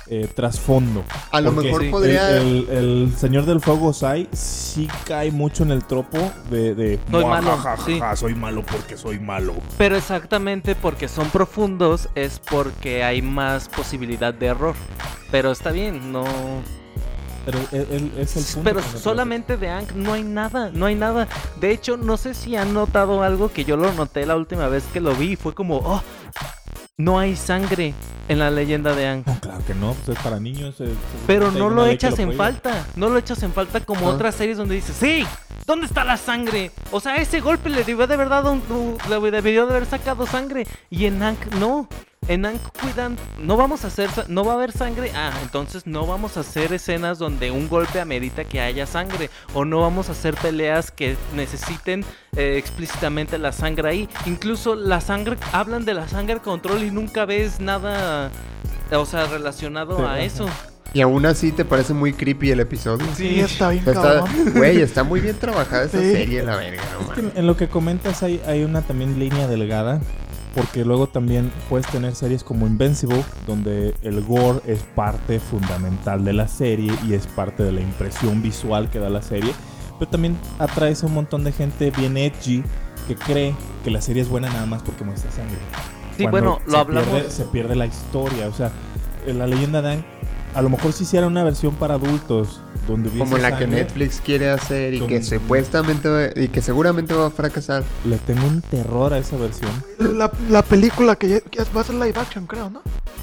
[0.07, 1.03] eh, trasfondo.
[1.31, 2.37] A lo mejor sí, podría.
[2.37, 6.17] El, el- el Señor del Fuego Sai sí cae mucho en el tropo
[6.51, 6.75] de...
[6.75, 7.99] de Soy "Mua, malo", ja, ja, sí.
[7.99, 9.53] ja, soy malo porque soy malo.
[9.77, 14.75] Pero exactamente porque son profundos es porque hay más posibilidad de error.
[15.31, 16.25] Pero está bien, no.
[17.45, 18.61] Pero el- el- es el punto.
[18.63, 21.27] Pero solamente de Aang no hay nada, no hay nada.
[21.59, 24.83] De hecho, no sé si han notado algo que yo lo noté la última vez
[24.93, 25.35] que lo vi.
[25.35, 26.03] Fue como, oh,
[26.97, 27.93] no hay sangre
[28.27, 29.23] en la leyenda de Aang.
[29.25, 30.75] No, claro que no, pues es para niños.
[31.25, 32.85] Pero no lo echas en falta.
[32.95, 34.13] No lo echas en falta como Ah.
[34.13, 35.25] otras series donde dices, sí,
[35.65, 36.71] ¿dónde está la sangre?
[36.91, 40.67] O sea, ese golpe le debió de un- le debió de haber sacado sangre.
[40.89, 41.87] Y en Aang no.
[42.29, 45.11] En Aang cuidan, no vamos a hacer, no va a haber sangre.
[45.15, 49.31] Ah, entonces no vamos a hacer escenas donde un golpe amerita que haya sangre.
[49.55, 52.05] O no vamos a hacer peleas que necesiten
[52.37, 54.09] eh, explícitamente la sangre ahí.
[54.27, 58.29] Incluso la sangre, hablan de la sangre control y nunca ves nada,
[58.91, 60.19] o sea, relacionado Sí, a ajá.
[60.21, 60.45] eso.
[60.93, 63.07] Y aún así te parece muy creepy el episodio.
[63.15, 64.23] Sí, está bien está,
[64.53, 66.11] güey, está muy bien trabajada esa Sí.
[66.11, 69.47] serie, la verga, no Es que en lo que comentas hay, hay una también línea
[69.47, 69.99] delgada.
[70.55, 76.33] Porque luego también puedes tener series como Invincible, donde el gore es parte fundamental de
[76.33, 79.53] la serie y es parte de la impresión visual que da la serie.
[79.99, 82.63] Pero también atraes a un montón de gente bien edgy
[83.07, 85.57] que cree que la serie es buena nada más porque muestra sangre.
[86.17, 87.09] Sí, Cuando bueno, se lo hablamos.
[87.09, 88.47] Pierde, se pierde la historia.
[88.47, 88.71] O sea,
[89.27, 90.03] la leyenda de
[90.55, 94.49] a lo mejor si hiciera una versión para adultos, donde Como la que Netflix quiere
[94.49, 97.83] hacer y que supuestamente va- y que seguramente va a fracasar.
[98.05, 99.69] Le tengo un terror a esa versión.
[99.99, 102.81] La, la película que, ya- que va a ser live action, creo, ¿no?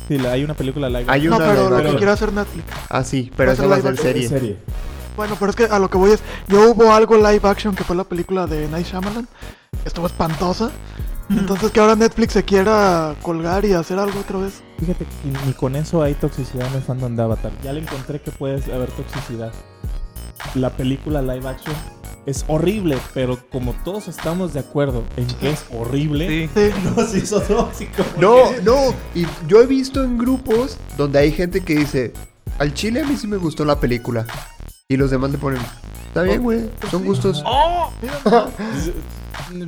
[0.08, 2.64] Sí, la- hay una película live Hay No, pero lo que pero- quiere hacer Netflix.
[2.88, 4.06] Ah, sí, pero esa va a ser action.
[4.06, 4.28] serie.
[4.28, 4.56] serie.
[5.16, 7.82] Bueno, pero es que a lo que voy es, ya hubo algo live action que
[7.84, 9.26] fue la película de Night Shyamalan,
[9.84, 10.70] estuvo espantosa.
[11.28, 14.62] Entonces que ahora Netflix se quiera colgar y hacer algo otra vez.
[14.78, 17.52] Fíjate que ni con eso hay toxicidad en el fandom de Avatar.
[17.62, 19.52] Ya le encontré que puede haber toxicidad.
[20.54, 21.74] La película live action
[22.26, 26.50] es horrible, pero como todos estamos de acuerdo en que es horrible, Sí.
[26.54, 26.70] Sí.
[26.96, 28.04] nos hizo tóxico.
[28.20, 32.12] No, no, y yo he visto en grupos donde hay gente que dice,
[32.58, 34.26] al chile a mí sí me gustó la película.
[34.88, 35.60] Y los demás le ponen,
[36.08, 37.42] está bien, güey, son gustos.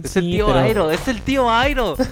[0.04, 1.96] Es el Sí, tío pero- Airo, es el tío Airo.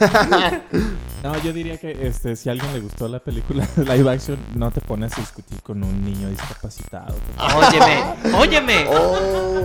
[1.22, 4.70] No, yo diría que este, si a alguien le gustó la película live action, no
[4.70, 7.16] te pones a discutir con un niño discapacitado.
[7.56, 8.04] Óyeme,
[8.38, 8.86] óyeme.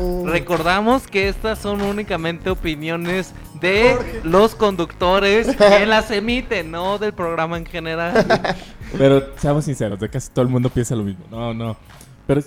[0.04, 0.24] Oh.
[0.26, 7.58] Recordamos que estas son únicamente opiniones de los conductores que las emiten, no del programa
[7.58, 8.26] en general.
[8.98, 11.26] Pero seamos sinceros, de casi todo el mundo piensa lo mismo.
[11.30, 11.78] No, no.
[12.26, 12.42] Pero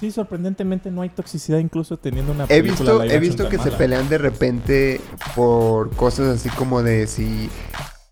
[0.00, 3.70] sí, sorprendentemente no hay toxicidad incluso teniendo una He película visto, he visto que se
[3.70, 5.00] pelean de repente
[5.36, 7.48] por cosas así como de si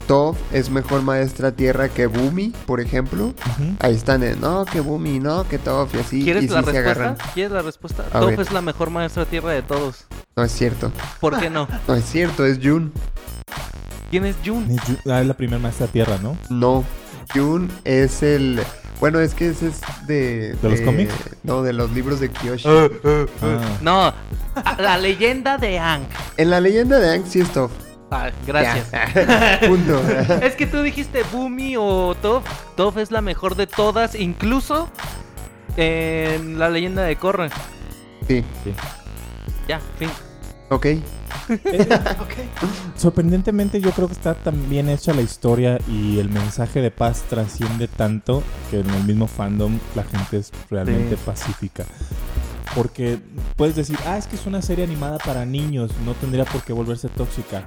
[0.06, 3.34] Toph es mejor maestra tierra que Bumi, por ejemplo.
[3.80, 6.24] Ahí están, de, no, que Bumi, no, que Toph y así.
[6.24, 6.90] ¿Quieres y la sí se respuesta?
[7.02, 7.16] agarran.
[7.34, 8.04] ¿Quieres la respuesta?
[8.12, 8.40] A Toph ver.
[8.40, 10.06] es la mejor maestra tierra de todos.
[10.36, 10.92] No es cierto.
[11.20, 11.68] ¿Por qué no?
[11.88, 12.92] No es cierto, es Jun.
[14.10, 14.66] ¿Quién es Jun?
[15.10, 16.38] Ah, es la primera maestra tierra, ¿no?
[16.48, 16.84] No,
[17.34, 18.60] Jun es el.
[19.00, 20.54] Bueno, es que ese es de.
[20.60, 21.14] ¿De los cómics?
[21.44, 22.68] No, de los libros de Kyoshi.
[22.68, 23.60] Ah.
[23.80, 26.02] No, a- la leyenda de Aang.
[26.36, 27.70] En la leyenda de Aang sí es Toph.
[28.10, 28.88] Ah, gracias.
[29.68, 30.00] Punto.
[30.42, 32.44] Es que tú dijiste Bumi o Toph.
[32.76, 34.88] Toph es la mejor de todas, incluso
[35.76, 37.50] en la leyenda de Korra.
[38.26, 38.42] sí,
[39.68, 40.08] Ya, fin.
[40.70, 40.86] ok.
[42.96, 47.22] Sorprendentemente yo creo que está tan bien hecha la historia y el mensaje de paz
[47.28, 51.22] trasciende tanto que en el mismo fandom la gente es realmente Sí.
[51.24, 51.84] pacífica.
[52.74, 53.18] Porque
[53.56, 56.72] puedes decir, ah, es que es una serie animada para niños, no tendría por qué
[56.72, 57.66] volverse tóxica.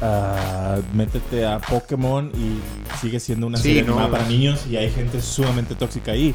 [0.00, 2.60] Ah, métete a Pokémon y
[3.00, 3.92] sigue siendo una Sí, serie no.
[3.94, 6.34] animada para niños y hay gente sumamente tóxica ahí.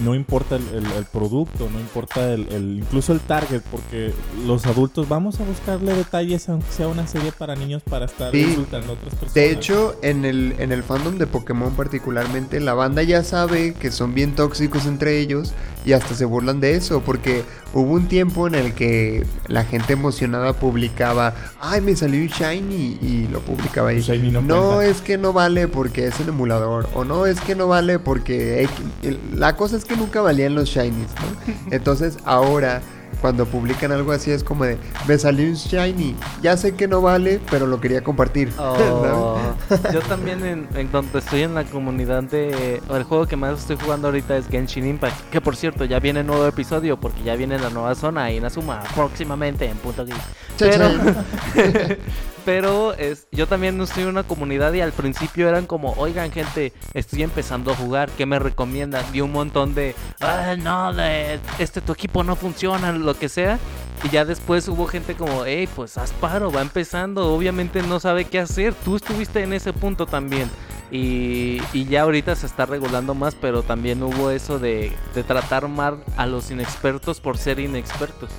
[0.00, 4.12] No importa el, el- el producto, no importa el, el- incluso el target, porque
[4.46, 8.42] los adultos vamos a buscarle detalles aunque sea una serie para niños para estar Sí.
[8.42, 9.34] insultando a otras personas.
[9.34, 13.90] De hecho, en el, en el fandom de Pokémon particularmente, la banda ya sabe que
[13.90, 15.52] son bien tóxicos entre ellos
[15.86, 19.92] y hasta se burlan de eso, porque hubo un tiempo en el que la gente
[19.92, 24.00] emocionada publicaba, ay, me salió un Shiny y lo publicaba ahí.
[24.00, 24.86] Shiny no no cuenta".
[24.86, 28.64] es que no vale porque es un emulador, o no es que no vale porque...
[28.64, 28.74] X".
[29.02, 31.54] El- La cosa es que nunca valían los Shinies, ¿no?
[31.70, 32.82] Entonces ahora...
[33.20, 34.76] Cuando publican algo así es como de,
[35.08, 38.52] me salió un shiny, ya sé que no vale, pero lo quería compartir.
[38.58, 39.38] Oh,
[39.92, 43.76] yo también en, en donde estoy en la comunidad de el juego que más estoy
[43.76, 47.58] jugando ahorita es Genshin Impact, que por cierto ya viene nuevo episodio porque ya viene
[47.58, 50.16] la nueva zona y Inazuma próximamente en Punto Geek.
[50.58, 50.90] Pero,
[52.46, 56.72] pero es, yo también estoy en una comunidad y al principio eran como, oigan gente,
[56.94, 59.04] estoy empezando a jugar, ¿qué me recomiendan?
[59.12, 60.92] Vi un montón de, ah, no,
[61.58, 63.58] este tu equipo no funciona, lo que sea.
[64.04, 68.26] Y ya después hubo gente como, hey, pues haz paro, va empezando, obviamente no sabe
[68.26, 70.48] qué hacer, tú estuviste en ese punto también.
[70.92, 75.66] Y, y ya ahorita se está regulando más, pero también hubo eso de, de tratar
[75.66, 78.30] mal a los inexpertos por ser inexpertos.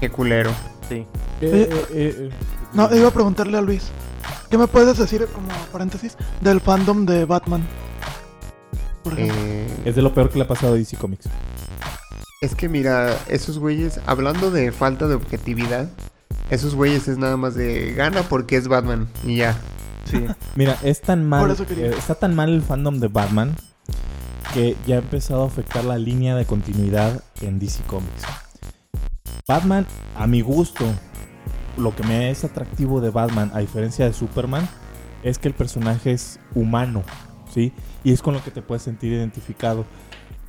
[0.00, 0.50] Qué culero.
[0.88, 1.06] Sí.
[1.40, 2.30] Eh, eh, eh,
[2.72, 3.88] No, iba a preguntarle a Luis.
[4.50, 7.62] ¿Qué me puedes decir, como paréntesis, del fandom de Batman?
[9.04, 9.14] Por.
[9.18, 11.28] Eh, es de lo peor que le ha pasado a DC Comics.
[12.40, 15.88] es que mira, esos güeyes, hablando de falta de objetividad,
[16.50, 19.56] esos güeyes es nada más de gana porque es Batman y ya.
[20.10, 20.24] Sí.
[20.56, 21.86] Mira, es tan mal, Por eso quería.
[21.86, 23.54] eh, está tan mal el fandom de Batman
[24.54, 28.22] que ya ha empezado a afectar la línea de continuidad en DC Comics.
[29.48, 30.84] Batman, a mi gusto,
[31.78, 34.68] lo que me es atractivo de Batman, a diferencia de Superman,
[35.22, 37.02] es que el personaje es humano,
[37.50, 37.72] ¿sí?
[38.04, 39.86] Y es con lo que te puedes sentir identificado.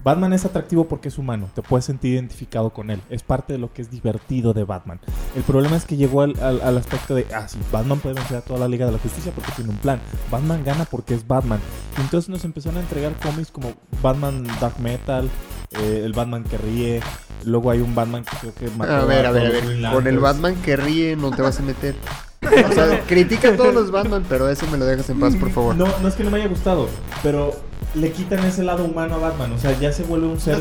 [0.03, 3.59] Batman es atractivo porque es humano, te puedes sentir identificado con él, es parte de
[3.59, 4.99] lo que es divertido de Batman.
[5.33, 8.41] El problema es que llegó al, al- aspecto de, ah, sí, Batman puede vencer a
[8.41, 11.61] toda la Liga de la Justicia porque tiene un plan, Batman gana porque es Batman.
[12.01, 13.71] Entonces nos empezaron a entregar cómics como
[14.01, 15.29] Batman Dark Metal,
[15.71, 17.01] eh, el Batman que ríe,
[17.45, 19.91] luego hay un Batman que creo que mató A ver, a ver, a ver.
[19.93, 20.19] Con el.
[20.19, 21.95] Batman que ríe no te vas a meter.
[22.41, 25.51] O sea, critica a todos los Batman, pero eso me lo dejas en paz, por
[25.51, 25.75] favor.
[25.75, 26.87] No, no es que no me haya gustado,
[27.21, 27.53] pero
[27.95, 29.51] le quitan ese lado humano a Batman.
[29.53, 30.57] O sea, ya se vuelve un ser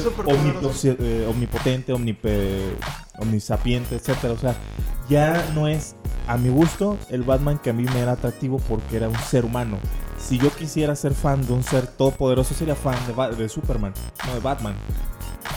[1.00, 2.74] eh, omnipotente, omnipe-
[3.18, 4.32] omnisapiente, etcétera.
[4.34, 4.54] O sea,
[5.08, 5.94] ya no es
[6.26, 9.44] a mi gusto el Batman que a mí me era atractivo porque era un ser
[9.44, 9.78] humano.
[10.20, 13.92] Si yo quisiera ser fan de un ser todopoderoso, sería fan de, Ba- Superman,
[14.26, 14.74] no de Batman.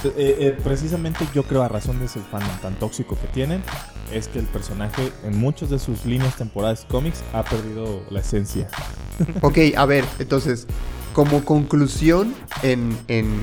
[0.04, 3.62] Eh, eh, precisamente yo creo a razón de ese fandom tan tóxico que tienen
[4.12, 8.68] es que el personaje en muchas de sus líneas temporales cómics ha perdido la esencia.
[9.42, 10.66] Ok, a ver, entonces,
[11.14, 12.34] como conclusión,
[12.64, 13.40] en, en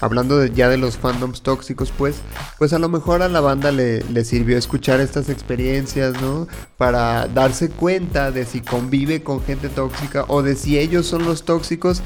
[0.00, 2.16] hablando ya de los fandoms tóxicos, pues,
[2.58, 6.46] pues a lo mejor a la banda le, le sirvió escuchar estas experiencias, ¿no?
[6.76, 11.44] Para darse cuenta de si convive con gente tóxica o de si ellos son los
[11.44, 12.02] tóxicos.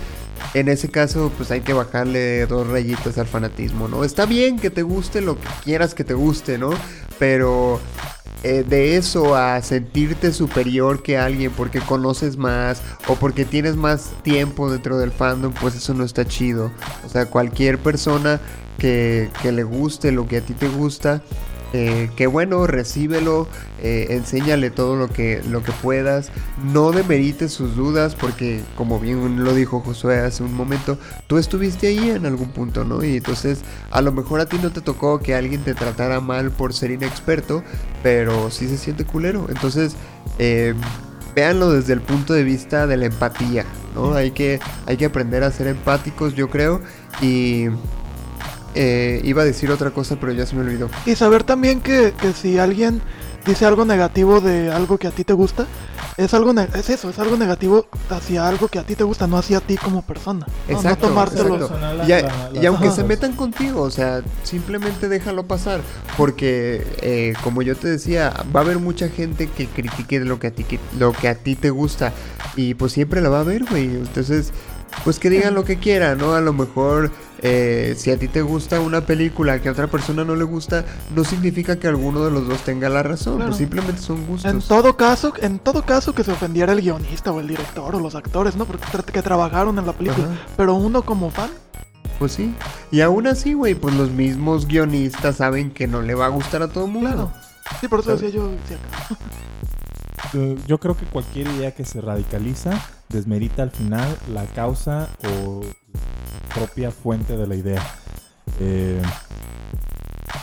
[0.55, 4.05] En ese caso, pues hay que bajarle dos rayitas al fanatismo, ¿no?
[4.05, 6.71] Está bien que te guste lo que quieras que te guste, ¿no?
[7.19, 7.79] Pero
[8.43, 14.13] eh, de eso a sentirte superior que alguien porque conoces más o porque tienes más
[14.23, 16.71] tiempo dentro del fandom, pues eso no está chido.
[17.05, 18.41] O sea, cualquier persona
[18.79, 21.23] que, que le guste lo que a ti te gusta,
[21.73, 23.47] eh, que bueno, recíbelo,
[23.81, 26.31] eh, enséñale todo lo que, lo que puedas,
[26.73, 30.99] no demerites sus dudas porque como bien lo dijo Josué hace un momento,
[31.29, 33.05] tú estuviste ahí en algún punto, ¿no?
[33.05, 33.61] Y entonces
[33.93, 36.91] a lo mejor a ti no te tocó que alguien te tratara mal por ser
[36.91, 37.63] inexperto,
[38.03, 39.47] pero sí se siente culero.
[39.49, 39.95] Entonces,
[40.39, 40.75] eh,
[41.37, 43.65] véanlo desde el punto de vista de la empatía,
[43.95, 44.15] ¿no?
[44.15, 46.81] Hay que, hay que aprender a ser empáticos, yo creo,
[47.23, 47.69] y...
[48.75, 50.89] eh, iba a decir otra cosa, pero ya se me olvidó.
[51.07, 53.01] Y saber también que, que si alguien
[53.47, 55.67] dice algo negativo de algo que a ti te gusta,
[56.17, 59.39] es algo es eso, es algo negativo hacia algo que a ti te gusta, no
[59.39, 60.47] hacia ti como persona.
[60.69, 61.55] No, Exacto, no tomártelo.
[61.55, 62.05] exacto.
[62.07, 62.13] Y,
[62.67, 65.81] a- aunque se metan contigo, o sea, simplemente déjalo pasar.
[66.17, 70.49] Porque, eh, como yo te decía, va a haber mucha gente que critique lo que
[70.49, 72.13] a ti, que- lo que a ti te gusta.
[72.57, 73.85] Y pues siempre la va a haber, güey.
[73.85, 74.53] Entonces,
[75.05, 76.35] pues que digan lo que quieran, ¿no?
[76.35, 77.11] A lo mejor,
[77.43, 80.85] eh, si a ti te gusta una película que a otra persona no le gusta,
[81.15, 83.37] no significa que alguno de los dos tenga la razón.
[83.37, 83.51] Claro.
[83.51, 84.51] Pues simplemente son gustos.
[84.53, 88.01] En todo caso, en todo caso que se ofendiera el guionista o el director o
[88.01, 88.65] los actores, ¿no?
[88.67, 90.27] Porque tra- que trabajaron en la película.
[90.27, 90.37] Ajá.
[90.57, 91.51] Pero uno como fan,
[92.19, 92.55] Pues sí.
[92.91, 96.63] Y aún así, güey, pues los mismos guionistas saben que no le va a gustar
[96.63, 97.09] a todo el mundo.
[97.11, 97.33] claro.
[97.81, 98.33] Sí, por eso ¿Sabes?
[98.35, 98.51] decía yo,
[100.67, 102.73] Yo creo que cualquier idea que se radicaliza
[103.11, 105.61] desmerita al final la causa o
[106.55, 107.83] propia fuente de la idea.
[108.61, 109.03] Eh,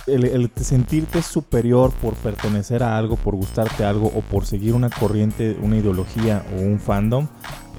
[0.06, 5.58] el, sentirte superior por pertenecer a algo, por gustarte algo o por seguir una corriente,
[5.62, 7.28] una ideología o un fandom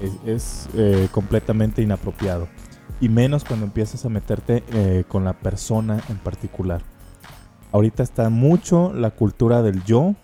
[0.01, 2.47] es, es, eh, completamente inapropiado.
[3.01, 6.81] Y menos cuando empiezas a meterte eh, con la persona en particular.
[7.71, 10.15] Ahorita está mucho la cultura del yo,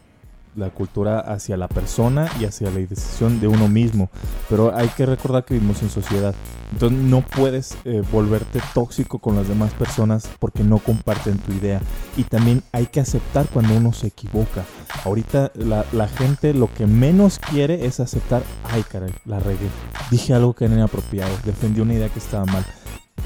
[0.56, 4.10] la cultura hacia la persona y hacia la decisión de uno mismo.
[4.50, 6.34] Pero hay que recordar que vivimos en sociedad.
[6.72, 11.82] Entonces no puedes eh, volverte tóxico con las demás personas porque no comparten tu idea.
[12.18, 14.64] Y también hay que aceptar cuando uno se equivoca.
[15.04, 19.68] Ahorita la, la gente lo que menos quiere es aceptar, ay caray, la regué.
[20.10, 22.66] Dije algo que era inapropiado, defendí una idea que estaba mal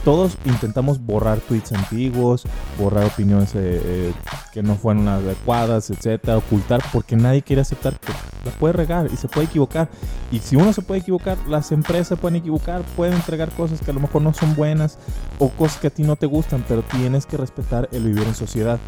[0.10, 2.44] todos intentamos borrar tweets antiguos,
[2.80, 4.14] borrar opiniones eh, eh,
[4.52, 8.12] que no fueron adecuadas, etcétera, ocultar, porque nadie quiere aceptar que
[8.44, 9.88] la puede regar y se puede equivocar.
[10.32, 13.94] Y si uno se puede equivocar, las empresas pueden equivocar, pueden entregar cosas que a
[13.94, 14.98] lo mejor no son buenas
[15.38, 18.34] o cosas que a ti no te gustan, pero tienes que respetar el vivir en
[18.34, 18.80] sociedad.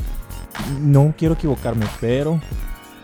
[0.82, 2.42] No quiero equivocarme, pero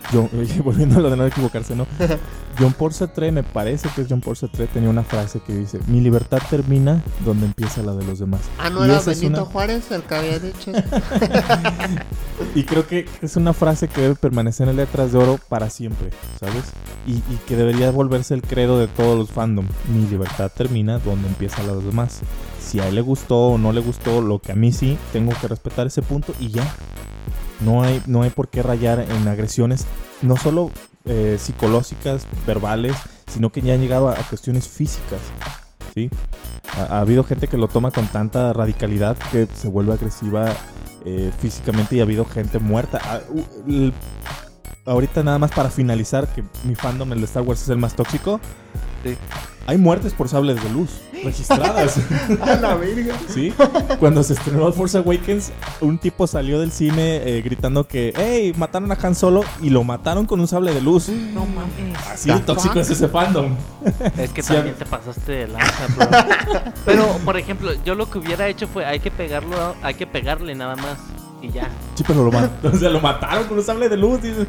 [0.12, 0.28] yo,
[0.64, 1.86] volviendo a lo de no equivocarse, ¿no?
[2.58, 5.78] John Paul Sartre, me parece que es John Paul Sartre, tenía una frase que dice,
[5.86, 8.40] mi libertad termina donde empieza la de los demás.
[8.58, 10.72] Ah, ¿no Y era Benito una- Juárez el que había dicho?
[12.54, 16.10] Y creo que es una frase que debe permanecer en letras de oro para siempre,
[16.38, 16.64] ¿sabes?
[17.06, 19.66] Y, y que debería volverse el credo de todos los fandom.
[19.92, 22.20] Mi libertad termina donde empieza la de los demás.
[22.60, 25.32] Si a él le gustó o no le gustó, lo que a mí sí, tengo
[25.40, 26.62] que respetar ese punto y ya.
[27.60, 29.86] No hay, no hay por qué rayar en agresiones,
[30.22, 30.70] no solo
[31.04, 32.94] eh, psicológicas, verbales,
[33.26, 35.20] sino que ya han llegado a, cuestiones físicas.
[35.94, 36.10] ¿sí?
[36.76, 40.54] Ha, ha habido gente que lo toma con tanta radicalidad que se vuelve agresiva
[41.04, 43.00] eh, físicamente y ha habido gente muerta.
[43.02, 43.20] Ah,
[44.84, 47.94] ahorita nada más para finalizar, que mi fandom, el de Star Wars, es el más
[47.94, 48.40] tóxico.
[49.04, 49.16] Sí.
[49.68, 50.88] Hay muertes por sables de luz
[51.22, 51.98] registradas.
[52.40, 53.14] A la verga.
[53.28, 53.52] ¿Sí?
[54.00, 58.90] Cuando se estrenó Force Awakens, un tipo salió del cine eh, gritando que, hey, mataron
[58.92, 61.10] a Han Solo y lo mataron con un sable de luz.
[61.10, 61.98] No mames.
[62.10, 62.82] Así de tóxico fuck?
[62.82, 63.54] es ese fandom.
[64.16, 66.08] Es que Sí, también te pasaste de lanza, bro.
[66.86, 70.54] Pero, por ejemplo, yo lo que hubiera hecho fue, hay que pegarlo, hay que pegarle
[70.54, 70.96] nada más.
[71.42, 71.68] Y ya.
[71.94, 72.30] Sí, pero lo,
[72.72, 74.22] o sea, lo mataron con un sable de luz.
[74.22, 74.46] Dices, "Eh,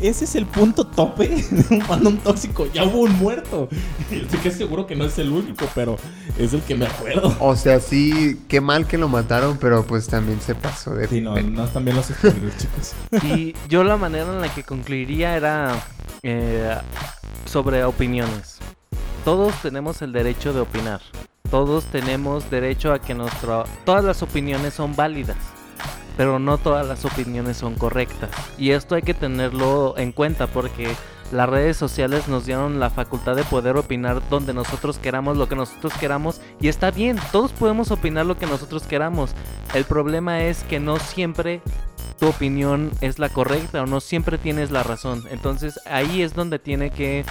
[0.00, 2.66] ese es el punto tope de un fandom tóxico.
[2.72, 3.68] Ya hubo un muerto.
[4.10, 5.96] Y Estoy que seguro que no es el único, pero
[6.38, 7.36] es el que me acuerdo.
[7.40, 11.08] O sea, sí, qué mal que lo mataron, pero pues también se pasó de...
[11.08, 12.06] Sí, no, no están bien los
[12.58, 12.94] chicos.
[13.24, 15.82] Y yo la manera en la que concluiría era
[16.22, 16.76] eh,
[17.44, 18.58] sobre opiniones.
[19.24, 21.00] Todos tenemos el derecho de opinar.
[21.50, 23.64] Todos tenemos derecho a que nuestra...
[23.84, 25.36] Todas las opiniones son válidas.
[26.18, 28.30] Pero no todas las opiniones son correctas.
[28.58, 30.88] Y esto hay que tenerlo en cuenta porque
[31.32, 35.56] las redes sociales nos dieron la facultad de poder opinar donde nosotros queramos, lo que
[35.56, 36.40] nosotros queramos.
[36.60, 39.32] Y está bien, todos podemos opinar lo que nosotros queramos.
[39.74, 41.60] El problema es que no siempre
[42.18, 45.24] tu opinión es la correcta o no siempre tienes la razón.
[45.30, 47.24] Entonces ahí es donde tiene que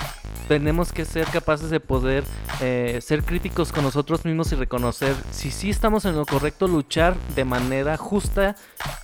[0.47, 2.23] tenemos que ser capaces de poder
[2.61, 7.15] eh, ser críticos con nosotros mismos y reconocer si sí estamos en lo correcto, luchar
[7.35, 8.55] de manera justa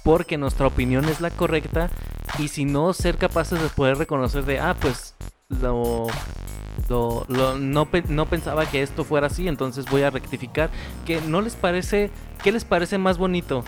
[0.03, 1.89] porque nuestra opinión es la correcta
[2.39, 5.15] y si no ser capaces de poder reconocer de ah pues
[5.61, 6.07] lo
[6.89, 10.69] lo- lo- no, no pensaba que esto fuera así, entonces voy a rectificar.
[11.05, 12.11] Que no les parece,
[12.43, 13.63] ¿qué les parece más bonito?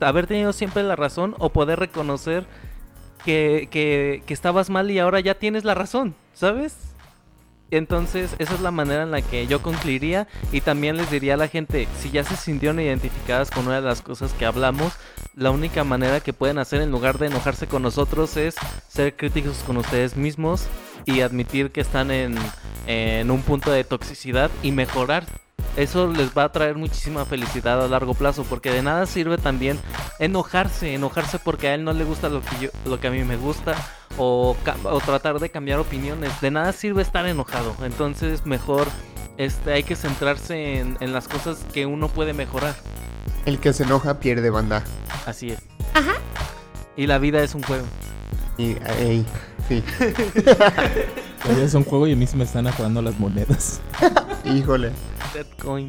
[0.00, 2.46] ¿Haber tenido siempre la razón o poder reconocer
[3.24, 6.14] que, que, que estabas mal y ahora ya tienes la razón?
[6.34, 6.76] ¿Sabes?
[7.70, 11.36] Entonces, esa es la manera en la que yo concluiría y también les diría a
[11.36, 14.94] la gente, si ya se sintieron identificadas con una de las cosas que hablamos,
[15.38, 18.56] la única manera que pueden hacer en lugar de enojarse con nosotros es
[18.88, 20.66] ser críticos con ustedes mismos
[21.06, 22.36] y admitir que están en,
[22.88, 25.24] en un punto de toxicidad y mejorar.
[25.76, 29.78] Eso les va a traer muchísima felicidad a largo plazo porque de nada sirve también
[30.18, 33.22] enojarse, enojarse porque a él no le gusta lo que yo, lo que a mí
[33.22, 33.76] me gusta
[34.16, 36.40] o, o tratar de cambiar opiniones.
[36.40, 37.76] De nada sirve estar enojado.
[37.84, 38.88] Entonces mejor
[39.36, 42.74] este hay que centrarse en, en las cosas que uno puede mejorar.
[43.48, 44.84] El que se enoja pierde banda.
[45.24, 45.58] Así es.
[46.98, 47.86] Y la vida es un juego.
[48.58, 49.24] Y, ey,
[49.66, 49.82] sí.
[51.42, 53.80] Todavía es un juego y a mí se me están acabando las monedas.
[54.44, 54.92] Híjole.
[55.34, 55.88] Bitcoin.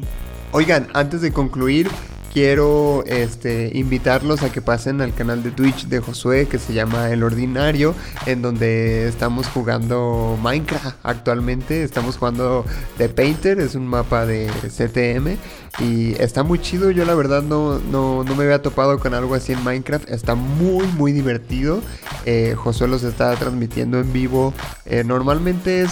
[0.52, 1.90] Oigan, antes de concluir,
[2.32, 7.10] quiero este, invitarlos a que pasen al canal de Twitch de Josué que se llama
[7.10, 7.94] El Ordinario,
[8.26, 11.82] en donde estamos jugando Minecraft actualmente.
[11.82, 12.64] Estamos jugando
[12.98, 15.36] The Painter, es un mapa de CTM
[15.80, 16.90] y está muy chido.
[16.90, 20.08] Yo la verdad no, no, me había topado con algo así en Minecraft.
[20.10, 21.82] Está muy, muy divertido.
[22.26, 24.54] Eh, Josué los está transmitiendo en vivo.
[24.86, 25.86] Eh, normalmente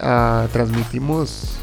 [0.00, 1.56] ah, transmitimos...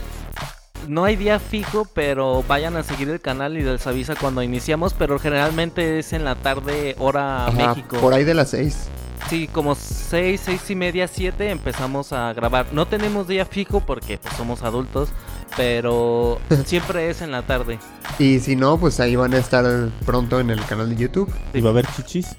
[0.90, 4.94] no hay día fijo, pero vayan a seguir el canal y les avisa cuando iniciamos,
[4.96, 7.98] pero generalmente es en la tarde hora Ajá, México.
[7.98, 8.90] por ahí de las 6.
[9.30, 12.66] Sí, como 6, 6 y media, 7 empezamos a grabar.
[12.72, 15.10] No tenemos día fijo porque pues, somos adultos,
[15.56, 17.78] pero siempre es en la tarde.
[18.18, 19.66] Y si no, pues ahí van a estar
[20.06, 21.32] pronto en el canal de YouTube.
[21.54, 22.36] ¿Y va a haber chichis?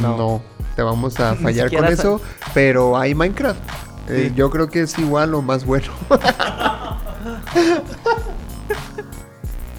[0.00, 0.42] No, No.
[0.74, 2.20] te vamos a fallar con eso,
[2.54, 3.60] pero hay Minecraft.
[4.08, 5.92] Eh, yo creo que es igual o más bueno.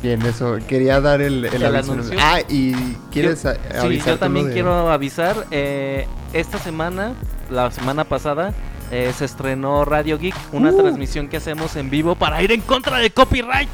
[0.01, 0.57] Bien, eso.
[0.67, 1.91] Quería dar el, el ¿El aviso.
[1.91, 2.17] anuncio?
[2.21, 2.73] Ah, y
[3.11, 5.45] quieres Yo- a- Sí, avisar yo también de- quiero avisar.
[5.51, 7.13] eh, esta semana,
[7.49, 8.53] la semana pasada,
[8.91, 10.77] eh, se estrenó Radio Geek, una Uh.
[10.77, 13.67] transmisión que hacemos en vivo para ir en contra del copyright.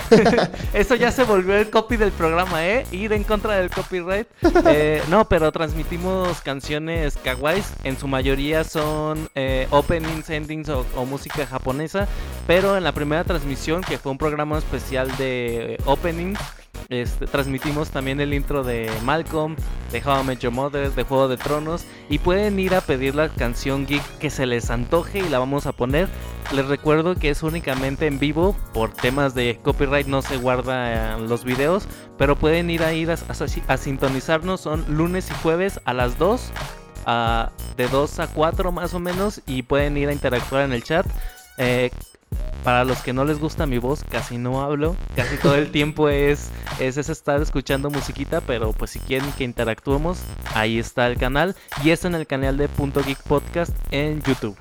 [0.72, 2.86] Eso ya se volvió el copy del programa, ¿eh?
[2.92, 4.26] Ir en contra del copyright.
[4.66, 7.72] Eh, no, pero transmitimos canciones kawaiis.
[7.84, 12.08] En su mayoría son eh, openings, endings o, o música japonesa.
[12.46, 16.38] Pero en la primera transmisión, que fue un programa especial de eh, openings,
[16.88, 19.56] este, transmitimos también el intro de Malcolm,
[19.90, 21.84] de How I Met Your Mother, de Juego de Tronos.
[22.08, 25.66] Y pueden ir a pedir la canción geek que se les antoje y la vamos
[25.66, 26.08] a poner.
[26.54, 31.28] Les recuerdo que es únicamente en vivo, por temas de copyright no se guarda en
[31.28, 31.86] los videos,
[32.18, 33.14] pero pueden ir a ir a,
[33.68, 36.50] a- sintonizarnos, son lunes y jueves a las 2,
[37.06, 40.82] a- de 2 a 4 más o menos, y pueden ir a interactuar en el
[40.82, 41.06] chat.
[41.56, 41.90] Eh,
[42.64, 46.08] para los que no les gusta mi voz, casi no hablo, casi todo el tiempo
[46.08, 50.18] es, es, es estar escuchando musiquita, pero pues si quieren que interactuemos,
[50.54, 54.56] ahí está el canal, y es en el canal de Punto Geek Podcast en YouTube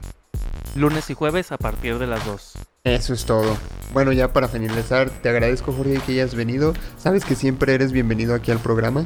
[0.76, 2.54] lunes y jueves a partir de las 2.
[2.84, 3.58] Eso es todo.
[3.94, 6.74] Bueno, ya para finalizar, te agradezco, Jorge, que hayas venido.
[6.98, 9.06] Sabes que siempre eres bienvenido aquí al programa.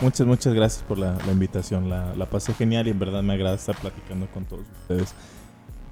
[0.00, 1.88] Muchas, muchas gracias por la, la invitación.
[1.88, 5.14] La, la pasé genial y en verdad me agrada estar platicando con todos ustedes.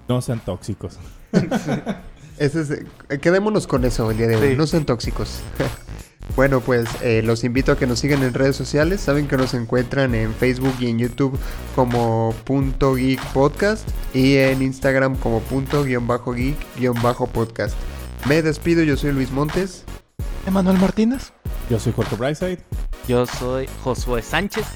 [0.09, 0.99] No sean tóxicos.
[2.39, 4.51] Ese es- eh, quedémonos con eso el día de hoy.
[4.51, 4.57] Sí.
[4.57, 5.41] No sean tóxicos.
[6.37, 9.01] bueno, pues eh, los invito a que nos sigan en redes sociales.
[9.01, 11.37] Saben que nos encuentran en Facebook y en YouTube
[11.75, 17.77] como punto geek podcast y en Instagram como punto guion bajo geek guion bajo podcast.
[18.27, 19.85] Me despido, yo soy Luis Montes.
[20.47, 21.33] Emanuel Martínez.
[21.69, 22.59] Yo soy Jorge Brightside.
[23.07, 24.67] Yo soy Josué Sánchez.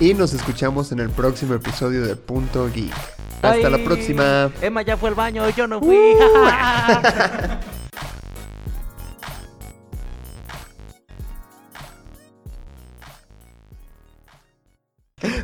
[0.00, 2.92] Y nos escuchamos en el próximo episodio de Punto Geek.
[3.42, 4.50] Hasta la próxima.
[4.60, 5.96] Emma ya fue al baño, yo no fui.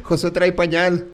[0.02, 1.08] José trae pañal.